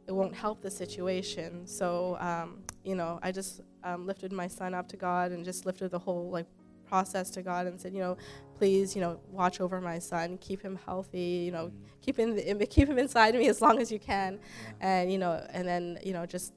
It 0.06 0.12
won't 0.12 0.36
help 0.36 0.62
the 0.62 0.70
situation. 0.70 1.66
So 1.66 2.16
um, 2.20 2.62
you 2.84 2.94
know, 2.94 3.18
I 3.24 3.32
just 3.32 3.62
um, 3.84 4.06
lifted 4.06 4.32
my 4.32 4.48
son 4.48 4.76
up 4.76 4.88
to 4.89 4.98
God 4.98 5.32
and 5.32 5.44
just 5.44 5.66
lifted 5.66 5.89
the 5.89 6.00
whole 6.00 6.30
like 6.30 6.46
process 6.94 7.32
to 7.32 7.42
God 7.42 7.66
and 7.66 7.82
said, 7.82 7.92
you 7.92 8.02
know, 8.02 8.18
please, 8.58 8.96
you 8.96 9.02
know, 9.02 9.20
watch 9.30 9.62
over 9.62 9.82
my 9.82 10.00
son, 10.00 10.38
keep 10.38 10.62
him 10.62 10.80
healthy, 10.86 11.44
you 11.46 11.52
know, 11.52 11.72
keep 12.02 12.18
him 12.18 12.38
keep 12.70 12.88
him 12.88 12.98
inside 12.98 13.36
me 13.36 13.48
as 13.48 13.62
long 13.62 13.80
as 13.80 13.92
you 13.92 14.00
can, 14.00 14.39
and 14.82 15.12
you 15.12 15.18
know, 15.18 15.46
and 15.52 15.68
then 15.68 16.00
you 16.04 16.13
know, 16.13 16.26
just 16.26 16.54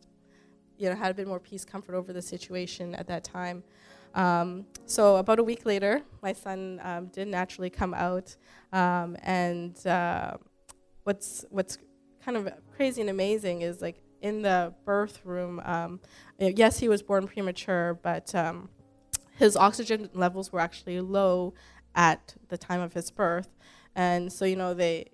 you 0.79 0.89
know, 0.89 0.95
had 0.95 1.11
a 1.11 1.15
bit 1.15 1.27
more 1.27 1.41
peace, 1.41 1.65
comfort 1.65 1.95
over 1.95 2.13
the 2.13 2.23
situation 2.23 2.95
at 2.95 3.07
that 3.07 3.25
time. 3.25 3.63
Um, 4.15 4.67
so 4.87 5.17
about 5.17 5.39
a 5.39 5.45
week 5.45 5.67
later, 5.67 6.03
my 6.23 6.33
son 6.33 6.81
um, 6.83 7.07
did 7.07 7.29
naturally 7.29 7.71
come 7.71 7.95
out, 7.95 8.37
um, 8.73 9.17
and 9.23 9.87
uh, 9.87 10.37
what's 11.05 11.45
what's 11.51 11.79
kind 12.25 12.37
of 12.37 12.49
crazy 12.75 13.01
and 13.01 13.11
amazing 13.11 13.63
is 13.63 13.81
like 13.81 14.01
in 14.23 14.43
the 14.43 14.75
birth 14.85 15.21
room. 15.25 15.61
Um, 15.65 16.01
yes, 16.39 16.79
he 16.79 16.89
was 16.89 17.03
born 17.03 17.27
premature, 17.27 17.99
but 18.03 18.35
um, 18.35 18.69
his 19.39 19.57
oxygen 19.57 20.09
levels 20.15 20.51
were 20.51 20.61
actually 20.61 21.01
low 21.01 21.55
at 21.97 22.37
the 22.49 22.59
time 22.59 22.81
of 22.81 22.93
his 22.93 23.11
birth, 23.11 23.49
and 23.97 24.33
so 24.33 24.45
you 24.45 24.55
know 24.57 24.75
they 24.75 25.11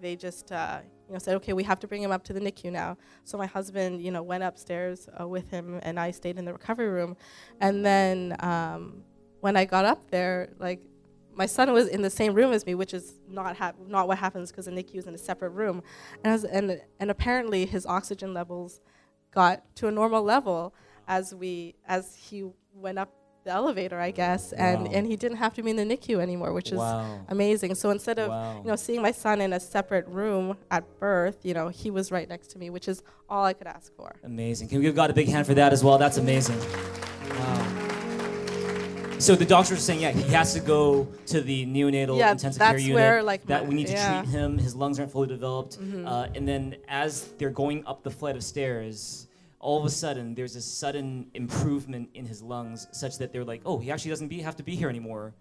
they 0.00 0.16
just 0.16 0.50
uh, 0.50 0.80
you 1.06 1.12
know 1.12 1.18
said, 1.18 1.36
okay, 1.36 1.52
we 1.52 1.62
have 1.64 1.78
to 1.80 1.86
bring 1.86 2.02
him 2.02 2.10
up 2.10 2.24
to 2.24 2.32
the 2.32 2.40
NICU 2.40 2.72
now. 2.72 2.96
So 3.24 3.36
my 3.36 3.46
husband, 3.46 4.02
you 4.02 4.10
know, 4.10 4.22
went 4.22 4.42
upstairs 4.42 5.08
uh, 5.20 5.28
with 5.28 5.50
him, 5.50 5.78
and 5.82 6.00
I 6.00 6.10
stayed 6.10 6.38
in 6.38 6.44
the 6.44 6.52
recovery 6.52 6.88
room. 6.88 7.16
And 7.60 7.84
then 7.84 8.36
um, 8.40 9.02
when 9.40 9.56
I 9.56 9.64
got 9.64 9.84
up 9.84 10.10
there, 10.10 10.50
like 10.58 10.80
my 11.34 11.46
son 11.46 11.72
was 11.72 11.88
in 11.88 12.02
the 12.02 12.10
same 12.10 12.34
room 12.34 12.52
as 12.52 12.64
me, 12.66 12.74
which 12.74 12.94
is 12.94 13.20
not 13.28 13.56
hap- 13.56 13.78
not 13.86 14.08
what 14.08 14.18
happens 14.18 14.50
because 14.50 14.66
the 14.66 14.72
NICU 14.72 14.96
is 14.96 15.06
in 15.06 15.14
a 15.14 15.18
separate 15.18 15.50
room, 15.50 15.82
and 16.24 16.32
was, 16.32 16.44
and 16.44 16.80
and 16.98 17.10
apparently 17.10 17.66
his 17.66 17.86
oxygen 17.86 18.32
levels 18.32 18.80
got 19.30 19.74
to 19.76 19.88
a 19.88 19.90
normal 19.90 20.22
level 20.22 20.74
as 21.08 21.34
we 21.34 21.74
as 21.86 22.14
he 22.14 22.44
went 22.74 22.98
up 22.98 23.12
the 23.44 23.50
elevator, 23.50 23.98
I 23.98 24.10
guess, 24.12 24.52
and 24.52 24.84
Wow. 24.84 24.90
and 24.92 25.06
he 25.06 25.16
didn't 25.16 25.38
have 25.38 25.54
to 25.54 25.62
be 25.62 25.70
in 25.70 25.76
the 25.76 25.84
NICU 25.84 26.20
anymore, 26.20 26.52
which 26.52 26.70
is 26.72 26.80
amazing. 27.28 27.74
So 27.74 27.90
instead 27.90 28.18
of 28.18 28.28
Wow. 28.30 28.60
you 28.62 28.68
know 28.68 28.76
seeing 28.76 29.02
my 29.02 29.10
son 29.12 29.40
in 29.40 29.52
a 29.52 29.60
separate 29.60 30.06
room 30.06 30.56
at 30.70 30.84
birth, 31.00 31.38
you 31.42 31.54
know 31.54 31.68
he 31.68 31.90
was 31.90 32.12
right 32.12 32.28
next 32.28 32.48
to 32.52 32.58
me, 32.58 32.70
which 32.70 32.86
is 32.88 33.02
all 33.28 33.44
I 33.44 33.52
could 33.52 33.66
ask 33.66 33.92
for. 33.96 34.14
Amazing. 34.24 34.68
Can 34.68 34.78
we 34.78 34.84
give 34.84 34.94
God 34.94 35.10
a 35.10 35.14
big 35.14 35.28
hand 35.28 35.46
for 35.46 35.54
that 35.54 35.72
as 35.72 35.82
well? 35.82 35.98
That's 35.98 36.18
amazing. 36.18 36.58
Wow. 37.30 37.78
So 39.18 39.36
the 39.36 39.44
doctors 39.46 39.78
are 39.78 39.80
saying, 39.80 40.00
yeah, 40.00 40.10
he 40.10 40.22
has 40.32 40.52
to 40.54 40.60
go 40.60 41.06
to 41.26 41.40
the 41.40 41.64
neonatal 41.64 42.18
Yeah, 42.18 42.32
intensive 42.32 42.60
care 42.60 42.76
unit. 42.76 42.94
where, 42.96 43.22
like, 43.22 43.46
that 43.46 43.64
we 43.64 43.72
need 43.76 43.86
to 43.86 43.92
yeah. 43.92 44.14
Mm-hmm. 44.22 44.30
treat 44.32 44.40
him. 44.40 44.58
His 44.58 44.74
lungs 44.74 44.98
aren't 44.98 45.12
fully 45.12 45.28
developed. 45.28 45.78
Uh, 46.04 46.26
and 46.34 46.46
then 46.46 46.74
as 46.88 47.28
they're 47.38 47.50
going 47.50 47.86
up 47.86 48.02
the 48.02 48.10
flight 48.10 48.34
of 48.34 48.42
stairs, 48.42 49.28
all 49.62 49.78
of 49.78 49.86
a 49.86 49.90
sudden 49.90 50.34
there's 50.34 50.56
a 50.56 50.60
sudden 50.60 51.30
improvement 51.32 52.10
in 52.12 52.26
his 52.26 52.42
lungs, 52.42 52.88
such 52.92 53.16
that 53.18 53.32
they're 53.32 53.44
like, 53.44 53.62
oh, 53.64 53.78
he 53.78 53.90
actually 53.90 54.10
doesn't 54.10 54.28
be, 54.28 54.40
have 54.42 54.56
to 54.56 54.62
be 54.62 54.76
here 54.76 54.90
anymore. 54.90 55.32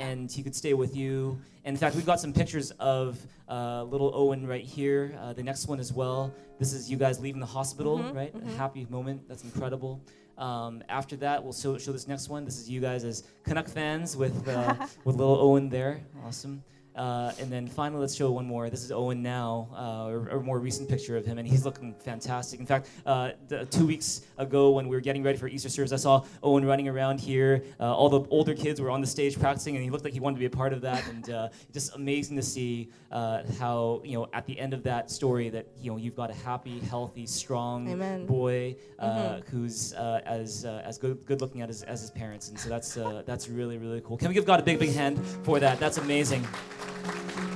And 0.00 0.30
he 0.30 0.44
could 0.44 0.54
stay 0.54 0.74
with 0.74 0.94
you. 0.94 1.40
And 1.64 1.74
in 1.74 1.80
fact, 1.80 1.96
we've 1.96 2.06
got 2.06 2.20
some 2.20 2.32
pictures 2.32 2.70
of 2.78 3.18
uh, 3.48 3.82
little 3.82 4.12
Owen 4.14 4.46
right 4.46 4.64
here. 4.64 5.18
Uh, 5.20 5.32
the 5.32 5.42
next 5.42 5.66
one 5.66 5.80
as 5.80 5.92
well. 5.92 6.32
This 6.60 6.72
is 6.72 6.88
you 6.88 6.96
guys 6.96 7.18
leaving 7.18 7.40
the 7.40 7.46
hospital, 7.46 7.98
Mm-hmm, 7.98 8.16
right? 8.16 8.32
A 8.32 8.50
happy 8.56 8.86
moment. 8.90 9.26
That's 9.28 9.42
incredible. 9.42 10.00
Um, 10.36 10.84
after 10.88 11.16
that, 11.16 11.42
we'll 11.42 11.52
show, 11.52 11.78
show 11.78 11.90
this 11.90 12.06
next 12.06 12.28
one. 12.28 12.44
This 12.44 12.58
is 12.60 12.70
you 12.70 12.80
guys 12.80 13.02
as 13.02 13.24
Canuck 13.42 13.68
fans 13.68 14.16
with 14.16 14.46
uh, 14.46 14.74
with 15.04 15.16
little 15.16 15.36
Owen 15.40 15.68
there. 15.68 16.00
Awesome. 16.24 16.62
Uh, 16.98 17.30
and 17.38 17.50
then 17.50 17.68
finally, 17.68 18.00
let's 18.00 18.16
show 18.16 18.28
one 18.32 18.44
more. 18.44 18.68
This 18.68 18.82
is 18.82 18.90
Owen 18.90 19.22
now, 19.22 19.68
uh, 19.72 20.10
or, 20.10 20.28
or 20.32 20.40
more 20.40 20.58
recent 20.58 20.88
picture 20.88 21.16
of 21.16 21.24
him, 21.24 21.38
and 21.38 21.46
he's 21.46 21.64
looking 21.64 21.94
fantastic. 21.94 22.58
In 22.58 22.66
fact, 22.66 22.88
uh, 23.06 23.30
the, 23.46 23.66
two 23.66 23.86
weeks 23.86 24.22
ago 24.36 24.70
when 24.72 24.88
we 24.88 24.96
were 24.96 25.00
getting 25.00 25.22
ready 25.22 25.38
for 25.38 25.46
Easter 25.46 25.68
service, 25.68 25.92
I 25.92 25.96
saw 25.96 26.24
Owen 26.42 26.64
running 26.64 26.88
around 26.88 27.20
here. 27.20 27.62
Uh, 27.78 27.94
all 27.94 28.08
the 28.08 28.28
older 28.30 28.52
kids 28.52 28.80
were 28.80 28.90
on 28.90 29.00
the 29.00 29.06
stage 29.06 29.38
practicing, 29.38 29.76
and 29.76 29.84
he 29.84 29.90
looked 29.90 30.02
like 30.02 30.12
he 30.12 30.18
wanted 30.18 30.36
to 30.36 30.40
be 30.40 30.46
a 30.46 30.50
part 30.50 30.72
of 30.72 30.80
that. 30.80 31.08
And 31.08 31.30
uh, 31.30 31.48
just 31.72 31.94
amazing 31.94 32.34
to 32.34 32.42
see 32.42 32.90
uh, 33.12 33.42
how 33.60 34.02
you 34.04 34.18
know 34.18 34.28
at 34.32 34.44
the 34.46 34.58
end 34.58 34.74
of 34.74 34.82
that 34.82 35.08
story 35.08 35.50
that 35.50 35.68
you 35.80 35.92
know 35.92 35.98
you've 35.98 36.16
got 36.16 36.30
a 36.30 36.34
happy, 36.34 36.80
healthy, 36.80 37.26
strong 37.26 37.88
Amen. 37.90 38.26
boy 38.26 38.74
Mhm. 39.00 39.48
who's 39.50 39.92
as 39.92 40.64
as 40.64 40.98
good 40.98 41.24
good 41.26 41.40
looking 41.40 41.62
as, 41.62 41.84
as 41.84 42.00
his 42.00 42.10
parents, 42.10 42.48
and 42.48 42.58
so 42.58 42.68
that's 42.68 42.94
that's 43.24 43.48
really 43.48 43.78
really 43.78 44.00
cool. 44.00 44.16
Can 44.16 44.26
we 44.26 44.34
give 44.34 44.46
God 44.46 44.58
a 44.58 44.64
big 44.64 44.80
big 44.80 44.92
hand 44.92 45.24
for 45.44 45.60
that? 45.60 45.78
That's 45.78 45.98
amazing. 45.98 46.44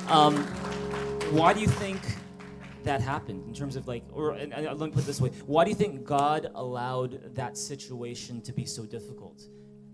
Um, 0.09 0.37
why 1.33 1.53
do 1.53 1.61
you 1.61 1.69
think 1.69 2.01
that 2.85 3.01
happened 3.01 3.47
in 3.47 3.55
terms 3.55 3.77
of 3.77 3.87
like, 3.89 4.05
or 4.13 4.33
and, 4.33 4.53
and 4.53 4.67
let 4.67 4.81
me 4.81 4.91
put 4.91 5.07
this 5.07 5.21
way: 5.21 5.31
Why 5.47 5.65
do 5.65 5.71
you 5.71 5.77
think 5.77 6.05
God 6.05 6.51
allowed 6.55 7.35
that 7.35 7.57
situation 7.57 8.41
to 8.43 8.53
be 8.53 8.67
so 8.67 8.85
difficult 8.85 9.43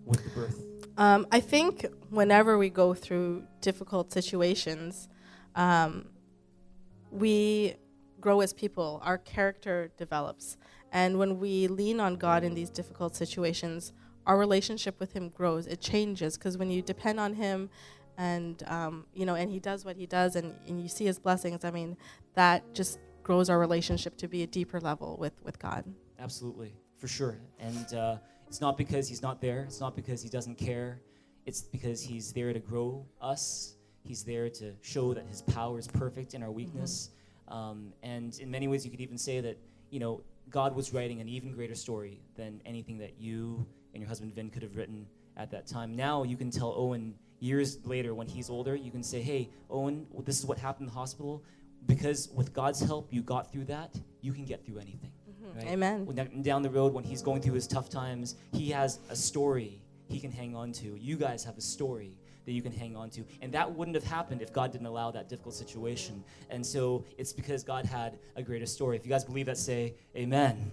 with 0.05 0.23
the 0.25 0.31
birth? 0.31 0.65
Um, 0.97 1.27
I 1.31 1.41
think 1.41 1.87
whenever 2.11 2.59
we 2.59 2.71
go 2.71 2.95
through 2.95 3.45
difficult 3.61 4.13
situations, 4.13 5.09
um, 5.55 6.09
we 7.11 7.77
grow 8.21 8.41
as 8.41 8.53
people. 8.53 9.01
Our 9.05 9.19
character 9.19 9.93
develops, 9.97 10.57
and 10.91 11.19
when 11.19 11.39
we 11.39 11.69
lean 11.69 12.01
on 12.01 12.17
God 12.17 12.43
in 12.43 12.55
these 12.55 12.71
difficult 12.71 13.15
situations, 13.15 13.93
our 14.27 14.37
relationship 14.37 15.01
with 15.01 15.13
Him 15.13 15.29
grows. 15.31 15.67
It 15.67 15.81
changes 15.81 16.37
because 16.37 16.59
when 16.59 16.71
you 16.71 16.83
depend 16.83 17.19
on 17.19 17.35
Him 17.35 17.71
and 18.19 18.63
um, 18.67 19.07
you 19.15 19.25
know, 19.25 19.37
and 19.37 19.51
he 19.51 19.61
does 19.61 19.85
what 19.85 19.97
he 19.97 20.05
does, 20.05 20.37
and, 20.37 20.55
and 20.67 20.83
you 20.83 20.89
see 20.89 21.05
his 21.05 21.19
blessings. 21.19 21.65
I 21.65 21.71
mean, 21.71 21.97
that 22.35 22.75
just 22.75 22.99
grows 23.23 23.49
our 23.49 23.59
relationship 23.59 24.17
to 24.19 24.29
be 24.29 24.43
a 24.43 24.47
deeper 24.47 24.81
level 24.81 25.17
with 25.19 25.33
with 25.45 25.59
God. 25.59 25.85
Absolutely, 26.19 26.75
for 26.97 27.07
sure. 27.07 27.39
And 27.61 27.95
uh, 27.95 28.17
it's 28.49 28.61
not 28.61 28.77
because 28.77 29.09
he's 29.09 29.23
not 29.23 29.41
there. 29.41 29.61
It's 29.63 29.81
not 29.81 29.95
because 29.95 30.21
he 30.21 30.29
doesn't 30.29 30.57
care. 30.57 31.01
It's 31.47 31.63
because 31.63 32.03
he's 32.03 32.33
there 32.33 32.53
to 32.53 32.59
grow 32.59 33.07
us. 33.23 33.77
He's 34.03 34.25
there 34.25 34.51
to 34.51 34.75
show 34.83 35.15
that 35.15 35.27
his 35.27 35.43
power 35.43 35.79
is 35.79 35.87
perfect 35.87 36.35
in 36.35 36.43
our 36.43 36.51
weakness. 36.51 37.11
Mm-hmm. 37.49 37.57
Um, 37.57 37.93
and 38.03 38.39
in 38.41 38.51
many 38.51 38.67
ways, 38.67 38.85
you 38.85 38.91
could 38.91 39.01
even 39.01 39.17
say 39.17 39.41
that 39.41 39.57
you 39.91 40.01
know 40.01 40.23
God 40.51 40.75
was 40.75 40.93
writing 40.93 41.21
an 41.21 41.29
even 41.29 41.53
greater 41.53 41.77
story 41.77 42.21
than 42.35 42.61
anything 42.67 42.99
that 42.99 43.15
you 43.21 43.65
and 43.95 44.03
your 44.03 44.09
husband 44.09 44.35
Vin 44.35 44.51
could 44.51 44.63
have 44.65 44.77
written 44.77 45.07
at 45.37 45.53
that 45.53 45.69
time. 45.69 45.95
Now 45.95 46.25
you 46.25 46.37
can 46.37 46.51
tell 46.51 46.75
Owen 46.77 47.15
years 47.41 47.79
later 47.85 48.15
when 48.15 48.27
he's 48.27 48.51
older, 48.51 48.75
you 48.75 48.91
can 48.91 49.03
say, 49.03 49.21
hey, 49.23 49.51
Owen, 49.71 50.07
well, 50.11 50.23
this 50.23 50.39
is 50.39 50.47
what 50.47 50.59
happened 50.59 50.89
in 50.89 50.95
the 50.95 50.99
hospital. 50.99 51.43
Because 51.87 52.29
with 52.35 52.53
God's 52.53 52.81
help, 52.81 53.13
you 53.13 53.23
got 53.23 53.53
through 53.53 53.65
that, 53.67 53.95
you 54.21 54.33
can 54.33 54.45
get 54.45 54.65
through 54.65 54.79
anything. 54.79 55.13
Mm-hmm. 55.31 55.59
Right? 55.59 55.69
Amen. 55.69 56.07
When 56.07 56.43
down 56.43 56.63
the 56.63 56.71
road, 56.71 56.93
when 56.93 57.05
he's 57.05 57.23
going 57.23 57.41
through 57.41 57.55
his 57.55 57.67
tough 57.67 57.89
times, 57.89 58.35
he 58.53 58.71
has 58.71 58.99
a 59.11 59.17
story 59.17 59.81
he 60.09 60.21
can 60.21 60.33
hang 60.33 60.57
on 60.57 60.73
to. 60.73 60.99
You 60.99 61.17
guys 61.17 61.45
have 61.45 61.57
a 61.57 61.61
story 61.61 62.19
that 62.47 62.53
you 62.53 62.63
can 62.63 62.73
hang 62.73 62.97
on 62.97 63.11
to. 63.11 63.25
And 63.43 63.53
that 63.53 63.71
wouldn't 63.71 63.95
have 63.95 64.05
happened 64.05 64.41
if 64.41 64.53
God 64.53 64.73
didn't 64.73 64.87
allow 64.87 65.11
that 65.11 65.29
difficult 65.29 65.55
situation. 65.55 66.25
And 66.49 66.65
so 66.65 67.05
it's 67.19 67.33
because 67.33 67.63
God 67.63 67.85
had 67.85 68.19
a 68.37 68.43
greater 68.43 68.67
story. 68.67 68.97
If 68.97 69.05
you 69.05 69.11
guys 69.11 69.25
believe 69.25 69.47
that, 69.47 69.59
say 69.59 69.95
amen. 70.17 70.71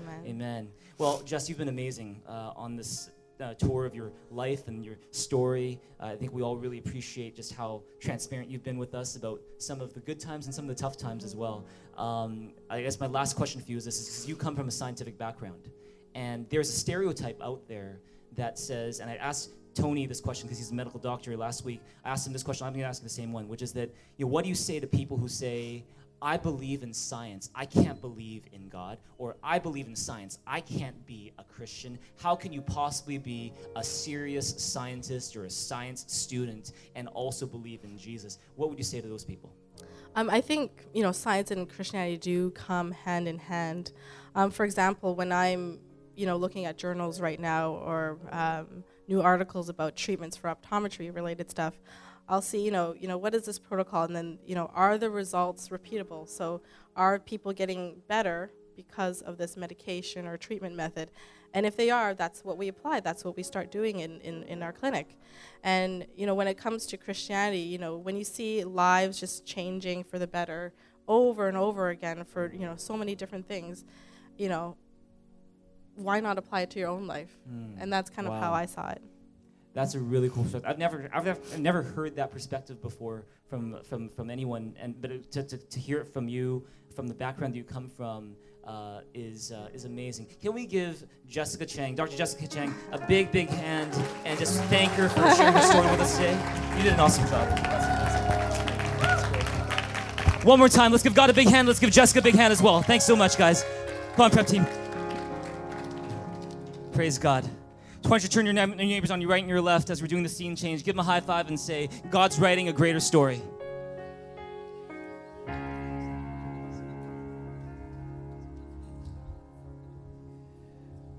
Amen. 0.00 0.22
Amen. 0.26 0.68
Well, 0.96 1.20
Jess, 1.26 1.48
you've 1.48 1.58
been 1.58 1.68
amazing 1.68 2.22
uh, 2.26 2.52
on 2.56 2.76
this 2.76 3.10
uh, 3.40 3.54
tour 3.54 3.86
of 3.86 3.94
your 3.94 4.12
life 4.30 4.68
and 4.68 4.84
your 4.84 4.96
story. 5.10 5.80
Uh, 6.00 6.06
I 6.06 6.16
think 6.16 6.32
we 6.32 6.42
all 6.42 6.56
really 6.56 6.78
appreciate 6.78 7.36
just 7.36 7.54
how 7.54 7.82
transparent 8.00 8.50
you've 8.50 8.64
been 8.64 8.78
with 8.78 8.94
us 8.94 9.16
about 9.16 9.40
some 9.58 9.80
of 9.80 9.94
the 9.94 10.00
good 10.00 10.20
times 10.20 10.46
and 10.46 10.54
some 10.54 10.68
of 10.68 10.76
the 10.76 10.80
tough 10.80 10.96
times 10.96 11.24
as 11.24 11.34
well. 11.36 11.64
Um, 11.96 12.52
I 12.70 12.82
guess 12.82 13.00
my 13.00 13.06
last 13.06 13.34
question 13.36 13.60
for 13.60 13.70
you 13.70 13.76
is 13.76 13.84
this: 13.84 13.98
is 14.00 14.28
you 14.28 14.36
come 14.36 14.54
from 14.56 14.68
a 14.68 14.72
scientific 14.72 15.18
background, 15.18 15.68
and 16.14 16.48
there's 16.50 16.68
a 16.68 16.72
stereotype 16.72 17.40
out 17.42 17.66
there 17.68 18.00
that 18.36 18.58
says, 18.58 19.00
and 19.00 19.10
I 19.10 19.16
asked 19.16 19.50
Tony 19.74 20.06
this 20.06 20.20
question 20.20 20.46
because 20.46 20.58
he's 20.58 20.70
a 20.70 20.74
medical 20.74 21.00
doctor 21.00 21.36
last 21.36 21.64
week. 21.64 21.80
I 22.04 22.10
asked 22.10 22.26
him 22.26 22.32
this 22.32 22.42
question. 22.42 22.66
I'm 22.66 22.72
going 22.72 22.82
to 22.82 22.88
ask 22.88 23.02
the 23.02 23.08
same 23.08 23.32
one, 23.32 23.48
which 23.48 23.62
is 23.62 23.72
that, 23.74 23.94
you 24.16 24.24
know, 24.24 24.30
what 24.30 24.42
do 24.42 24.48
you 24.48 24.54
say 24.54 24.80
to 24.80 24.86
people 24.86 25.16
who 25.16 25.28
say, 25.28 25.84
I 26.20 26.36
believe 26.36 26.82
in 26.82 26.92
science. 26.92 27.50
I 27.54 27.64
can't 27.64 28.00
believe 28.00 28.44
in 28.52 28.68
God. 28.68 28.98
Or 29.18 29.36
I 29.42 29.58
believe 29.58 29.86
in 29.86 29.96
science. 29.96 30.38
I 30.46 30.60
can't 30.60 31.06
be 31.06 31.32
a 31.38 31.44
Christian. 31.44 31.98
How 32.16 32.34
can 32.34 32.52
you 32.52 32.60
possibly 32.60 33.18
be 33.18 33.52
a 33.76 33.84
serious 33.84 34.54
scientist 34.62 35.36
or 35.36 35.44
a 35.44 35.50
science 35.50 36.04
student 36.08 36.72
and 36.94 37.08
also 37.08 37.46
believe 37.46 37.84
in 37.84 37.96
Jesus? 37.98 38.38
What 38.56 38.68
would 38.68 38.78
you 38.78 38.84
say 38.84 39.00
to 39.00 39.08
those 39.08 39.24
people? 39.24 39.52
Um, 40.16 40.30
I 40.30 40.40
think 40.40 40.86
you 40.92 41.02
know 41.02 41.12
science 41.12 41.50
and 41.50 41.68
Christianity 41.68 42.16
do 42.16 42.50
come 42.50 42.90
hand 42.92 43.28
in 43.28 43.38
hand. 43.38 43.92
Um, 44.34 44.50
for 44.50 44.64
example, 44.64 45.14
when 45.14 45.30
I'm 45.30 45.78
you 46.16 46.26
know 46.26 46.36
looking 46.36 46.64
at 46.64 46.76
journals 46.76 47.20
right 47.20 47.38
now 47.38 47.72
or 47.72 48.18
um, 48.32 48.84
new 49.06 49.22
articles 49.22 49.68
about 49.68 49.96
treatments 49.96 50.36
for 50.36 50.52
optometry 50.52 51.14
related 51.14 51.50
stuff, 51.50 51.74
I'll 52.28 52.42
see, 52.42 52.62
you 52.62 52.70
know, 52.70 52.94
you 52.98 53.08
know, 53.08 53.16
what 53.16 53.34
is 53.34 53.46
this 53.46 53.58
protocol, 53.58 54.04
and 54.04 54.14
then, 54.14 54.38
you 54.44 54.54
know, 54.54 54.70
are 54.74 54.98
the 54.98 55.10
results 55.10 55.68
repeatable? 55.68 56.28
So, 56.28 56.60
are 56.94 57.18
people 57.18 57.52
getting 57.52 58.02
better 58.06 58.50
because 58.76 59.22
of 59.22 59.38
this 59.38 59.56
medication 59.56 60.26
or 60.26 60.36
treatment 60.36 60.76
method? 60.76 61.10
And 61.54 61.64
if 61.64 61.76
they 61.76 61.88
are, 61.88 62.12
that's 62.12 62.44
what 62.44 62.58
we 62.58 62.68
apply. 62.68 63.00
That's 63.00 63.24
what 63.24 63.34
we 63.34 63.42
start 63.42 63.70
doing 63.70 64.00
in, 64.00 64.20
in, 64.20 64.42
in 64.42 64.62
our 64.62 64.72
clinic. 64.72 65.16
And, 65.64 66.06
you 66.14 66.26
know, 66.26 66.34
when 66.34 66.46
it 66.46 66.58
comes 66.58 66.84
to 66.86 66.98
Christianity, 66.98 67.60
you 67.60 67.78
know, 67.78 67.96
when 67.96 68.16
you 68.16 68.24
see 68.24 68.62
lives 68.64 69.18
just 69.18 69.46
changing 69.46 70.04
for 70.04 70.18
the 70.18 70.26
better 70.26 70.74
over 71.06 71.48
and 71.48 71.56
over 71.56 71.88
again 71.88 72.24
for, 72.24 72.52
you 72.52 72.66
know, 72.66 72.76
so 72.76 72.98
many 72.98 73.14
different 73.14 73.48
things, 73.48 73.84
you 74.36 74.50
know, 74.50 74.76
why 75.94 76.20
not 76.20 76.36
apply 76.36 76.60
it 76.60 76.70
to 76.70 76.78
your 76.78 76.90
own 76.90 77.06
life? 77.06 77.38
Mm. 77.50 77.76
And 77.80 77.90
that's 77.90 78.10
kind 78.10 78.28
wow. 78.28 78.34
of 78.34 78.42
how 78.42 78.52
I 78.52 78.66
saw 78.66 78.90
it 78.90 79.02
that's 79.78 79.94
a 79.94 80.00
really 80.00 80.28
cool 80.28 80.42
perspective. 80.42 80.68
I've 80.68 80.78
never, 80.78 81.08
I've 81.12 81.24
never, 81.24 81.40
I've 81.52 81.60
never 81.60 81.82
heard 81.82 82.16
that 82.16 82.32
perspective 82.32 82.82
before 82.82 83.24
from, 83.48 83.78
from, 83.84 84.08
from 84.08 84.28
anyone. 84.28 84.74
And 84.80 85.00
but 85.00 85.30
to, 85.32 85.42
to, 85.44 85.56
to 85.56 85.78
hear 85.78 86.00
it 86.00 86.12
from 86.12 86.28
you, 86.28 86.66
from 86.96 87.06
the 87.06 87.14
background 87.14 87.54
that 87.54 87.58
you 87.58 87.64
come 87.64 87.88
from, 87.88 88.34
uh, 88.64 89.00
is 89.14 89.52
uh, 89.52 89.68
is 89.72 89.84
amazing. 89.84 90.26
Can 90.42 90.52
we 90.52 90.66
give 90.66 91.06
Jessica 91.28 91.64
Chang, 91.64 91.94
Dr. 91.94 92.16
Jessica 92.16 92.48
Chang, 92.48 92.74
a 92.92 92.98
big, 93.06 93.30
big 93.30 93.48
hand 93.48 93.94
and 94.26 94.38
just 94.38 94.60
thank 94.64 94.90
her 94.92 95.08
for 95.08 95.20
sharing 95.36 95.54
her 95.54 95.62
story 95.62 95.88
with 95.90 96.00
us 96.00 96.16
today? 96.16 96.36
You 96.76 96.82
did 96.82 96.94
an 96.94 97.00
awesome 97.00 97.26
job. 97.28 97.48
One 100.44 100.58
more 100.58 100.68
time, 100.68 100.90
let's 100.90 101.04
give 101.04 101.14
God 101.14 101.30
a 101.30 101.34
big 101.34 101.48
hand. 101.48 101.68
Let's 101.68 101.78
give 101.78 101.90
Jessica 101.90 102.18
a 102.18 102.22
big 102.22 102.34
hand 102.34 102.52
as 102.52 102.60
well. 102.60 102.82
Thanks 102.82 103.04
so 103.04 103.14
much, 103.14 103.38
guys. 103.38 103.64
Come 104.16 104.24
on, 104.24 104.30
prep 104.30 104.46
team. 104.46 104.66
Praise 106.92 107.16
God. 107.16 107.48
I 108.08 108.10
want 108.10 108.22
you 108.22 108.30
turn 108.30 108.46
your 108.46 108.54
neighbors 108.54 109.10
on 109.10 109.20
your 109.20 109.28
right 109.28 109.42
and 109.42 109.50
your 109.50 109.60
left 109.60 109.90
as 109.90 110.00
we're 110.00 110.08
doing 110.08 110.22
the 110.22 110.30
scene 110.30 110.56
change. 110.56 110.82
Give 110.82 110.94
them 110.94 111.00
a 111.00 111.02
high 111.02 111.20
five 111.20 111.48
and 111.48 111.60
say, 111.60 111.90
God's 112.08 112.40
writing 112.40 112.70
a 112.70 112.72
greater 112.72 113.00
story. 113.00 113.42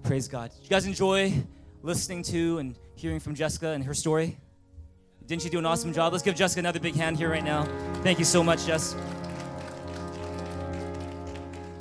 Praise 0.01 0.27
God. 0.27 0.49
Did 0.49 0.63
you 0.63 0.69
guys 0.71 0.87
enjoy 0.87 1.31
listening 1.83 2.23
to 2.23 2.57
and 2.57 2.75
hearing 2.95 3.19
from 3.19 3.35
Jessica 3.35 3.67
and 3.67 3.83
her 3.83 3.93
story? 3.93 4.39
Didn't 5.27 5.43
she 5.43 5.49
do 5.49 5.59
an 5.59 5.67
awesome 5.67 5.93
job? 5.93 6.11
Let's 6.11 6.23
give 6.23 6.33
Jessica 6.33 6.57
another 6.57 6.79
big 6.79 6.95
hand 6.95 7.17
here 7.17 7.29
right 7.29 7.43
now. 7.43 7.65
Thank 8.01 8.17
you 8.17 8.25
so 8.25 8.43
much, 8.43 8.65
Jess. 8.65 8.95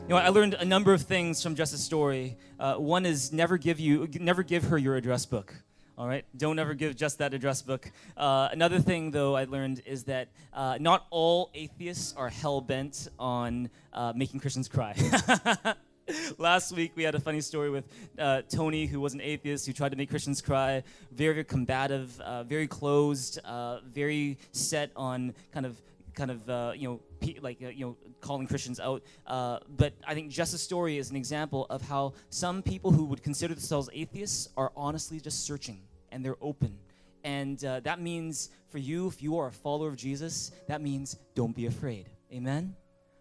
You 0.09 0.15
know, 0.15 0.21
I 0.23 0.31
learned 0.31 0.55
a 0.55 0.65
number 0.65 0.95
of 0.95 1.03
things 1.03 1.43
from 1.43 1.55
Jess's 1.55 1.85
story. 1.85 2.39
Uh, 2.59 2.77
one 2.77 3.05
is 3.05 3.31
never 3.31 3.59
give 3.59 3.79
you, 3.79 4.09
never 4.19 4.43
give 4.43 4.65
her 4.65 4.79
your 4.79 4.97
address 4.97 5.27
book. 5.27 5.55
All 5.99 6.09
right, 6.09 6.25
don't 6.35 6.59
ever 6.59 6.73
give 6.73 6.97
Jess 6.97 7.17
that 7.17 7.35
address 7.35 7.61
book. 7.61 7.91
Uh, 8.17 8.49
another 8.51 8.79
thing, 8.79 9.11
though, 9.11 9.37
I 9.37 9.45
learned 9.45 9.83
is 9.85 10.05
that 10.05 10.29
uh, 10.55 10.79
not 10.81 11.07
all 11.11 11.51
atheists 11.53 12.15
are 12.17 12.31
hell 12.31 12.63
bent 12.63 13.09
on 13.19 13.69
uh, 13.93 14.15
making 14.17 14.41
Christians 14.41 14.67
cry. 14.67 14.97
Last 16.39 16.73
week, 16.73 16.93
we 16.95 17.03
had 17.03 17.15
a 17.15 17.21
funny 17.21 17.43
story 17.43 17.69
with 17.69 17.85
uh, 18.19 18.41
Tony, 18.49 18.87
who 18.87 19.01
was 19.01 19.13
an 19.13 19.21
atheist, 19.21 19.67
who 19.67 19.75
tried 19.75 19.91
to 19.91 19.97
make 19.97 20.09
Christians 20.09 20.41
cry. 20.41 20.85
Very, 21.13 21.35
very 21.35 21.45
combative, 21.45 22.19
uh, 22.21 22.45
very 22.45 22.67
closed, 22.67 23.41
uh, 23.45 23.81
very 23.85 24.39
set 24.53 24.91
on 24.97 25.35
kind 25.53 25.67
of 25.67 25.77
kind 26.19 26.31
of 26.33 26.51
uh, 26.51 26.73
you 26.75 26.89
know 26.89 27.01
pe- 27.21 27.39
like 27.41 27.59
uh, 27.63 27.69
you 27.69 27.87
know 27.87 27.97
calling 28.21 28.47
Christians 28.47 28.81
out. 28.81 29.03
Uh, 29.27 29.59
but 29.77 29.93
I 30.07 30.15
think 30.15 30.31
Jess's 30.31 30.61
story 30.61 30.99
is 30.99 31.11
an 31.11 31.17
example 31.17 31.67
of 31.71 31.81
how 31.83 32.15
some 32.29 32.63
people 32.63 32.91
who 32.91 33.05
would 33.05 33.23
consider 33.23 33.55
themselves 33.55 33.89
atheists 33.93 34.49
are 34.57 34.73
honestly 34.77 35.21
just 35.21 35.47
searching 35.47 35.81
and 36.11 36.25
they're 36.25 36.43
open. 36.43 36.77
And 37.25 37.65
uh, 37.65 37.81
that 37.81 38.01
means 38.01 38.51
for 38.69 38.79
you, 38.79 39.07
if 39.09 39.23
you 39.23 39.39
are 39.39 39.49
a 39.49 39.53
follower 39.53 39.89
of 39.89 39.97
Jesus, 39.97 40.51
that 40.67 40.81
means 40.83 41.17
don't 41.35 41.55
be 41.55 41.67
afraid. 41.67 42.11
Amen. 42.33 42.75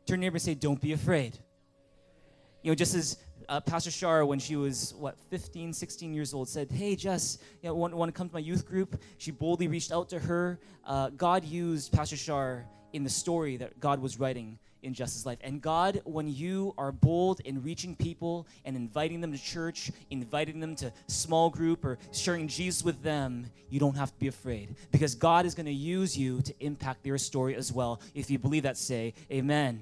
Turn 0.05 0.19
your 0.19 0.27
neighbor 0.27 0.35
and 0.35 0.41
say, 0.41 0.55
"Don't 0.55 0.81
be 0.81 0.93
afraid." 0.93 1.37
You 2.63 2.71
know, 2.71 2.75
just 2.75 2.95
as 2.95 3.17
uh, 3.49 3.61
Pastor 3.61 3.91
Shar, 3.91 4.25
when 4.25 4.39
she 4.39 4.55
was, 4.55 4.93
what, 4.97 5.17
15, 5.29 5.71
16 5.71 6.13
years 6.13 6.33
old, 6.33 6.49
said, 6.49 6.69
Hey, 6.69 6.95
Jess, 6.95 7.37
you 7.61 7.69
know, 7.69 7.75
want, 7.75 7.95
want 7.95 8.13
to 8.13 8.17
come 8.17 8.27
to 8.27 8.33
my 8.33 8.41
youth 8.41 8.65
group? 8.65 9.01
She 9.17 9.31
boldly 9.31 9.67
reached 9.67 9.91
out 9.91 10.09
to 10.09 10.19
her. 10.19 10.59
Uh, 10.85 11.09
God 11.11 11.45
used 11.45 11.93
Pastor 11.93 12.17
Shar 12.17 12.65
in 12.93 13.03
the 13.03 13.09
story 13.09 13.57
that 13.57 13.79
God 13.79 14.01
was 14.01 14.19
writing 14.19 14.59
in 14.83 14.93
Jess's 14.93 15.25
life. 15.25 15.39
And 15.41 15.61
God, 15.61 16.01
when 16.05 16.27
you 16.27 16.73
are 16.77 16.91
bold 16.91 17.41
in 17.41 17.63
reaching 17.63 17.95
people 17.95 18.47
and 18.65 18.75
inviting 18.75 19.21
them 19.21 19.31
to 19.31 19.37
church, 19.37 19.91
inviting 20.09 20.59
them 20.59 20.75
to 20.77 20.91
small 21.07 21.49
group, 21.49 21.83
or 21.83 21.97
sharing 22.11 22.47
Jesus 22.47 22.83
with 22.83 23.01
them, 23.01 23.47
you 23.69 23.79
don't 23.79 23.97
have 23.97 24.11
to 24.11 24.19
be 24.19 24.27
afraid 24.27 24.75
because 24.91 25.15
God 25.15 25.45
is 25.45 25.55
going 25.55 25.65
to 25.65 25.73
use 25.73 26.17
you 26.17 26.41
to 26.41 26.53
impact 26.59 27.03
their 27.03 27.17
story 27.17 27.55
as 27.55 27.71
well. 27.71 28.01
If 28.13 28.29
you 28.29 28.39
believe 28.39 28.63
that, 28.63 28.77
say 28.77 29.13
amen. 29.31 29.81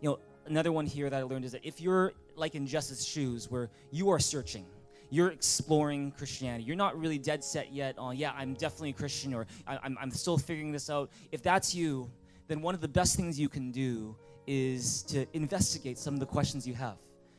You 0.00 0.10
know, 0.10 0.18
another 0.46 0.72
one 0.72 0.86
here 0.86 1.10
that 1.10 1.18
I 1.18 1.22
learned 1.22 1.44
is 1.44 1.52
that 1.52 1.64
if 1.64 1.80
you're 1.80 2.12
like 2.36 2.54
in 2.54 2.66
Jess's 2.66 3.06
shoes, 3.06 3.50
where 3.50 3.68
you 3.90 4.10
are 4.10 4.20
searching, 4.20 4.64
you're 5.10 5.30
exploring 5.30 6.12
Christianity. 6.12 6.64
You're 6.64 6.76
not 6.76 6.98
really 6.98 7.18
dead 7.18 7.42
set 7.42 7.72
yet 7.72 7.96
on, 7.98 8.16
yeah, 8.16 8.32
I'm 8.36 8.54
definitely 8.54 8.90
a 8.90 8.94
Christian 8.94 9.34
or 9.34 9.46
I'm, 9.66 9.96
I'm 10.00 10.10
still 10.10 10.38
figuring 10.38 10.72
this 10.72 10.90
out. 10.90 11.10
If 11.32 11.42
that's 11.42 11.74
you, 11.74 12.10
then 12.46 12.60
one 12.62 12.74
of 12.74 12.80
the 12.80 12.88
best 12.88 13.16
things 13.16 13.38
you 13.38 13.48
can 13.48 13.70
do 13.70 14.16
is 14.46 15.02
to 15.04 15.26
investigate 15.34 15.98
some 15.98 16.14
of 16.14 16.20
the 16.20 16.26
questions 16.26 16.66
you 16.66 16.74
have. 16.74 16.96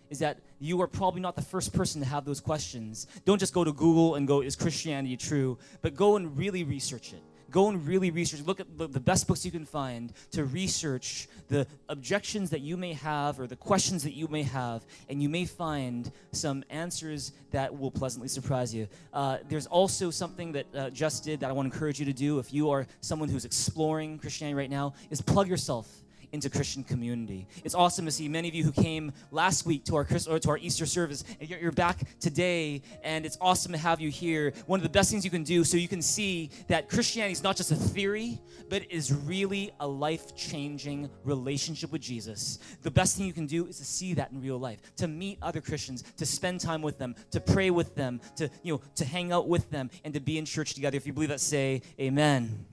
Is 0.10 0.20
that 0.20 0.40
you 0.60 0.82
are 0.82 0.88
probably 0.88 1.22
not 1.22 1.36
the 1.36 1.42
first 1.42 1.72
person 1.72 2.02
to 2.02 2.08
have 2.08 2.26
those 2.26 2.40
questions. 2.40 3.06
Don't 3.26 3.40
just 3.40 3.54
go 3.54 3.64
to 3.64 3.72
Google 3.72 4.16
and 4.16 4.28
go, 4.28 4.42
is 4.42 4.56
Christianity 4.56 5.16
true? 5.16 5.60
But 5.82 5.96
go 5.96 6.16
and 6.16 6.36
really 6.36 6.64
research 6.64 7.14
it 7.14 7.22
go 7.52 7.70
and 7.70 7.86
really 7.88 8.12
research. 8.12 8.42
Look 8.42 8.60
at 8.60 8.68
the, 8.78 9.00
best 9.00 9.28
books 9.28 9.46
you 9.46 9.52
can 9.52 9.66
find 9.66 10.14
to 10.32 10.46
research 10.46 11.28
the 11.48 11.66
objections 11.88 12.50
that 12.52 12.62
you 12.62 12.78
may 12.78 12.94
have 12.94 13.40
or 13.40 13.48
the 13.48 13.56
questions 13.56 14.04
that 14.04 14.14
you 14.14 14.28
may 14.28 14.44
have, 14.44 14.86
and 15.10 15.22
you 15.22 15.30
may 15.30 15.46
find 15.46 16.12
some 16.32 16.64
answers 16.70 17.32
that 17.52 17.78
will 17.78 17.92
pleasantly 17.92 18.28
surprise 18.28 18.74
you. 18.74 18.88
Uh, 19.14 19.38
there's 19.48 19.68
also 19.68 20.12
something 20.12 20.52
that 20.52 20.66
uh, 20.76 20.90
Jess 20.90 21.20
did 21.20 21.40
that 21.40 21.50
I 21.50 21.54
want 21.54 21.70
to 21.70 21.74
encourage 21.74 22.00
you 22.00 22.06
to 22.06 22.14
do 22.14 22.40
if 22.40 22.54
you 22.54 22.70
are 22.70 22.86
someone 23.02 23.30
who's 23.30 23.46
exploring 23.46 24.20
Christianity 24.20 24.56
right 24.56 24.70
now, 24.70 24.94
is 25.10 25.22
plug 25.22 25.48
yourself 25.48 25.99
into 26.32 26.50
Christian 26.50 26.84
community. 26.84 27.48
It's 27.64 27.76
awesome 27.76 28.06
to 28.06 28.12
see 28.12 28.28
many 28.28 28.48
of 28.48 28.56
you 28.56 28.64
who 28.64 28.72
came 28.72 29.12
last 29.32 29.66
week 29.66 29.86
to 29.86 29.96
our 29.96 30.08
or 30.28 30.40
to 30.40 30.50
our 30.50 30.58
Easter 30.58 30.86
service, 30.86 31.24
and 31.40 31.50
you're, 31.50 31.60
you're 31.60 31.72
back 31.72 32.00
today, 32.20 32.82
and 33.04 33.26
it's 33.26 33.38
awesome 33.42 33.72
to 33.72 33.78
have 33.78 34.00
you 34.00 34.10
here. 34.10 34.54
One 34.66 34.80
of 34.80 34.84
the 34.84 34.90
best 34.90 35.12
things 35.12 35.26
you 35.26 35.32
can 35.32 35.44
do 35.44 35.64
so 35.64 35.78
you 35.78 35.88
can 35.88 36.02
see 36.02 36.52
that 36.68 36.90
Christianity 36.90 37.34
is 37.34 37.44
not 37.44 37.56
just 37.56 37.72
a 37.72 37.76
theory, 37.76 38.40
but 38.70 38.90
is 38.92 39.12
really 39.14 39.72
a 39.80 39.88
life-changing 39.88 41.10
relationship 41.24 41.92
with 41.92 42.02
Jesus. 42.02 42.60
The 42.84 42.92
best 42.92 43.18
thing 43.18 43.26
you 43.26 43.34
can 43.34 43.48
do 43.48 43.66
is 43.66 43.78
to 43.78 43.86
see 43.86 44.14
that 44.14 44.32
in 44.32 44.42
real 44.42 44.60
life, 44.60 44.80
to 44.98 45.08
meet 45.08 45.40
other 45.42 45.62
Christians, 45.62 46.04
to 46.18 46.26
spend 46.26 46.60
time 46.60 46.82
with 46.82 46.98
them, 46.98 47.16
to 47.32 47.40
pray 47.40 47.72
with 47.72 47.96
them, 47.96 48.22
to 48.36 48.50
you 48.64 48.74
know, 48.74 48.82
to 48.96 49.06
hang 49.06 49.32
out 49.32 49.48
with 49.48 49.70
them, 49.72 49.90
and 50.04 50.14
to 50.14 50.20
be 50.20 50.38
in 50.38 50.46
church 50.46 50.74
together. 50.74 50.98
If 50.98 51.08
you 51.08 51.14
believe 51.14 51.30
that, 51.30 51.40
say 51.40 51.82
Amen. 52.00 52.66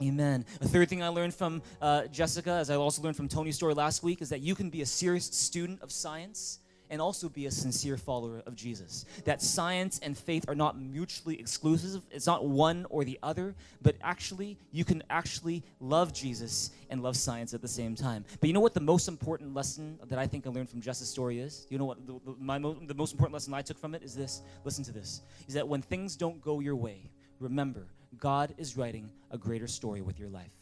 Amen. 0.00 0.44
A 0.60 0.68
third 0.68 0.88
thing 0.88 1.02
I 1.02 1.08
learned 1.08 1.34
from 1.34 1.60
uh, 1.82 2.06
Jessica, 2.06 2.52
as 2.52 2.70
I 2.70 2.76
also 2.76 3.02
learned 3.02 3.16
from 3.16 3.28
Tony's 3.28 3.56
story 3.56 3.74
last 3.74 4.02
week, 4.02 4.22
is 4.22 4.28
that 4.28 4.40
you 4.40 4.54
can 4.54 4.70
be 4.70 4.82
a 4.82 4.86
serious 4.86 5.26
student 5.26 5.82
of 5.82 5.90
science 5.90 6.60
and 6.90 7.00
also 7.02 7.28
be 7.28 7.46
a 7.46 7.50
sincere 7.50 7.96
follower 7.96 8.42
of 8.46 8.54
Jesus. 8.54 9.04
That 9.24 9.42
science 9.42 9.98
and 10.02 10.16
faith 10.16 10.44
are 10.48 10.54
not 10.54 10.80
mutually 10.80 11.38
exclusive. 11.38 12.02
It's 12.10 12.26
not 12.26 12.46
one 12.46 12.86
or 12.90 13.04
the 13.04 13.18
other, 13.22 13.54
but 13.82 13.96
actually, 14.00 14.56
you 14.70 14.84
can 14.84 15.02
actually 15.10 15.64
love 15.80 16.12
Jesus 16.12 16.70
and 16.90 17.02
love 17.02 17.16
science 17.16 17.52
at 17.52 17.60
the 17.60 17.68
same 17.68 17.94
time. 17.94 18.24
But 18.40 18.46
you 18.46 18.54
know 18.54 18.60
what 18.60 18.74
the 18.74 18.80
most 18.80 19.08
important 19.08 19.52
lesson 19.52 19.98
that 20.06 20.18
I 20.18 20.26
think 20.26 20.46
I 20.46 20.50
learned 20.50 20.70
from 20.70 20.80
Jess's 20.80 21.08
story 21.08 21.40
is? 21.40 21.66
You 21.68 21.78
know 21.78 21.84
what 21.84 22.06
the, 22.06 22.20
the, 22.24 22.34
my 22.38 22.58
mo- 22.58 22.78
the 22.86 22.94
most 22.94 23.12
important 23.12 23.34
lesson 23.34 23.52
I 23.52 23.62
took 23.62 23.78
from 23.78 23.94
it 23.94 24.02
is 24.02 24.14
this? 24.14 24.42
Listen 24.64 24.84
to 24.84 24.92
this. 24.92 25.22
Is 25.46 25.54
that 25.54 25.66
when 25.66 25.82
things 25.82 26.16
don't 26.16 26.40
go 26.40 26.60
your 26.60 26.76
way, 26.76 27.10
remember 27.40 27.88
God 28.16 28.54
is 28.56 28.76
writing 28.76 29.10
a 29.30 29.38
greater 29.38 29.66
story 29.66 30.00
with 30.00 30.18
your 30.18 30.30
life. 30.30 30.52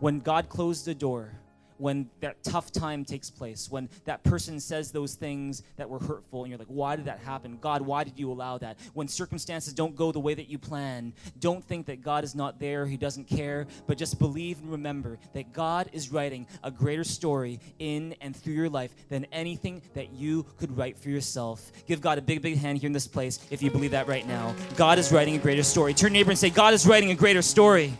When 0.00 0.20
God 0.20 0.48
closed 0.48 0.84
the 0.84 0.94
door, 0.94 1.32
when 1.78 2.08
that 2.20 2.42
tough 2.42 2.72
time 2.72 3.04
takes 3.04 3.30
place, 3.30 3.70
when 3.70 3.88
that 4.04 4.22
person 4.24 4.60
says 4.60 4.92
those 4.92 5.14
things 5.14 5.62
that 5.76 5.88
were 5.88 5.98
hurtful, 5.98 6.42
and 6.42 6.50
you're 6.50 6.58
like, 6.58 6.68
why 6.68 6.96
did 6.96 7.04
that 7.06 7.18
happen? 7.20 7.58
God, 7.60 7.82
why 7.82 8.04
did 8.04 8.18
you 8.18 8.30
allow 8.30 8.58
that? 8.58 8.78
When 8.94 9.08
circumstances 9.08 9.72
don't 9.72 9.94
go 9.94 10.12
the 10.12 10.20
way 10.20 10.34
that 10.34 10.48
you 10.48 10.58
plan, 10.58 11.12
don't 11.40 11.64
think 11.64 11.86
that 11.86 12.02
God 12.02 12.24
is 12.24 12.34
not 12.34 12.58
there, 12.58 12.86
He 12.86 12.96
doesn't 12.96 13.26
care, 13.26 13.66
but 13.86 13.98
just 13.98 14.18
believe 14.18 14.60
and 14.60 14.70
remember 14.70 15.18
that 15.32 15.52
God 15.52 15.90
is 15.92 16.10
writing 16.12 16.46
a 16.62 16.70
greater 16.70 17.04
story 17.04 17.60
in 17.78 18.14
and 18.20 18.34
through 18.34 18.54
your 18.54 18.68
life 18.68 18.94
than 19.08 19.26
anything 19.32 19.82
that 19.94 20.12
you 20.12 20.44
could 20.58 20.76
write 20.76 20.96
for 20.96 21.10
yourself. 21.10 21.72
Give 21.86 22.00
God 22.00 22.18
a 22.18 22.22
big, 22.22 22.42
big 22.42 22.56
hand 22.56 22.78
here 22.78 22.86
in 22.86 22.92
this 22.92 23.06
place 23.06 23.40
if 23.50 23.62
you 23.62 23.70
believe 23.70 23.90
that 23.92 24.08
right 24.08 24.26
now. 24.26 24.54
God 24.76 24.98
is 24.98 25.12
writing 25.12 25.36
a 25.36 25.38
greater 25.38 25.62
story. 25.62 25.94
Turn 25.94 26.12
neighbor 26.12 26.30
and 26.30 26.38
say, 26.38 26.50
God 26.50 26.74
is 26.74 26.86
writing 26.86 27.10
a 27.10 27.14
greater 27.14 27.42
story. 27.42 27.92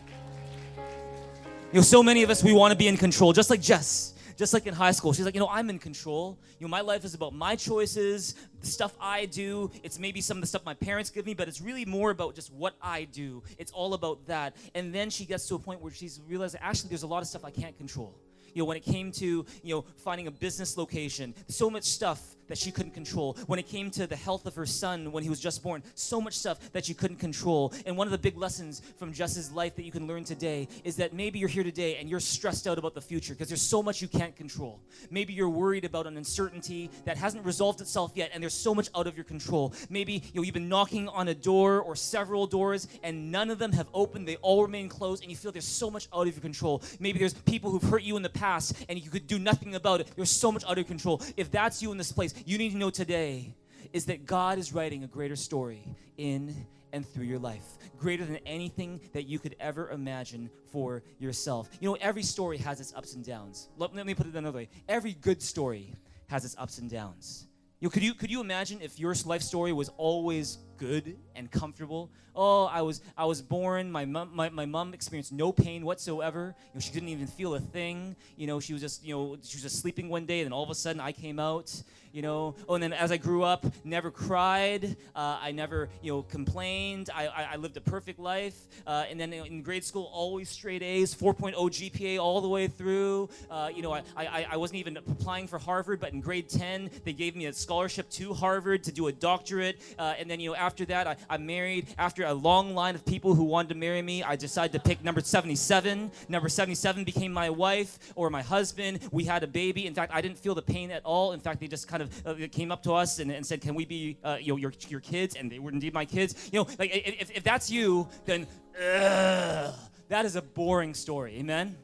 You 1.72 1.80
know, 1.80 1.82
so 1.82 2.00
many 2.00 2.22
of 2.22 2.30
us, 2.30 2.44
we 2.44 2.52
want 2.52 2.70
to 2.70 2.76
be 2.78 2.86
in 2.86 2.96
control, 2.96 3.32
just 3.32 3.50
like 3.50 3.60
Jess. 3.60 4.14
Just 4.36 4.54
like 4.54 4.66
in 4.66 4.74
high 4.74 4.92
school, 4.92 5.12
she's 5.12 5.24
like, 5.24 5.34
you 5.34 5.40
know, 5.40 5.48
I'm 5.48 5.68
in 5.68 5.78
control. 5.78 6.38
You 6.60 6.66
know, 6.66 6.70
my 6.70 6.80
life 6.82 7.04
is 7.04 7.14
about 7.14 7.34
my 7.34 7.56
choices, 7.56 8.34
the 8.60 8.66
stuff 8.66 8.94
I 9.00 9.24
do. 9.24 9.70
It's 9.82 9.98
maybe 9.98 10.20
some 10.20 10.36
of 10.36 10.42
the 10.42 10.46
stuff 10.46 10.64
my 10.64 10.74
parents 10.74 11.10
give 11.10 11.26
me, 11.26 11.34
but 11.34 11.48
it's 11.48 11.60
really 11.60 11.84
more 11.84 12.10
about 12.10 12.34
just 12.34 12.52
what 12.52 12.76
I 12.80 13.04
do. 13.04 13.42
It's 13.58 13.72
all 13.72 13.94
about 13.94 14.24
that. 14.26 14.54
And 14.74 14.94
then 14.94 15.10
she 15.10 15.24
gets 15.24 15.48
to 15.48 15.54
a 15.54 15.58
point 15.58 15.80
where 15.80 15.90
she's 15.90 16.20
realizing, 16.28 16.60
actually, 16.62 16.90
there's 16.90 17.02
a 17.02 17.06
lot 17.06 17.22
of 17.22 17.28
stuff 17.28 17.44
I 17.44 17.50
can't 17.50 17.76
control 17.76 18.14
you 18.56 18.62
know, 18.62 18.66
when 18.66 18.78
it 18.78 18.84
came 18.84 19.12
to, 19.12 19.44
you 19.62 19.74
know, 19.74 19.84
finding 19.98 20.28
a 20.28 20.30
business 20.30 20.78
location, 20.78 21.34
so 21.46 21.68
much 21.68 21.84
stuff 21.84 22.36
that 22.48 22.58
she 22.58 22.70
couldn't 22.70 22.92
control. 22.92 23.36
When 23.46 23.58
it 23.58 23.66
came 23.68 23.90
to 23.92 24.06
the 24.06 24.16
health 24.16 24.46
of 24.46 24.54
her 24.54 24.66
son 24.66 25.12
when 25.12 25.22
he 25.22 25.28
was 25.28 25.40
just 25.40 25.62
born, 25.62 25.82
so 25.94 26.20
much 26.20 26.34
stuff 26.34 26.72
that 26.72 26.84
she 26.84 26.94
couldn't 26.94 27.18
control. 27.18 27.72
And 27.84 27.96
one 27.96 28.06
of 28.06 28.12
the 28.12 28.18
big 28.18 28.36
lessons 28.36 28.82
from 28.98 29.12
Jess's 29.12 29.50
life 29.52 29.76
that 29.76 29.84
you 29.84 29.92
can 29.92 30.06
learn 30.06 30.24
today 30.24 30.68
is 30.84 30.96
that 30.96 31.12
maybe 31.12 31.38
you're 31.38 31.48
here 31.48 31.64
today 31.64 31.96
and 31.96 32.08
you're 32.08 32.20
stressed 32.20 32.66
out 32.66 32.78
about 32.78 32.94
the 32.94 33.00
future 33.00 33.34
because 33.34 33.48
there's 33.48 33.62
so 33.62 33.82
much 33.82 34.00
you 34.00 34.08
can't 34.08 34.34
control. 34.36 34.80
Maybe 35.10 35.32
you're 35.32 35.48
worried 35.48 35.84
about 35.84 36.06
an 36.06 36.16
uncertainty 36.16 36.90
that 37.04 37.16
hasn't 37.16 37.44
resolved 37.44 37.80
itself 37.80 38.12
yet 38.14 38.30
and 38.32 38.42
there's 38.42 38.54
so 38.54 38.74
much 38.74 38.88
out 38.94 39.06
of 39.06 39.16
your 39.16 39.24
control. 39.24 39.74
Maybe 39.90 40.14
you 40.14 40.40
know, 40.40 40.42
you've 40.42 40.54
been 40.54 40.68
knocking 40.68 41.08
on 41.08 41.28
a 41.28 41.34
door 41.34 41.80
or 41.80 41.96
several 41.96 42.46
doors 42.46 42.88
and 43.02 43.30
none 43.30 43.50
of 43.50 43.58
them 43.58 43.72
have 43.72 43.88
opened, 43.92 44.26
they 44.28 44.36
all 44.36 44.62
remain 44.62 44.88
closed 44.88 45.22
and 45.22 45.30
you 45.30 45.36
feel 45.36 45.52
there's 45.52 45.66
so 45.66 45.90
much 45.90 46.08
out 46.14 46.26
of 46.26 46.34
your 46.34 46.42
control. 46.42 46.82
Maybe 47.00 47.18
there's 47.18 47.34
people 47.34 47.70
who've 47.70 47.82
hurt 47.82 48.02
you 48.02 48.16
in 48.16 48.22
the 48.22 48.30
past 48.30 48.45
and 48.88 49.02
you 49.02 49.10
could 49.10 49.26
do 49.26 49.38
nothing 49.38 49.74
about 49.74 50.00
it. 50.00 50.10
There's 50.16 50.30
so 50.30 50.52
much 50.52 50.64
out 50.64 50.78
of 50.78 50.86
control. 50.86 51.22
If 51.36 51.50
that's 51.50 51.82
you 51.82 51.92
in 51.92 51.98
this 51.98 52.12
place, 52.12 52.34
you 52.44 52.58
need 52.58 52.70
to 52.72 52.76
know 52.76 52.90
today 52.90 53.54
is 53.92 54.06
that 54.06 54.26
God 54.26 54.58
is 54.58 54.72
writing 54.72 55.04
a 55.04 55.06
greater 55.06 55.36
story 55.36 55.82
in 56.16 56.66
and 56.92 57.06
through 57.06 57.24
your 57.24 57.38
life, 57.38 57.64
greater 57.98 58.24
than 58.24 58.38
anything 58.46 59.00
that 59.12 59.24
you 59.24 59.38
could 59.38 59.56
ever 59.60 59.90
imagine 59.90 60.48
for 60.72 61.02
yourself. 61.18 61.68
You 61.80 61.90
know, 61.90 61.96
every 62.00 62.22
story 62.22 62.58
has 62.58 62.80
its 62.80 62.94
ups 62.94 63.14
and 63.14 63.24
downs. 63.24 63.68
Let, 63.76 63.94
let 63.94 64.06
me 64.06 64.14
put 64.14 64.26
it 64.26 64.34
another 64.34 64.56
way 64.56 64.68
every 64.88 65.12
good 65.12 65.42
story 65.42 65.94
has 66.28 66.44
its 66.44 66.56
ups 66.58 66.78
and 66.78 66.90
downs. 66.90 67.46
You 67.80 67.86
know, 67.86 67.90
could 67.90 68.02
you 68.02 68.14
could 68.14 68.30
you 68.30 68.40
imagine 68.40 68.80
if 68.80 68.98
your 68.98 69.14
life 69.26 69.42
story 69.42 69.72
was 69.72 69.90
always 69.98 70.58
good 70.78 71.18
and 71.34 71.50
comfortable? 71.50 72.10
Oh, 72.36 72.66
I 72.66 72.82
was 72.82 73.00
I 73.16 73.24
was 73.24 73.40
born. 73.40 73.90
My 73.90 74.04
mom 74.04 74.30
my, 74.34 74.50
my 74.50 74.66
mom 74.66 74.92
experienced 74.92 75.32
no 75.32 75.52
pain 75.52 75.84
whatsoever. 75.84 76.54
You 76.58 76.74
know, 76.74 76.80
she 76.80 76.92
didn't 76.92 77.08
even 77.08 77.26
feel 77.26 77.54
a 77.54 77.60
thing. 77.60 78.14
You 78.36 78.46
know, 78.46 78.60
she 78.60 78.74
was 78.74 78.82
just 78.82 79.04
you 79.04 79.14
know 79.14 79.38
she 79.42 79.56
was 79.56 79.62
just 79.62 79.80
sleeping 79.80 80.08
one 80.08 80.26
day, 80.26 80.40
and 80.40 80.46
then 80.46 80.52
all 80.52 80.62
of 80.62 80.70
a 80.70 80.74
sudden 80.74 81.00
I 81.00 81.12
came 81.12 81.38
out 81.38 81.82
you 82.16 82.22
know. 82.22 82.54
Oh, 82.66 82.74
and 82.74 82.82
then 82.82 82.94
as 82.94 83.12
I 83.12 83.18
grew 83.18 83.42
up, 83.42 83.66
never 83.84 84.10
cried. 84.10 84.96
Uh, 85.14 85.38
I 85.38 85.52
never, 85.52 85.90
you 86.00 86.12
know, 86.12 86.22
complained. 86.22 87.10
I, 87.14 87.26
I, 87.26 87.42
I 87.52 87.56
lived 87.56 87.76
a 87.76 87.80
perfect 87.82 88.18
life. 88.18 88.56
Uh, 88.86 89.04
and 89.10 89.20
then 89.20 89.34
in 89.34 89.60
grade 89.60 89.84
school, 89.84 90.10
always 90.14 90.48
straight 90.48 90.82
A's, 90.82 91.14
4.0 91.14 91.54
GPA 91.54 92.18
all 92.18 92.40
the 92.40 92.48
way 92.48 92.68
through. 92.68 93.28
Uh, 93.50 93.68
you 93.72 93.82
know, 93.82 93.92
I, 93.92 94.02
I, 94.16 94.46
I 94.52 94.56
wasn't 94.56 94.78
even 94.78 94.96
applying 94.96 95.46
for 95.46 95.58
Harvard, 95.58 96.00
but 96.00 96.14
in 96.14 96.22
grade 96.22 96.48
10, 96.48 96.90
they 97.04 97.12
gave 97.12 97.36
me 97.36 97.46
a 97.46 97.52
scholarship 97.52 98.08
to 98.12 98.32
Harvard 98.32 98.82
to 98.84 98.92
do 98.92 99.08
a 99.08 99.12
doctorate. 99.12 99.82
Uh, 99.98 100.14
and 100.18 100.30
then, 100.30 100.40
you 100.40 100.50
know, 100.50 100.56
after 100.56 100.86
that, 100.86 101.06
I, 101.06 101.16
I 101.28 101.36
married. 101.36 101.88
After 101.98 102.24
a 102.26 102.34
long 102.34 102.74
line 102.74 102.94
of 102.94 103.04
people 103.04 103.34
who 103.34 103.44
wanted 103.44 103.70
to 103.70 103.74
marry 103.74 104.02
me, 104.02 104.22
I 104.22 104.36
decided 104.36 104.72
to 104.72 104.80
pick 104.80 105.02
number 105.02 105.20
77. 105.20 106.10
Number 106.28 106.48
77 106.48 107.04
became 107.04 107.32
my 107.32 107.50
wife 107.50 107.98
or 108.14 108.30
my 108.30 108.42
husband. 108.42 109.00
We 109.10 109.24
had 109.24 109.42
a 109.42 109.46
baby. 109.46 109.86
In 109.86 109.94
fact, 109.94 110.12
I 110.14 110.20
didn't 110.20 110.38
feel 110.38 110.54
the 110.54 110.62
pain 110.62 110.90
at 110.90 111.04
all. 111.04 111.32
In 111.32 111.40
fact, 111.40 111.60
they 111.60 111.68
just 111.68 111.88
kind 111.88 112.02
of 112.02 112.26
uh, 112.26 112.34
came 112.50 112.70
up 112.70 112.82
to 112.84 112.92
us 112.92 113.18
and, 113.18 113.30
and 113.30 113.46
said, 113.46 113.60
"Can 113.60 113.74
we 113.74 113.84
be 113.84 114.18
uh, 114.22 114.38
you 114.40 114.52
know, 114.52 114.56
your 114.56 114.72
your 114.88 115.00
kids?" 115.00 115.36
And 115.36 115.50
they 115.50 115.58
were 115.58 115.70
indeed 115.70 115.94
my 115.94 116.04
kids. 116.04 116.50
You 116.52 116.60
know, 116.60 116.68
like 116.78 116.90
if, 116.94 117.30
if 117.30 117.42
that's 117.42 117.70
you, 117.70 118.08
then 118.24 118.46
that 118.74 120.24
is 120.24 120.36
a 120.36 120.42
boring 120.42 120.94
story. 120.94 121.36
Amen. 121.38 121.76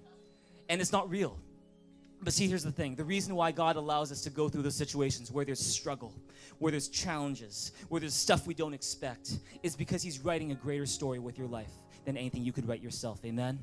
And 0.69 0.81
it's 0.81 0.93
not 0.93 1.09
real. 1.11 1.39
But 2.23 2.33
see, 2.33 2.47
here's 2.47 2.63
the 2.63 2.71
thing 2.71 2.95
the 2.95 3.05
reason 3.05 3.35
why 3.35 3.51
God 3.51 3.77
allows 3.77 4.13
us 4.13 4.23
to 4.23 4.31
go 4.31 4.49
through 4.49 4.63
those 4.63 4.77
situations 4.77 5.33
where 5.33 5.45
there's 5.45 5.61
struggle, 5.61 6.15
where 6.59 6.71
there's 6.71 6.89
challenges, 6.89 7.73
where 7.89 8.01
there's 8.01 8.15
stuff 8.15 8.47
we 8.47 8.55
don't 8.55 8.75
expect, 8.75 9.39
is 9.63 9.75
because 9.75 10.03
He's 10.03 10.21
writing 10.21 10.53
a 10.53 10.55
greater 10.55 10.87
story 10.87 11.19
with 11.19 11.37
your 11.37 11.49
life 11.49 11.73
than 12.05 12.17
anything 12.17 12.45
you 12.45 12.53
could 12.53 12.69
write 12.69 12.81
yourself. 12.81 13.25
Amen? 13.25 13.59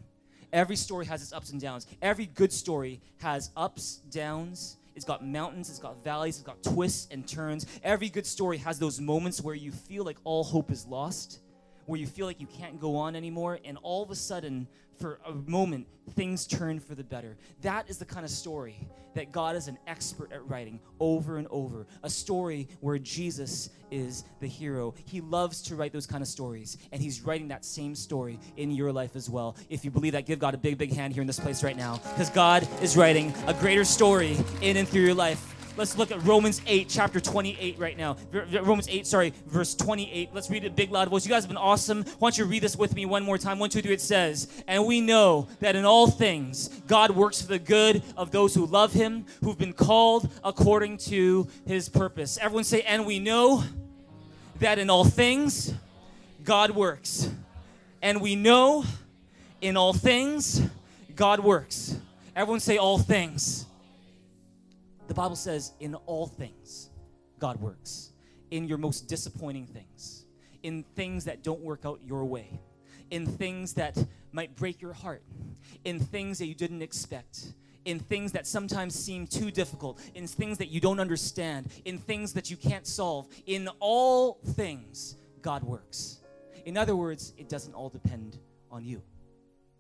Every 0.52 0.76
story 0.76 1.06
has 1.06 1.22
its 1.22 1.32
ups 1.32 1.52
and 1.52 1.62
downs. 1.62 1.88
Every 2.02 2.26
good 2.26 2.52
story 2.52 3.02
has 3.22 3.52
ups, 3.56 3.98
downs, 4.10 4.78
It's 4.96 5.06
got 5.06 5.26
mountains, 5.26 5.70
it's 5.70 5.80
got 5.80 6.04
valleys, 6.04 6.36
it's 6.38 6.46
got 6.46 6.62
twists 6.62 7.08
and 7.12 7.26
turns. 7.26 7.66
Every 7.84 8.10
good 8.10 8.26
story 8.26 8.58
has 8.58 8.80
those 8.80 9.00
moments 9.00 9.42
where 9.42 9.56
you 9.56 9.72
feel 9.72 10.04
like 10.04 10.18
all 10.26 10.44
hope 10.44 10.72
is 10.72 10.86
lost, 10.86 11.40
where 11.90 12.00
you 12.00 12.06
feel 12.06 12.28
like 12.28 12.40
you 12.40 12.46
can't 12.46 12.80
go 12.80 12.96
on 12.96 13.16
anymore, 13.16 13.60
and 13.66 13.76
all 13.82 14.04
of 14.04 14.12
a 14.12 14.16
sudden, 14.16 14.68
for 15.00 15.20
a 15.26 15.34
moment, 15.50 15.88
things 16.12 16.46
turn 16.46 16.80
for 16.80 16.94
the 16.94 17.04
better. 17.04 17.36
That 17.62 17.90
is 17.90 17.98
the 17.98 18.06
kind 18.06 18.24
of 18.24 18.30
story 18.30 18.88
that 19.16 19.32
God 19.32 19.56
is 19.56 19.68
an 19.68 19.80
expert 19.88 20.32
at 20.32 20.48
writing 20.48 20.80
over 21.00 21.38
and 21.38 21.48
over. 21.50 21.88
A 22.04 22.10
story 22.10 22.68
where 22.80 23.00
Jesus 23.00 23.72
is 23.90 24.24
the 24.40 24.46
hero. 24.46 24.94
He 25.06 25.20
loves 25.20 25.64
to 25.64 25.76
write 25.76 25.92
those 25.92 26.06
kind 26.06 26.22
of 26.22 26.28
stories, 26.28 26.78
and 26.92 27.02
He's 27.02 27.22
writing 27.22 27.48
that 27.48 27.66
same 27.66 27.96
story 27.96 28.40
in 28.56 28.70
your 28.70 28.92
life 28.92 29.16
as 29.16 29.28
well. 29.28 29.58
If 29.68 29.84
you 29.84 29.90
believe 29.90 30.14
that, 30.14 30.28
give 30.28 30.38
God 30.38 30.54
a 30.54 30.60
big, 30.60 30.78
big 30.78 30.94
hand 30.94 31.14
here 31.14 31.22
in 31.22 31.28
this 31.28 31.40
place 31.40 31.64
right 31.64 31.76
now, 31.76 31.98
because 32.12 32.30
God 32.30 32.68
is 32.84 32.96
writing 32.96 33.34
a 33.48 33.54
greater 33.56 33.84
story 33.84 34.38
in 34.62 34.78
and 34.78 34.88
through 34.88 35.02
your 35.02 35.16
life. 35.16 35.56
Let's 35.80 35.98
look 35.98 36.12
at 36.12 36.22
Romans 36.24 36.62
8, 36.68 36.90
chapter 36.90 37.22
28 37.22 37.80
right 37.80 37.98
now. 37.98 38.18
Romans 38.34 38.90
8, 38.90 39.08
sorry, 39.08 39.34
verse 39.48 39.76
28. 39.76 40.32
Let's 40.34 40.50
read 40.50 40.66
it 40.66 40.76
big, 40.76 40.92
loud 40.92 41.08
voice. 41.08 41.26
You 41.26 41.30
guys 41.30 41.44
have 41.44 41.48
been 41.48 41.56
awesome. 41.56 42.04
Why 42.20 42.32
don't 42.32 42.38
you 42.38 42.44
read 42.44 42.64
this 42.64 42.76
with 42.76 42.94
me 42.94 43.06
one 43.06 43.24
more 43.24 43.38
time? 43.38 43.60
One, 43.60 43.70
two, 43.70 43.82
three. 43.82 43.94
It 43.94 44.02
says, 44.02 44.50
And 44.68 44.86
we 44.86 45.00
know 45.00 45.48
that 45.62 45.78
in 45.78 45.86
all 45.86 46.08
things 46.08 46.68
God 46.86 47.12
works 47.12 47.42
for 47.42 47.48
the 47.48 47.60
good 47.60 48.04
of 48.18 48.30
those 48.32 48.54
who 48.54 48.66
love 48.66 48.92
him, 48.92 49.26
who've 49.40 49.58
been 49.58 49.72
called 49.72 50.30
according 50.44 50.98
to 50.98 51.48
his 51.66 51.88
purpose. 51.88 52.38
Everyone 52.42 52.66
say, 52.66 52.82
And 52.82 53.06
we 53.06 53.20
know 53.20 53.64
that 54.60 54.80
in 54.80 54.90
all 54.90 55.06
things 55.06 55.74
God 56.44 56.72
works. 56.72 57.32
And 58.02 58.20
we 58.20 58.36
know 58.36 58.84
in 59.62 59.78
all 59.78 59.94
things 59.94 60.62
God 61.16 61.40
works. 61.40 61.96
Everyone 62.36 62.60
say, 62.60 62.76
All 62.76 62.98
things. 62.98 63.66
The 65.10 65.16
Bible 65.16 65.36
says, 65.36 65.74
in 65.80 65.96
all 65.96 66.28
things, 66.28 66.92
God 67.40 67.60
works. 67.60 68.14
In 68.52 68.68
your 68.68 68.78
most 68.78 69.08
disappointing 69.08 69.66
things, 69.66 70.26
in 70.62 70.84
things 70.96 71.26
that 71.26 71.44
don't 71.44 71.62
work 71.62 71.82
out 71.84 72.00
your 72.06 72.26
way, 72.26 72.60
in 73.10 73.26
things 73.26 73.74
that 73.74 73.98
might 74.32 74.56
break 74.56 74.84
your 74.84 74.94
heart, 74.94 75.24
in 75.84 76.00
things 76.00 76.38
that 76.38 76.46
you 76.46 76.54
didn't 76.54 76.84
expect, 76.84 77.54
in 77.86 78.00
things 78.00 78.32
that 78.34 78.46
sometimes 78.46 78.94
seem 78.94 79.26
too 79.26 79.50
difficult, 79.50 80.00
in 80.14 80.28
things 80.28 80.60
that 80.60 80.68
you 80.68 80.80
don't 80.80 81.00
understand, 81.00 81.72
in 81.86 81.98
things 81.98 82.34
that 82.34 82.52
you 82.52 82.58
can't 82.58 82.86
solve. 82.86 83.28
In 83.48 83.68
all 83.80 84.40
things, 84.50 85.16
God 85.42 85.64
works. 85.64 86.20
In 86.66 86.78
other 86.78 86.96
words, 86.96 87.34
it 87.36 87.50
doesn't 87.50 87.74
all 87.74 87.90
depend 87.90 88.38
on 88.70 88.86
you. 88.86 89.02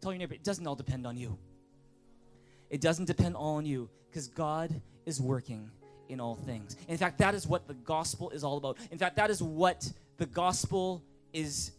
Tell 0.01 0.11
your 0.11 0.17
neighbor, 0.17 0.33
it 0.33 0.43
doesn't 0.43 0.65
all 0.65 0.75
depend 0.75 1.05
on 1.05 1.17
you. 1.17 1.37
It 2.69 2.81
doesn't 2.81 3.05
depend 3.05 3.35
all 3.35 3.55
on 3.55 3.65
you 3.65 3.89
because 4.09 4.27
God 4.27 4.81
is 5.05 5.19
working 5.21 5.71
in 6.07 6.19
all 6.19 6.35
things. 6.35 6.75
In 6.87 6.97
fact, 6.97 7.19
that 7.19 7.35
is 7.35 7.47
what 7.47 7.67
the 7.67 7.73
gospel 7.73 8.29
is 8.31 8.43
all 8.43 8.57
about. 8.57 8.77
In 8.91 8.97
fact, 8.97 9.15
that 9.17 9.29
is 9.29 9.41
what 9.41 9.91
the 10.17 10.25
gospel 10.25 11.03
is. 11.33 11.71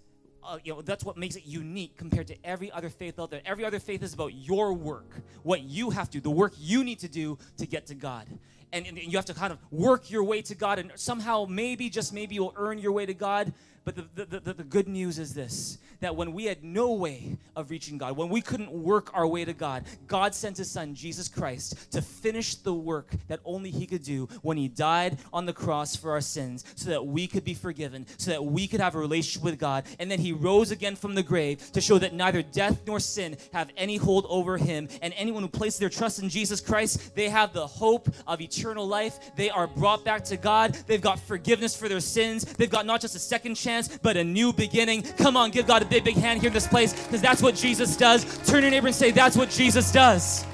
Uh, 0.43 0.57
you 0.64 0.72
know, 0.72 0.80
that's 0.80 1.05
what 1.05 1.18
makes 1.18 1.36
it 1.36 1.45
unique 1.45 1.99
compared 1.99 2.26
to 2.26 2.36
every 2.47 2.72
other 2.72 2.88
faith 2.88 3.18
out 3.18 3.30
there. 3.30 3.43
Every 3.45 3.62
other 3.62 3.78
faith 3.78 4.03
is 4.03 4.14
about 4.14 4.32
your 4.32 4.72
work, 4.72 5.12
what 5.43 5.61
you 5.61 5.91
have 5.91 6.09
to, 6.12 6.20
the 6.20 6.30
work 6.30 6.55
you 6.59 6.82
need 6.82 7.01
to 7.01 7.09
do 7.09 7.36
to 7.59 7.66
get 7.66 7.86
to 7.88 7.95
God. 7.95 8.26
And, 8.72 8.86
and 8.86 8.97
you 8.99 9.18
have 9.18 9.26
to 9.26 9.34
kind 9.34 9.53
of 9.53 9.59
work 9.70 10.11
your 10.11 10.24
way 10.24 10.41
to 10.43 10.55
God, 10.55 10.78
and 10.78 10.93
somehow, 10.95 11.45
maybe, 11.47 11.91
just 11.91 12.14
maybe, 12.14 12.36
you'll 12.36 12.55
earn 12.57 12.78
your 12.78 12.93
way 12.93 13.05
to 13.05 13.12
God. 13.12 13.53
But 13.85 13.97
the, 13.97 14.07
the, 14.14 14.41
the, 14.41 14.53
the, 14.55 14.64
good 14.64 14.89
news 14.89 15.18
is 15.18 15.33
this 15.33 15.78
that 16.01 16.14
when 16.14 16.33
we 16.33 16.45
had 16.45 16.62
no 16.62 16.93
way 16.93 17.37
of 17.57 17.70
reaching 17.70 17.99
God, 17.99 18.16
when 18.16 18.28
we 18.28 18.41
couldn't 18.41 18.70
work 18.70 19.11
our 19.14 19.26
way 19.26 19.45
to 19.45 19.53
God, 19.53 19.85
God 20.07 20.35
sent 20.35 20.57
his 20.59 20.70
son, 20.70 20.95
Jesus 20.95 21.28
Christ, 21.28 21.93
to 21.93 22.01
finish 22.01 22.55
the 22.55 22.72
work 22.72 23.12
that 23.28 23.41
only 23.45 23.70
he 23.70 23.87
could 23.87 24.03
do 24.03 24.26
when 24.43 24.57
he 24.57 24.68
died 24.68 25.18
on 25.33 25.45
the 25.45 25.53
cross 25.53 25.97
for 25.97 26.11
our 26.11 26.20
sins 26.20 26.64
so 26.74 26.91
that 26.91 27.07
we 27.07 27.26
could 27.26 27.45
be 27.45 27.53
forgiven, 27.53 28.07
so 28.16 28.31
that 28.31 28.43
we 28.45 28.66
could 28.66 28.81
have 28.81 28.95
a 28.95 28.99
relationship 28.99 29.43
with 29.43 29.59
God. 29.59 29.85
And 29.99 30.11
then 30.11 30.18
he 30.18 30.33
rose 30.33 30.70
again 30.70 30.97
from 30.97 31.14
the 31.14 31.22
grave 31.22 31.72
to 31.72 31.81
show 31.81 31.99
that 31.99 32.14
neither 32.14 32.43
death 32.43 32.83
nor 32.87 33.01
sin 33.01 33.37
have 33.53 33.70
any 33.76 33.97
hold 33.97 34.26
over 34.28 34.57
him. 34.57 34.89
And 35.03 35.12
anyone 35.16 35.43
who 35.43 35.49
places 35.49 35.81
their 35.81 35.91
trust 35.91 36.18
in 36.18 36.28
Jesus 36.28 36.61
Christ, 36.61 37.14
they 37.14 37.28
have 37.28 37.53
the 37.53 37.66
hope 37.66 38.09
of 38.26 38.41
eternal 38.41 38.87
life. 38.87 39.35
They 39.37 39.51
are 39.51 39.66
brought 39.66 40.05
back 40.05 40.24
to 40.24 40.37
God. 40.37 40.74
They've 40.87 41.01
got 41.01 41.18
forgiveness 41.18 41.76
for 41.76 41.89
their 41.89 42.01
sins. 42.01 42.45
They've 42.45 42.70
got 42.70 42.87
not 42.87 43.01
just 43.01 43.14
a 43.14 43.18
second 43.18 43.55
chance 43.55 43.70
chance, 43.71 43.99
but 44.03 44.16
a 44.16 44.25
new 44.25 44.53
beginning. 44.53 45.03
Come 45.03 45.37
on, 45.37 45.51
give 45.51 45.66
God 45.66 45.83
a 45.83 45.85
big, 45.85 46.05
big 46.05 46.16
hand 46.16 46.41
here 46.41 46.49
in 46.49 46.55
this 46.55 46.66
place 46.66 46.93
because 46.93 47.21
that's 47.21 47.43
what 47.43 47.55
Jesus 47.55 47.97
does. 47.97 48.25
Turn 48.47 48.62
your 48.62 48.71
neighbor 48.71 48.89
and 48.89 48.97
say, 48.97 49.11
That's 49.11 49.37
what 49.37 49.51
Jesus 49.51 49.93
does. 49.93 50.45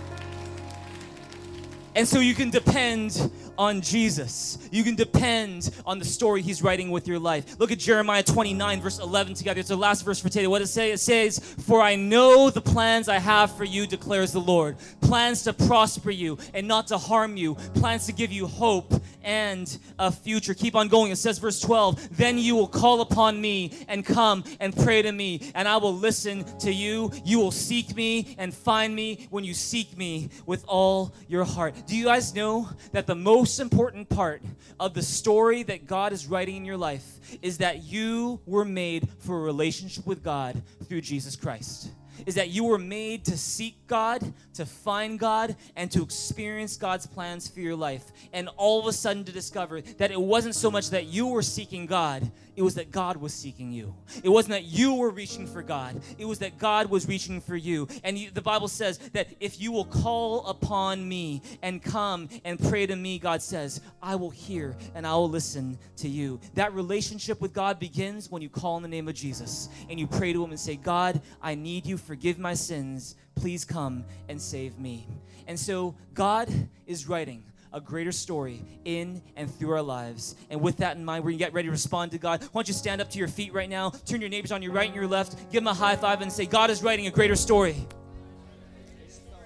And 1.94 2.06
so 2.06 2.20
you 2.20 2.34
can 2.34 2.50
depend 2.50 3.30
on 3.58 3.80
Jesus. 3.80 4.58
You 4.70 4.84
can 4.84 4.94
depend 4.94 5.70
on 5.84 5.98
the 5.98 6.04
story 6.04 6.42
he's 6.42 6.62
writing 6.62 6.90
with 6.90 7.06
your 7.08 7.18
life. 7.18 7.58
Look 7.58 7.72
at 7.72 7.78
Jeremiah 7.78 8.22
29, 8.22 8.80
verse 8.80 8.98
11 8.98 9.34
together. 9.34 9.60
It's 9.60 9.68
the 9.68 9.76
last 9.76 10.04
verse 10.04 10.20
for 10.20 10.28
today. 10.28 10.46
What 10.46 10.60
does 10.60 10.70
it 10.70 10.72
say? 10.72 10.92
It 10.92 11.00
says, 11.00 11.38
For 11.38 11.80
I 11.80 11.96
know 11.96 12.50
the 12.50 12.60
plans 12.60 13.08
I 13.08 13.18
have 13.18 13.56
for 13.56 13.64
you, 13.64 13.86
declares 13.86 14.32
the 14.32 14.40
Lord. 14.40 14.76
Plans 15.00 15.42
to 15.44 15.52
prosper 15.52 16.10
you 16.10 16.38
and 16.54 16.66
not 16.66 16.88
to 16.88 16.98
harm 16.98 17.36
you. 17.36 17.54
Plans 17.74 18.06
to 18.06 18.12
give 18.12 18.32
you 18.32 18.46
hope 18.46 18.92
and 19.22 19.78
a 19.98 20.10
future. 20.10 20.54
Keep 20.54 20.76
on 20.76 20.88
going. 20.88 21.10
It 21.10 21.16
says, 21.16 21.38
verse 21.38 21.60
12, 21.60 22.16
Then 22.16 22.38
you 22.38 22.54
will 22.54 22.68
call 22.68 23.00
upon 23.00 23.40
me 23.40 23.72
and 23.88 24.04
come 24.04 24.44
and 24.60 24.76
pray 24.76 25.02
to 25.02 25.12
me, 25.12 25.50
and 25.54 25.66
I 25.66 25.76
will 25.76 25.94
listen 25.94 26.44
to 26.58 26.72
you. 26.72 27.10
You 27.24 27.38
will 27.38 27.50
seek 27.50 27.94
me 27.96 28.34
and 28.38 28.54
find 28.54 28.94
me 28.94 29.26
when 29.30 29.44
you 29.44 29.54
seek 29.54 29.96
me 29.96 30.30
with 30.46 30.64
all 30.66 31.14
your 31.28 31.44
heart. 31.44 31.74
Do 31.86 31.96
you 31.96 32.04
guys 32.04 32.34
know 32.34 32.68
that 32.92 33.06
the 33.06 33.14
most 33.14 33.45
most 33.46 33.60
important 33.60 34.08
part 34.08 34.42
of 34.80 34.92
the 34.92 35.02
story 35.02 35.62
that 35.62 35.86
God 35.86 36.12
is 36.12 36.26
writing 36.26 36.56
in 36.56 36.64
your 36.64 36.76
life 36.76 37.04
is 37.42 37.58
that 37.58 37.84
you 37.84 38.40
were 38.44 38.64
made 38.64 39.08
for 39.20 39.38
a 39.38 39.40
relationship 39.40 40.04
with 40.04 40.20
God 40.24 40.60
through 40.88 41.02
Jesus 41.02 41.36
Christ 41.36 41.90
is 42.24 42.34
that 42.34 42.48
you 42.48 42.64
were 42.64 42.78
made 42.78 43.24
to 43.26 43.36
seek 43.36 43.76
God, 43.86 44.32
to 44.54 44.66
find 44.66 45.18
God, 45.18 45.54
and 45.76 45.90
to 45.92 46.02
experience 46.02 46.76
God's 46.76 47.06
plans 47.06 47.46
for 47.46 47.60
your 47.60 47.76
life. 47.76 48.10
And 48.32 48.48
all 48.56 48.80
of 48.80 48.86
a 48.86 48.92
sudden 48.92 49.22
to 49.24 49.32
discover 49.32 49.80
that 49.80 50.10
it 50.10 50.20
wasn't 50.20 50.54
so 50.54 50.70
much 50.70 50.90
that 50.90 51.06
you 51.06 51.26
were 51.26 51.42
seeking 51.42 51.86
God, 51.86 52.28
it 52.56 52.62
was 52.62 52.74
that 52.76 52.90
God 52.90 53.18
was 53.18 53.34
seeking 53.34 53.70
you. 53.70 53.94
It 54.24 54.30
wasn't 54.30 54.52
that 54.52 54.64
you 54.64 54.94
were 54.94 55.10
reaching 55.10 55.46
for 55.46 55.62
God, 55.62 56.00
it 56.18 56.24
was 56.24 56.38
that 56.40 56.58
God 56.58 56.90
was 56.90 57.06
reaching 57.06 57.40
for 57.40 57.54
you. 57.54 57.86
And 58.02 58.18
you, 58.18 58.30
the 58.30 58.42
Bible 58.42 58.68
says 58.68 58.98
that 59.12 59.28
if 59.38 59.60
you 59.60 59.70
will 59.70 59.84
call 59.84 60.46
upon 60.46 61.06
me 61.06 61.42
and 61.62 61.82
come 61.82 62.28
and 62.44 62.58
pray 62.58 62.86
to 62.86 62.96
me, 62.96 63.18
God 63.18 63.42
says, 63.42 63.80
I 64.02 64.16
will 64.16 64.30
hear 64.30 64.74
and 64.94 65.06
I 65.06 65.12
will 65.14 65.28
listen 65.28 65.78
to 65.98 66.08
you. 66.08 66.40
That 66.54 66.72
relationship 66.72 67.40
with 67.40 67.52
God 67.52 67.78
begins 67.78 68.30
when 68.30 68.42
you 68.42 68.48
call 68.48 68.76
in 68.78 68.82
the 68.82 68.88
name 68.88 69.08
of 69.08 69.14
Jesus 69.14 69.68
and 69.90 70.00
you 70.00 70.06
pray 70.06 70.32
to 70.32 70.42
Him 70.42 70.50
and 70.50 70.60
say, 70.60 70.76
God, 70.76 71.20
I 71.42 71.54
need 71.54 71.86
you 71.86 71.98
forgive 71.98 72.38
my 72.38 72.54
sins. 72.54 73.16
Please 73.34 73.64
come 73.64 74.04
and 74.28 74.40
save 74.40 74.78
me. 74.78 75.06
And 75.46 75.58
so 75.58 75.94
God 76.14 76.48
is 76.86 77.06
writing 77.06 77.44
a 77.76 77.80
greater 77.80 78.10
story 78.10 78.62
in 78.86 79.20
and 79.36 79.54
through 79.54 79.70
our 79.70 79.82
lives. 79.82 80.34
And 80.48 80.62
with 80.62 80.78
that 80.78 80.96
in 80.96 81.04
mind, 81.04 81.22
we're 81.22 81.32
going 81.32 81.38
to 81.38 81.44
get 81.44 81.52
ready 81.52 81.68
to 81.68 81.72
respond 81.72 82.10
to 82.12 82.18
God. 82.18 82.40
Why 82.40 82.60
don't 82.60 82.68
you 82.68 82.72
stand 82.72 83.02
up 83.02 83.10
to 83.10 83.18
your 83.18 83.28
feet 83.28 83.52
right 83.52 83.68
now, 83.68 83.90
turn 83.90 84.22
your 84.22 84.30
neighbors 84.30 84.50
on 84.50 84.62
your 84.62 84.72
right 84.72 84.86
and 84.86 84.94
your 84.94 85.06
left, 85.06 85.36
give 85.52 85.62
them 85.62 85.66
a 85.66 85.74
high 85.74 85.94
five, 85.94 86.22
and 86.22 86.32
say, 86.32 86.46
God 86.46 86.70
is 86.70 86.82
writing 86.82 87.06
a 87.06 87.10
greater 87.10 87.36
story. 87.36 87.76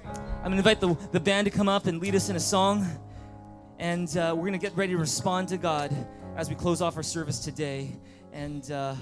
I'm 0.04 0.44
going 0.44 0.52
to 0.52 0.58
invite 0.58 0.80
the, 0.80 0.96
the 1.10 1.18
band 1.18 1.46
to 1.46 1.50
come 1.50 1.68
up 1.68 1.86
and 1.86 2.00
lead 2.00 2.14
us 2.14 2.28
in 2.28 2.36
a 2.36 2.40
song. 2.40 2.86
And 3.80 4.08
uh, 4.16 4.32
we're 4.36 4.42
going 4.42 4.52
to 4.52 4.58
get 4.58 4.76
ready 4.76 4.92
to 4.92 4.98
respond 4.98 5.48
to 5.48 5.56
God 5.56 5.92
as 6.36 6.48
we 6.48 6.54
close 6.54 6.80
off 6.80 6.96
our 6.96 7.02
service 7.02 7.40
today. 7.40 7.90
And 8.32 8.70
uh, 8.70 8.94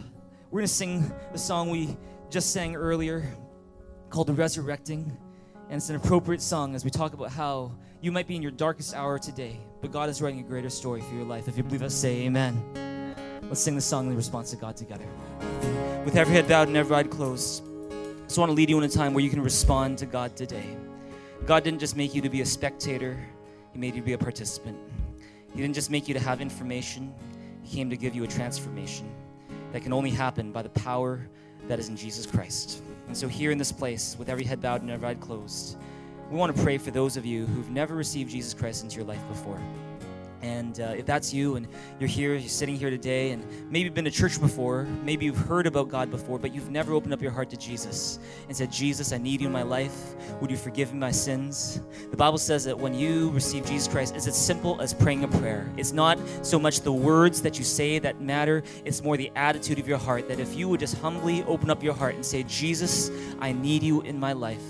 we're 0.51 0.61
going 0.61 0.69
to 0.69 0.73
sing 0.73 1.13
the 1.33 1.39
song 1.39 1.69
we 1.69 1.99
just 2.31 2.55
sang 2.55 2.77
earlier 2.77 3.31
called 4.09 4.29
The 4.29 4.33
Resurrecting. 4.33 5.15
And 5.69 5.77
it's 5.77 5.91
an 5.91 5.97
appropriate 5.97 6.41
song 6.41 6.75
as 6.75 6.83
we 6.83 6.91
talk 6.91 7.13
about 7.13 7.31
how 7.31 7.73
you 8.01 8.13
might 8.13 8.29
be 8.29 8.37
in 8.37 8.43
your 8.43 8.53
darkest 8.53 8.95
hour 8.95 9.19
today, 9.19 9.59
but 9.81 9.91
God 9.91 10.09
is 10.09 10.23
writing 10.23 10.41
a 10.41 10.45
greater 10.45 10.71
story 10.71 11.01
for 11.01 11.15
your 11.15 11.25
life. 11.25 11.49
If 11.49 11.57
you 11.57 11.65
believe 11.65 11.83
us, 11.83 11.95
say 11.95 12.23
amen. 12.23 13.15
Let's 13.43 13.61
sing 13.61 13.75
the 13.75 13.81
song 13.81 14.09
in 14.09 14.17
response 14.17 14.51
to 14.51 14.57
God 14.57 14.77
together. 14.77 15.07
With 16.05 16.17
every 16.17 16.35
head 16.35 16.47
bowed 16.47 16.69
and 16.69 16.77
every 16.77 16.95
eye 16.95 17.03
closed, 17.03 17.65
I 17.91 18.27
just 18.27 18.39
want 18.39 18.51
to 18.51 18.55
lead 18.55 18.71
you 18.71 18.79
in 18.79 18.85
a 18.85 18.89
time 18.89 19.15
where 19.15 19.25
you 19.25 19.31
can 19.31 19.41
respond 19.41 19.99
to 19.99 20.07
God 20.07 20.37
today. 20.37 20.77
God 21.45 21.65
didn't 21.65 21.81
just 21.81 21.97
make 21.97 22.15
you 22.15 22.23
to 22.23 22.29
be 22.29 22.41
a 22.41 22.47
spectator, 22.47 23.19
He 23.73 23.79
made 23.79 23.95
you 23.95 24.01
to 24.01 24.07
be 24.07 24.13
a 24.13 24.19
participant. 24.19 24.79
He 25.53 25.61
didn't 25.61 25.75
just 25.75 25.91
make 25.91 26.07
you 26.07 26.15
to 26.15 26.21
have 26.21 26.41
information, 26.41 27.13
He 27.63 27.77
came 27.77 27.91
to 27.91 27.97
give 27.97 28.15
you 28.15 28.23
a 28.23 28.29
transformation 28.29 29.11
that 29.73 29.83
can 29.83 29.93
only 29.93 30.11
happen 30.11 30.53
by 30.53 30.63
the 30.63 30.69
power 30.71 31.29
that 31.67 31.81
is 31.81 31.89
in 31.89 31.97
Jesus 31.97 32.27
Christ. 32.27 32.81
And 33.09 33.17
so, 33.17 33.27
here 33.27 33.51
in 33.51 33.59
this 33.59 33.73
place, 33.73 34.15
with 34.19 34.29
every 34.29 34.45
head 34.45 34.61
bowed 34.61 34.83
and 34.83 34.91
every 34.91 35.09
eye 35.09 35.15
closed, 35.15 35.77
we 36.31 36.37
want 36.37 36.55
to 36.55 36.63
pray 36.63 36.79
for 36.79 36.91
those 36.91 37.17
of 37.17 37.25
you 37.25 37.47
who've 37.47 37.71
never 37.71 37.95
received 37.95 38.31
Jesus 38.31 38.53
Christ 38.53 38.83
into 38.83 38.97
your 38.97 39.05
life 39.05 39.27
before. 39.29 39.59
And 40.41 40.79
uh, 40.81 40.95
if 40.97 41.05
that's 41.05 41.35
you 41.35 41.57
and 41.57 41.67
you're 41.99 42.09
here, 42.09 42.35
you're 42.35 42.49
sitting 42.49 42.77
here 42.77 42.91
today, 42.91 43.33
and 43.33 43.45
maybe 43.73 43.89
been 43.89 44.05
to 44.05 44.11
church 44.11 44.41
before, 44.41 44.85
maybe 45.03 45.25
you've 45.25 45.37
heard 45.37 45.67
about 45.67 45.89
God 45.89 46.11
before, 46.11 46.39
but 46.39 46.55
you've 46.55 46.71
never 46.71 46.93
opened 46.93 47.13
up 47.13 47.21
your 47.21 47.33
heart 47.33 47.51
to 47.51 47.57
Jesus 47.57 48.21
and 48.47 48.57
said, 48.57 48.71
Jesus, 48.71 49.13
I 49.13 49.19
need 49.19 49.41
you 49.41 49.49
in 49.49 49.53
my 49.53 49.63
life. 49.63 50.15
Would 50.41 50.51
you 50.51 50.57
forgive 50.57 50.93
me 50.93 51.01
my 51.01 51.11
sins? 51.11 51.81
The 52.11 52.17
Bible 52.17 52.39
says 52.39 52.65
that 52.67 52.79
when 52.79 52.95
you 52.95 53.31
receive 53.31 53.67
Jesus 53.67 53.89
Christ, 53.89 54.15
it's 54.15 54.29
as 54.29 54.37
simple 54.37 54.81
as 54.81 54.95
praying 54.95 55.25
a 55.25 55.29
prayer. 55.29 55.69
It's 55.77 55.93
not 55.93 56.19
so 56.43 56.59
much 56.59 56.81
the 56.81 56.93
words 56.93 57.43
that 57.43 57.59
you 57.59 57.65
say 57.65 57.99
that 57.99 58.21
matter, 58.21 58.63
it's 58.85 59.03
more 59.03 59.17
the 59.17 59.33
attitude 59.35 59.81
of 59.81 59.89
your 59.89 59.99
heart. 59.99 60.29
That 60.29 60.39
if 60.39 60.55
you 60.55 60.69
would 60.69 60.81
just 60.81 60.99
humbly 60.99 61.43
open 61.45 61.69
up 61.69 61.83
your 61.83 61.95
heart 61.95 62.15
and 62.15 62.25
say, 62.25 62.45
Jesus, 62.45 63.11
I 63.41 63.53
need 63.53 63.83
you 63.83 64.03
in 64.03 64.21
my 64.21 64.35
life 64.35 64.63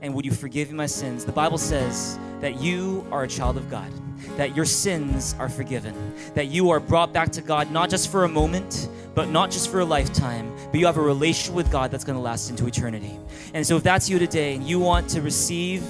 and 0.00 0.14
would 0.14 0.24
you 0.24 0.32
forgive 0.32 0.70
me 0.70 0.76
my 0.76 0.86
sins? 0.86 1.24
The 1.24 1.32
Bible 1.32 1.58
says 1.58 2.18
that 2.40 2.60
you 2.60 3.06
are 3.10 3.24
a 3.24 3.28
child 3.28 3.56
of 3.56 3.68
God, 3.70 3.90
that 4.36 4.54
your 4.54 4.64
sins 4.64 5.34
are 5.38 5.48
forgiven, 5.48 5.94
that 6.34 6.46
you 6.46 6.70
are 6.70 6.80
brought 6.80 7.12
back 7.12 7.30
to 7.32 7.40
God 7.40 7.70
not 7.70 7.90
just 7.90 8.10
for 8.10 8.24
a 8.24 8.28
moment, 8.28 8.88
but 9.14 9.28
not 9.28 9.50
just 9.50 9.70
for 9.70 9.80
a 9.80 9.84
lifetime, 9.84 10.54
but 10.70 10.78
you 10.78 10.86
have 10.86 10.96
a 10.96 11.02
relationship 11.02 11.54
with 11.54 11.70
God 11.72 11.90
that's 11.90 12.04
going 12.04 12.16
to 12.16 12.22
last 12.22 12.50
into 12.50 12.66
eternity. 12.66 13.18
And 13.54 13.66
so 13.66 13.76
if 13.76 13.82
that's 13.82 14.08
you 14.08 14.18
today 14.18 14.54
and 14.54 14.64
you 14.64 14.78
want 14.78 15.08
to 15.10 15.22
receive 15.22 15.82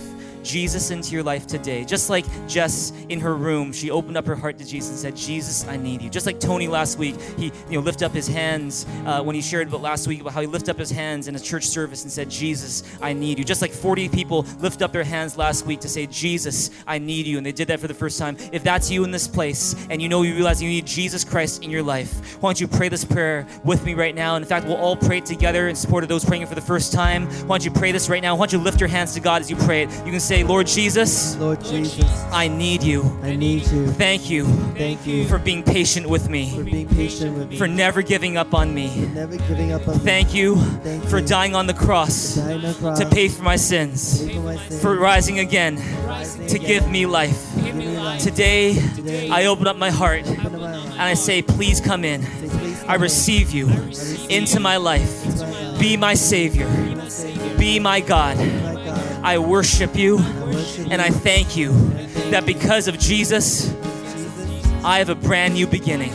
Jesus 0.49 0.91
into 0.91 1.13
your 1.13 1.23
life 1.23 1.47
today. 1.47 1.85
Just 1.85 2.09
like 2.09 2.25
Jess 2.49 2.93
in 3.11 3.21
her 3.21 3.37
room, 3.37 3.71
she 3.73 3.91
opened 3.91 4.17
up 4.17 4.27
her 4.27 4.35
heart 4.35 4.59
to 4.59 4.65
Jesus 4.65 4.91
and 4.91 4.99
said, 4.99 5.15
Jesus, 5.15 5.69
I 5.69 5.77
need 5.77 6.01
you. 6.01 6.09
Just 6.09 6.25
like 6.25 6.41
Tony 6.41 6.67
last 6.67 6.99
week, 6.99 7.21
he 7.37 7.53
you 7.69 7.75
know 7.75 7.81
lifted 7.81 8.07
up 8.07 8.13
his 8.13 8.27
hands 8.27 8.87
uh, 9.05 9.23
when 9.23 9.37
he 9.37 9.43
shared 9.43 9.69
about 9.69 9.83
last 9.83 10.09
week 10.09 10.23
about 10.23 10.33
how 10.33 10.41
he 10.41 10.47
lifted 10.47 10.71
up 10.71 10.79
his 10.79 10.91
hands 10.91 11.29
in 11.29 11.37
a 11.37 11.41
church 11.41 11.65
service 11.65 12.03
and 12.03 12.11
said, 12.11 12.31
Jesus, 12.31 12.83
I 13.03 13.13
need 13.13 13.39
you. 13.39 13.45
Just 13.45 13.61
like 13.61 13.73
40 13.73 14.09
people 14.09 14.47
lift 14.59 14.81
up 14.81 14.93
their 14.93 15.05
hands 15.05 15.37
last 15.37 15.67
week 15.67 15.81
to 15.81 15.89
say, 15.89 16.07
Jesus, 16.07 16.71
I 16.87 16.99
need 16.99 17.27
you. 17.27 17.37
And 17.37 17.47
they 17.47 17.53
did 17.53 17.69
that 17.69 17.79
for 17.79 17.87
the 17.87 17.95
first 17.95 18.19
time. 18.19 18.39
If 18.51 18.65
that's 18.65 18.91
you 18.91 19.05
in 19.05 19.11
this 19.11 19.29
place 19.29 19.75
and 19.91 20.01
you 20.01 20.09
know 20.09 20.23
you 20.23 20.35
realize 20.35 20.63
you 20.63 20.69
need 20.71 20.87
Jesus 20.87 21.25
Christ 21.25 21.63
in 21.63 21.71
your 21.71 21.83
life, 21.83 22.41
why 22.41 22.49
don't 22.49 22.61
you 22.61 22.69
pray 22.69 22.89
this 22.89 23.05
prayer 23.05 23.47
with 23.65 23.85
me 23.85 23.93
right 23.93 24.15
now? 24.15 24.37
And 24.37 24.43
in 24.43 24.49
fact, 24.49 24.67
we'll 24.67 24.77
all 24.77 24.97
pray 24.97 25.21
together 25.21 25.69
in 25.69 25.77
support 25.77 26.05
of 26.05 26.09
those 26.09 26.25
praying 26.25 26.47
for 26.47 26.55
the 26.55 26.61
first 26.61 26.93
time. 26.93 27.27
Why 27.47 27.59
don't 27.59 27.65
you 27.65 27.71
pray 27.71 27.93
this 27.93 28.09
right 28.09 28.23
now? 28.23 28.35
Why 28.35 28.47
don't 28.47 28.53
you 28.53 28.65
lift 28.65 28.81
your 28.81 28.89
hands 28.89 29.15
to 29.15 29.21
God 29.21 29.43
as 29.43 29.51
you 29.51 29.57
pray 29.57 29.83
it? 29.83 29.91
You 30.05 30.11
can 30.11 30.21
say, 30.21 30.38
Lord 30.45 30.67
Jesus, 30.67 31.37
Lord 31.37 31.63
Jesus, 31.65 32.05
I 32.33 32.49
need 32.49 32.83
you. 32.83 33.03
I 33.23 33.37
need 33.37 33.67
you. 33.67 33.87
Thank 33.89 34.31
you 34.31 34.45
Thank 34.75 35.07
you 35.07 35.27
for 35.29 35.39
being 35.39 35.63
patient 35.63 36.09
with 36.09 36.29
me. 36.29 36.51
for 36.55 36.63
me, 36.63 36.71
being 36.73 36.89
patient 36.89 37.37
with 37.37 37.51
me, 37.51 37.57
for 37.57 37.67
never 37.67 38.03
giving 38.03 38.37
up 38.37 38.55
on 38.55 38.69
for 38.69 38.75
me. 38.75 39.07
never 39.15 39.37
giving 39.37 39.73
up 39.73 39.87
on 39.89 39.95
me, 39.95 40.01
Thank 40.05 40.35
you 40.35 40.57
Thank 40.57 41.05
for 41.05 41.19
you 41.19 41.27
dying 41.27 41.55
on 41.55 41.67
the 41.67 41.75
cross 41.75 42.39
on 42.39 42.63
the 42.63 42.75
cross 42.75 42.99
to 42.99 43.07
pay 43.07 43.29
for 43.29 43.43
my 43.43 43.57
sins, 43.57 44.23
for 44.31 44.41
my 44.41 44.57
sins, 44.57 44.83
for 44.83 44.97
rising 44.97 45.39
again 45.39 45.77
rising 46.07 46.47
to 46.47 46.57
again, 46.57 46.67
give 46.69 46.89
me 46.91 47.07
life. 47.07 47.55
give 47.63 47.75
me 47.75 47.97
life. 47.99 48.23
Today, 48.23 48.75
Today, 48.97 49.31
I 49.31 49.47
open 49.47 49.67
up 49.67 49.77
my 49.77 49.91
heart 49.91 50.27
up 50.29 50.53
my 50.53 50.59
and 50.99 51.03
I 51.03 51.15
say, 51.15 51.43
Please 51.43 51.81
come 51.81 52.05
in. 52.05 52.23
Say, 52.23 52.49
please 52.49 52.85
I 52.85 52.95
in. 52.97 53.01
receive 53.01 53.51
you 53.53 53.67
receive 53.69 54.31
into 54.31 54.61
my 54.61 54.77
life. 54.77 55.25
my 55.27 55.71
life. 55.71 55.81
Be 55.81 55.97
my 55.97 56.15
Savior. 56.15 56.67
Be 56.67 56.95
my 56.95 57.09
Savior. 57.09 57.59
Be 57.59 57.79
my 57.81 58.01
God. 58.01 58.37
Be 58.39 58.45
my 58.45 58.73
God. 58.75 58.78
I 59.23 59.39
worship 59.39 59.97
you 59.97 60.19
and 60.19 61.03
I 61.03 61.11
thank 61.11 61.57
you 61.57 61.73
that 62.31 62.47
because 62.47 62.89
of 62.89 62.99
Jesus, 62.99 63.75
I 64.85 64.99
have 64.99 65.09
a 65.09 65.15
brand 65.15 65.55
new 65.55 65.67
beginning. 65.67 66.13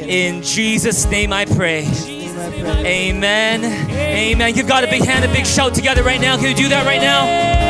In 0.00 0.42
Jesus' 0.42 1.04
name 1.06 1.32
I 1.32 1.44
pray. 1.44 1.86
Amen. 1.86 3.64
Amen. 3.90 4.54
Give 4.54 4.66
God 4.66 4.84
a 4.84 4.88
big 4.88 5.04
hand, 5.04 5.24
a 5.24 5.32
big 5.32 5.46
shout 5.46 5.74
together 5.74 6.02
right 6.02 6.20
now. 6.20 6.36
Can 6.36 6.46
you 6.46 6.54
do 6.54 6.68
that 6.68 6.86
right 6.86 7.00
now? 7.00 7.67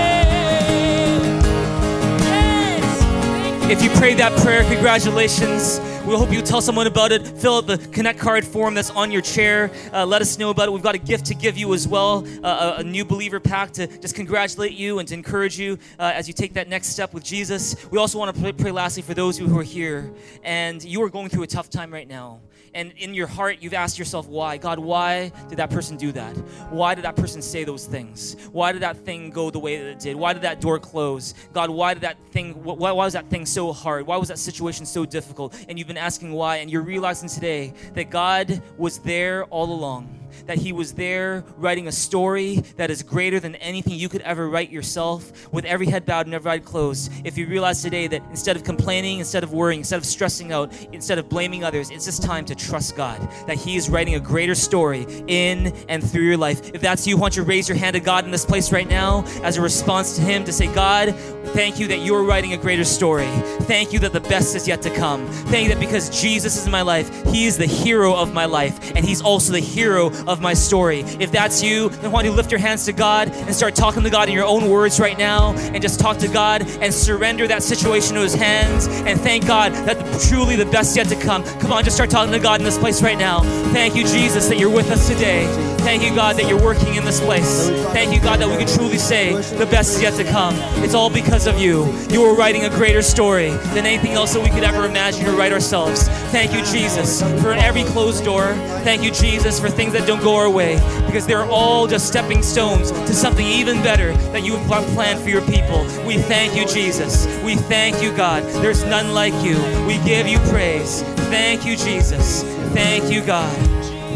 If 3.71 3.83
you 3.83 3.91
prayed 3.91 4.17
that 4.17 4.33
prayer, 4.41 4.65
congratulations. 4.65 5.79
We 6.07 6.17
hope 6.17 6.33
you 6.33 6.41
tell 6.41 6.63
someone 6.63 6.87
about 6.87 7.13
it. 7.13 7.29
Fill 7.29 7.59
out 7.59 7.67
the 7.67 7.77
Connect 7.77 8.19
card 8.19 8.47
form 8.47 8.73
that's 8.73 8.89
on 8.89 9.13
your 9.13 9.21
chair. 9.21 9.71
Uh, 9.93 10.07
let 10.07 10.23
us 10.23 10.39
know 10.39 10.49
about 10.49 10.69
it. 10.69 10.73
We've 10.73 10.83
got 10.83 10.95
a 10.95 10.99
gift 10.99 11.27
to 11.27 11.35
give 11.35 11.59
you 11.59 11.75
as 11.75 11.87
well 11.87 12.27
uh, 12.43 12.77
a, 12.79 12.81
a 12.81 12.83
new 12.83 13.05
believer 13.05 13.41
pack 13.41 13.73
to 13.73 13.87
just 13.87 14.15
congratulate 14.15 14.73
you 14.73 15.01
and 15.01 15.09
to 15.09 15.13
encourage 15.13 15.59
you 15.59 15.79
uh, 15.99 16.13
as 16.15 16.27
you 16.27 16.33
take 16.33 16.55
that 16.55 16.71
next 16.71 16.87
step 16.87 17.13
with 17.13 17.23
Jesus. 17.23 17.77
We 17.91 17.99
also 17.99 18.19
want 18.19 18.35
to 18.35 18.41
pray, 18.41 18.53
pray 18.53 18.71
lastly 18.71 19.03
for 19.03 19.13
those 19.13 19.37
who 19.37 19.59
are 19.59 19.63
here 19.63 20.11
and 20.45 20.83
you 20.83 21.03
are 21.03 21.11
going 21.11 21.29
through 21.29 21.43
a 21.43 21.47
tough 21.47 21.69
time 21.69 21.93
right 21.93 22.09
now. 22.09 22.41
And 22.79 22.93
in 22.97 23.13
your 23.13 23.27
heart, 23.27 23.57
you've 23.61 23.75
asked 23.75 23.99
yourself, 23.99 24.29
why? 24.29 24.57
God, 24.57 24.79
why 24.79 25.33
did 25.49 25.59
that 25.59 25.69
person 25.69 25.97
do 25.97 26.13
that? 26.13 26.37
Why 26.71 26.95
did 26.95 27.05
that 27.05 27.17
person 27.17 27.43
say 27.43 27.65
those 27.65 27.87
things? 27.87 28.37
Why 28.53 28.71
did 28.71 28.83
that 28.83 28.99
thing 28.99 29.31
go 29.31 29.51
the 29.51 29.59
way 29.59 29.79
that 29.79 29.87
it 29.87 29.99
did? 29.99 30.15
Why 30.15 30.33
did 30.33 30.43
that 30.43 30.61
door 30.61 30.79
close? 30.79 31.35
God, 31.53 31.71
why 31.71 31.95
did 31.95 32.05
that 32.05 32.19
thing, 32.31 32.55
why, 32.63 32.93
why 32.93 32.93
was 32.93 33.15
that 33.15 33.29
thing 33.31 33.47
so 33.47 33.73
hard? 33.73 34.07
Why 34.07 34.17
was 34.17 34.29
that 34.29 34.39
situation 34.39 34.87
so 34.87 35.05
difficult? 35.05 35.57
And 35.69 35.77
you've 35.77 35.89
been 35.89 35.97
asking 35.97 36.31
why, 36.31 36.59
and 36.59 36.71
you're 36.71 36.83
realizing 36.83 37.29
today 37.29 37.75
that 37.95 38.11
God 38.11 38.63
was 38.77 38.99
there 39.01 39.43
all 39.47 39.73
along 39.73 40.18
that 40.47 40.59
he 40.59 40.73
was 40.73 40.95
there 40.95 41.45
writing 41.57 41.89
a 41.89 41.93
story 41.93 42.57
that 42.77 42.91
is 42.91 43.03
greater 43.03 43.41
than 43.41 43.55
anything 43.57 43.95
you 43.95 44.09
could 44.09 44.23
ever 44.23 44.49
write 44.49 44.71
yourself 44.71 45.53
with 45.53 45.65
every 45.65 45.87
head 45.87 46.05
bowed 46.07 46.27
and 46.27 46.35
every 46.35 46.51
eye 46.51 46.59
closed. 46.59 47.11
If 47.25 47.37
you 47.39 47.47
realize 47.47 47.83
today 47.83 48.07
that 48.09 48.23
instead 48.31 48.57
of 48.57 48.65
complaining, 48.65 49.19
instead 49.19 49.43
of 49.43 49.53
worrying, 49.53 49.81
instead 49.81 49.99
of 49.99 50.07
stressing 50.07 50.53
out, 50.53 50.73
instead 50.93 51.19
of 51.19 51.29
blaming 51.29 51.65
others, 51.65 51.91
it's 51.91 52.05
just 52.05 52.23
time 52.23 52.45
to 52.47 52.55
trust 52.55 52.97
God 52.97 53.21
that 53.47 53.57
he 53.57 53.77
is 53.77 53.89
writing 53.89 54.15
a 54.15 54.21
greater 54.21 54.55
story 54.55 55.07
in 55.27 55.69
and 55.89 56.09
through 56.09 56.25
your 56.25 56.37
life. 56.37 56.71
If 56.75 56.81
that's 56.81 57.07
you, 57.07 57.17
why 57.17 57.29
don't 57.29 57.37
you 57.37 57.43
raise 57.43 57.69
your 57.69 57.79
hand 57.79 57.95
to 57.95 58.01
God 58.01 58.25
in 58.25 58.31
this 58.31 58.45
place 58.45 58.73
right 58.73 58.89
now 58.89 59.25
as 59.43 59.57
a 59.57 59.63
response 59.63 60.17
to 60.17 60.23
him 60.23 60.45
to 60.45 60.53
say, 60.53 60.73
God, 60.75 61.15
thank 61.49 61.79
you 61.79 61.89
that 61.89 61.99
you're 61.99 62.25
writing 62.25 62.53
a 62.53 62.57
greater 62.57 62.85
story. 62.85 63.29
Thank 63.63 63.93
you 63.93 63.99
that 64.01 64.13
the 64.13 64.21
best 64.21 64.55
is 64.55 64.69
yet 64.69 64.83
to 64.83 64.91
come. 64.91 65.27
Thank 65.29 65.69
you 65.69 65.75
that 65.75 65.81
because 65.81 66.09
Jesus 66.21 66.57
is 66.57 66.67
in 66.67 66.73
my 66.73 66.83
life, 66.83 67.09
he 67.33 67.47
is 67.47 67.57
the 67.59 67.67
hero 67.67 68.15
of 68.15 68.33
my 68.33 68.45
life 68.45 68.93
and 68.95 69.05
he's 69.05 69.23
also 69.23 69.53
the 69.53 69.61
hero 69.61 70.11
of 70.29 70.41
my 70.41 70.55
story. 70.55 71.01
If 71.19 71.33
that's 71.33 71.63
you, 71.63 71.89
then 71.89 72.13
why 72.13 72.23
don't 72.23 72.31
you 72.31 72.37
lift 72.37 72.53
your 72.53 72.61
hands 72.61 72.85
to 72.85 72.93
God 72.93 73.29
and 73.31 73.55
start 73.55 73.75
talking 73.75 74.03
to 74.03 74.11
God 74.11 74.29
in 74.29 74.35
your 74.35 74.45
own 74.45 74.71
words 74.71 75.01
right 75.01 75.19
now 75.19 75.55
and 75.55 75.83
just 75.83 75.99
talk 75.99 76.19
to 76.19 76.29
God 76.29 76.63
and 76.81 76.93
surrender 76.93 77.47
that 77.49 77.63
situation 77.63 78.15
to 78.15 78.21
his 78.21 78.35
hands 78.35 78.87
and 78.87 79.21
thank 79.21 79.47
God 79.47 79.73
that 79.73 79.97
truly 80.29 80.55
the 80.55 80.67
best 80.67 80.97
yet 80.97 81.09
to 81.09 81.17
come. 81.17 81.43
Come 81.61 81.73
on, 81.73 81.83
just 81.83 81.97
start 81.97 82.11
talking 82.11 82.33
to 82.33 82.39
God 82.39 82.61
in 82.61 82.65
this 82.65 82.79
place 82.79 83.03
right 83.03 83.19
now. 83.19 83.41
Thank 83.73 83.97
you, 83.97 84.03
Jesus, 84.03 84.49
that 84.49 84.59
you're 84.59 84.71
with 84.71 84.91
us 84.91 85.09
today. 85.09 85.47
Thank 85.79 86.03
you, 86.03 86.15
God, 86.15 86.37
that 86.37 86.49
you're 86.49 86.63
working 86.63 86.97
in 86.97 87.05
this 87.05 87.21
place. 87.21 87.69
Thank 87.93 88.13
you, 88.13 88.21
God, 88.21 88.41
that 88.41 88.49
we 88.49 88.57
can 88.63 88.67
truly 88.67 88.99
say 88.99 89.33
the 89.57 89.67
best 89.67 89.97
is 89.97 90.03
yet 90.03 90.15
to 90.15 90.25
come. 90.25 90.55
It's 90.85 90.93
all 90.93 91.09
because 91.09 91.47
of 91.47 91.59
you. 91.59 91.87
You 92.11 92.25
are 92.25 92.37
writing 92.37 92.65
a 92.65 92.69
greater 92.69 93.01
story 93.01 93.51
than 93.51 93.87
anything 93.87 94.13
else 94.13 94.35
that 94.35 94.43
we 94.43 94.51
could 94.51 94.65
ever 94.65 94.85
imagine 94.85 95.27
or 95.27 95.33
write 95.33 95.53
ourselves. 95.53 96.09
Thank 96.31 96.53
you, 96.53 96.63
Jesus, 96.65 97.23
for 97.41 97.53
every 97.53 97.85
closed 97.85 98.25
door. 98.25 98.53
Thank 98.83 99.03
you, 99.03 99.11
Jesus, 99.11 99.59
for 99.59 99.71
things 99.71 99.93
that 99.95 100.07
don't 100.07 100.18
go 100.23 100.37
our 100.37 100.51
way 100.51 100.77
because 101.07 101.27
they're 101.27 101.45
all 101.45 101.87
just 101.87 102.07
stepping 102.09 102.43
stones 102.43 102.91
to 102.91 103.15
something 103.15 103.47
even 103.47 103.83
better 103.83 104.13
that 104.33 104.45
you 104.45 104.57
have 104.57 104.85
planned 104.95 105.21
for 105.21 105.29
your 105.29 105.43
people. 105.43 105.83
We 106.07 106.19
thank 106.19 106.57
you, 106.57 106.67
Jesus. 106.67 107.27
We 107.45 107.57
thank 107.57 108.03
you, 108.03 108.15
God. 108.17 108.43
There's 108.63 108.85
none 108.85 109.15
like 109.15 109.35
you. 109.45 109.57
We 109.87 109.99
give 110.05 110.27
you 110.27 110.39
praise. 110.51 111.03
Thank 111.31 111.65
you, 111.67 111.77
Jesus. 111.77 112.43
Thank 112.73 113.11
you, 113.13 113.25
God. 113.25 113.55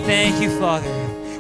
Thank 0.05 0.43
you, 0.43 0.51
Father. 0.59 0.89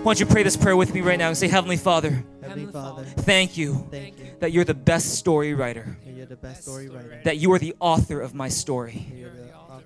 Why 0.02 0.14
don't 0.14 0.20
you 0.20 0.26
pray 0.26 0.42
this 0.42 0.56
prayer 0.56 0.76
with 0.76 0.92
me 0.94 1.00
right 1.00 1.18
now 1.18 1.28
and 1.28 1.36
say, 1.36 1.46
Heavenly 1.48 1.76
Father, 1.76 2.24
Heavenly 2.42 2.72
Father, 2.72 3.04
thank 3.04 3.56
you 3.56 3.86
thank 3.90 4.18
you. 4.18 4.26
that 4.40 4.50
you're 4.50 4.64
the 4.64 4.74
best 4.74 5.14
story 5.14 5.54
writer, 5.54 5.96
that 6.04 6.12
You're 6.12 6.26
the 6.26 6.34
best 6.36 6.62
story 6.64 6.88
writer. 6.88 7.20
that 7.24 7.36
you 7.38 7.52
are 7.52 7.58
the 7.58 7.74
author 7.78 8.20
of 8.20 8.34
my 8.34 8.48
story, 8.48 9.06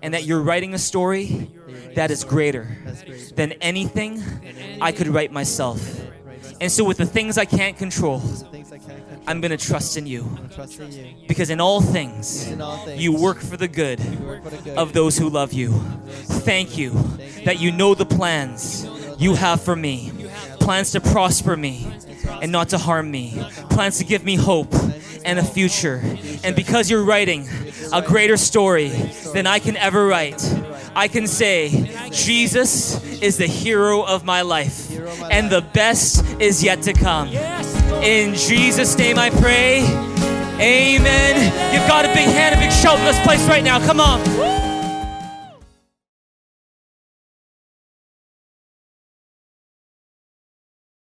And 0.02 0.14
that 0.14 0.24
you're 0.24 0.40
writing 0.40 0.74
a 0.74 0.78
story 0.78 1.50
that 1.94 2.10
is 2.10 2.24
greater 2.24 2.68
than 3.34 3.52
anything 3.52 4.22
I 4.80 4.92
could 4.92 5.08
write 5.08 5.32
myself. 5.32 6.00
And 6.60 6.70
so, 6.70 6.84
with 6.84 6.96
the 6.96 7.06
things 7.06 7.36
I 7.38 7.44
can't 7.44 7.76
control, 7.76 8.22
I'm 9.26 9.40
going 9.40 9.50
to 9.50 9.56
trust 9.56 9.96
in 9.96 10.06
you. 10.06 10.38
Because 11.28 11.50
in 11.50 11.60
all 11.60 11.80
things, 11.80 12.50
you 12.94 13.12
work 13.12 13.40
for 13.40 13.56
the 13.56 13.68
good 13.68 14.00
of 14.76 14.92
those 14.92 15.18
who 15.18 15.28
love 15.28 15.52
you. 15.52 15.72
Thank 16.46 16.78
you 16.78 16.90
that 17.44 17.60
you 17.60 17.72
know 17.72 17.94
the 17.94 18.06
plans 18.06 18.86
you 19.18 19.34
have 19.34 19.60
for 19.60 19.76
me 19.76 20.12
plans 20.66 20.90
to 20.90 21.00
prosper 21.00 21.56
me 21.56 21.86
and 22.42 22.50
not 22.50 22.70
to 22.70 22.76
harm 22.76 23.08
me, 23.08 23.32
plans 23.70 23.98
to 23.98 24.04
give 24.04 24.24
me 24.24 24.34
hope 24.34 24.74
and 25.24 25.38
a 25.38 25.44
future. 25.44 26.02
And 26.42 26.56
because 26.56 26.90
you're 26.90 27.04
writing 27.04 27.48
a 27.92 28.02
greater 28.02 28.36
story 28.36 28.88
than 29.32 29.46
I 29.46 29.60
can 29.60 29.76
ever 29.76 30.08
write, 30.08 30.42
I 30.96 31.06
can 31.06 31.28
say, 31.28 32.10
Jesus 32.10 33.00
is 33.22 33.36
the 33.36 33.46
hero 33.46 34.02
of 34.02 34.24
my 34.24 34.42
life, 34.42 34.90
and 35.30 35.48
the 35.50 35.60
best 35.60 36.24
is 36.40 36.64
yet 36.64 36.82
to 36.82 36.94
come. 36.94 37.28
In 38.02 38.34
Jesus' 38.34 38.98
name 38.98 39.20
I 39.20 39.30
pray. 39.30 39.82
Amen. 40.58 41.72
Give 41.72 41.86
God 41.86 42.06
a 42.06 42.08
big 42.08 42.26
hand, 42.26 42.56
a 42.56 42.58
big 42.58 42.72
shout 42.72 42.98
in 42.98 43.04
this 43.04 43.20
place 43.20 43.46
right 43.46 43.62
now. 43.62 43.78
Come 43.86 44.00
on. 44.00 44.65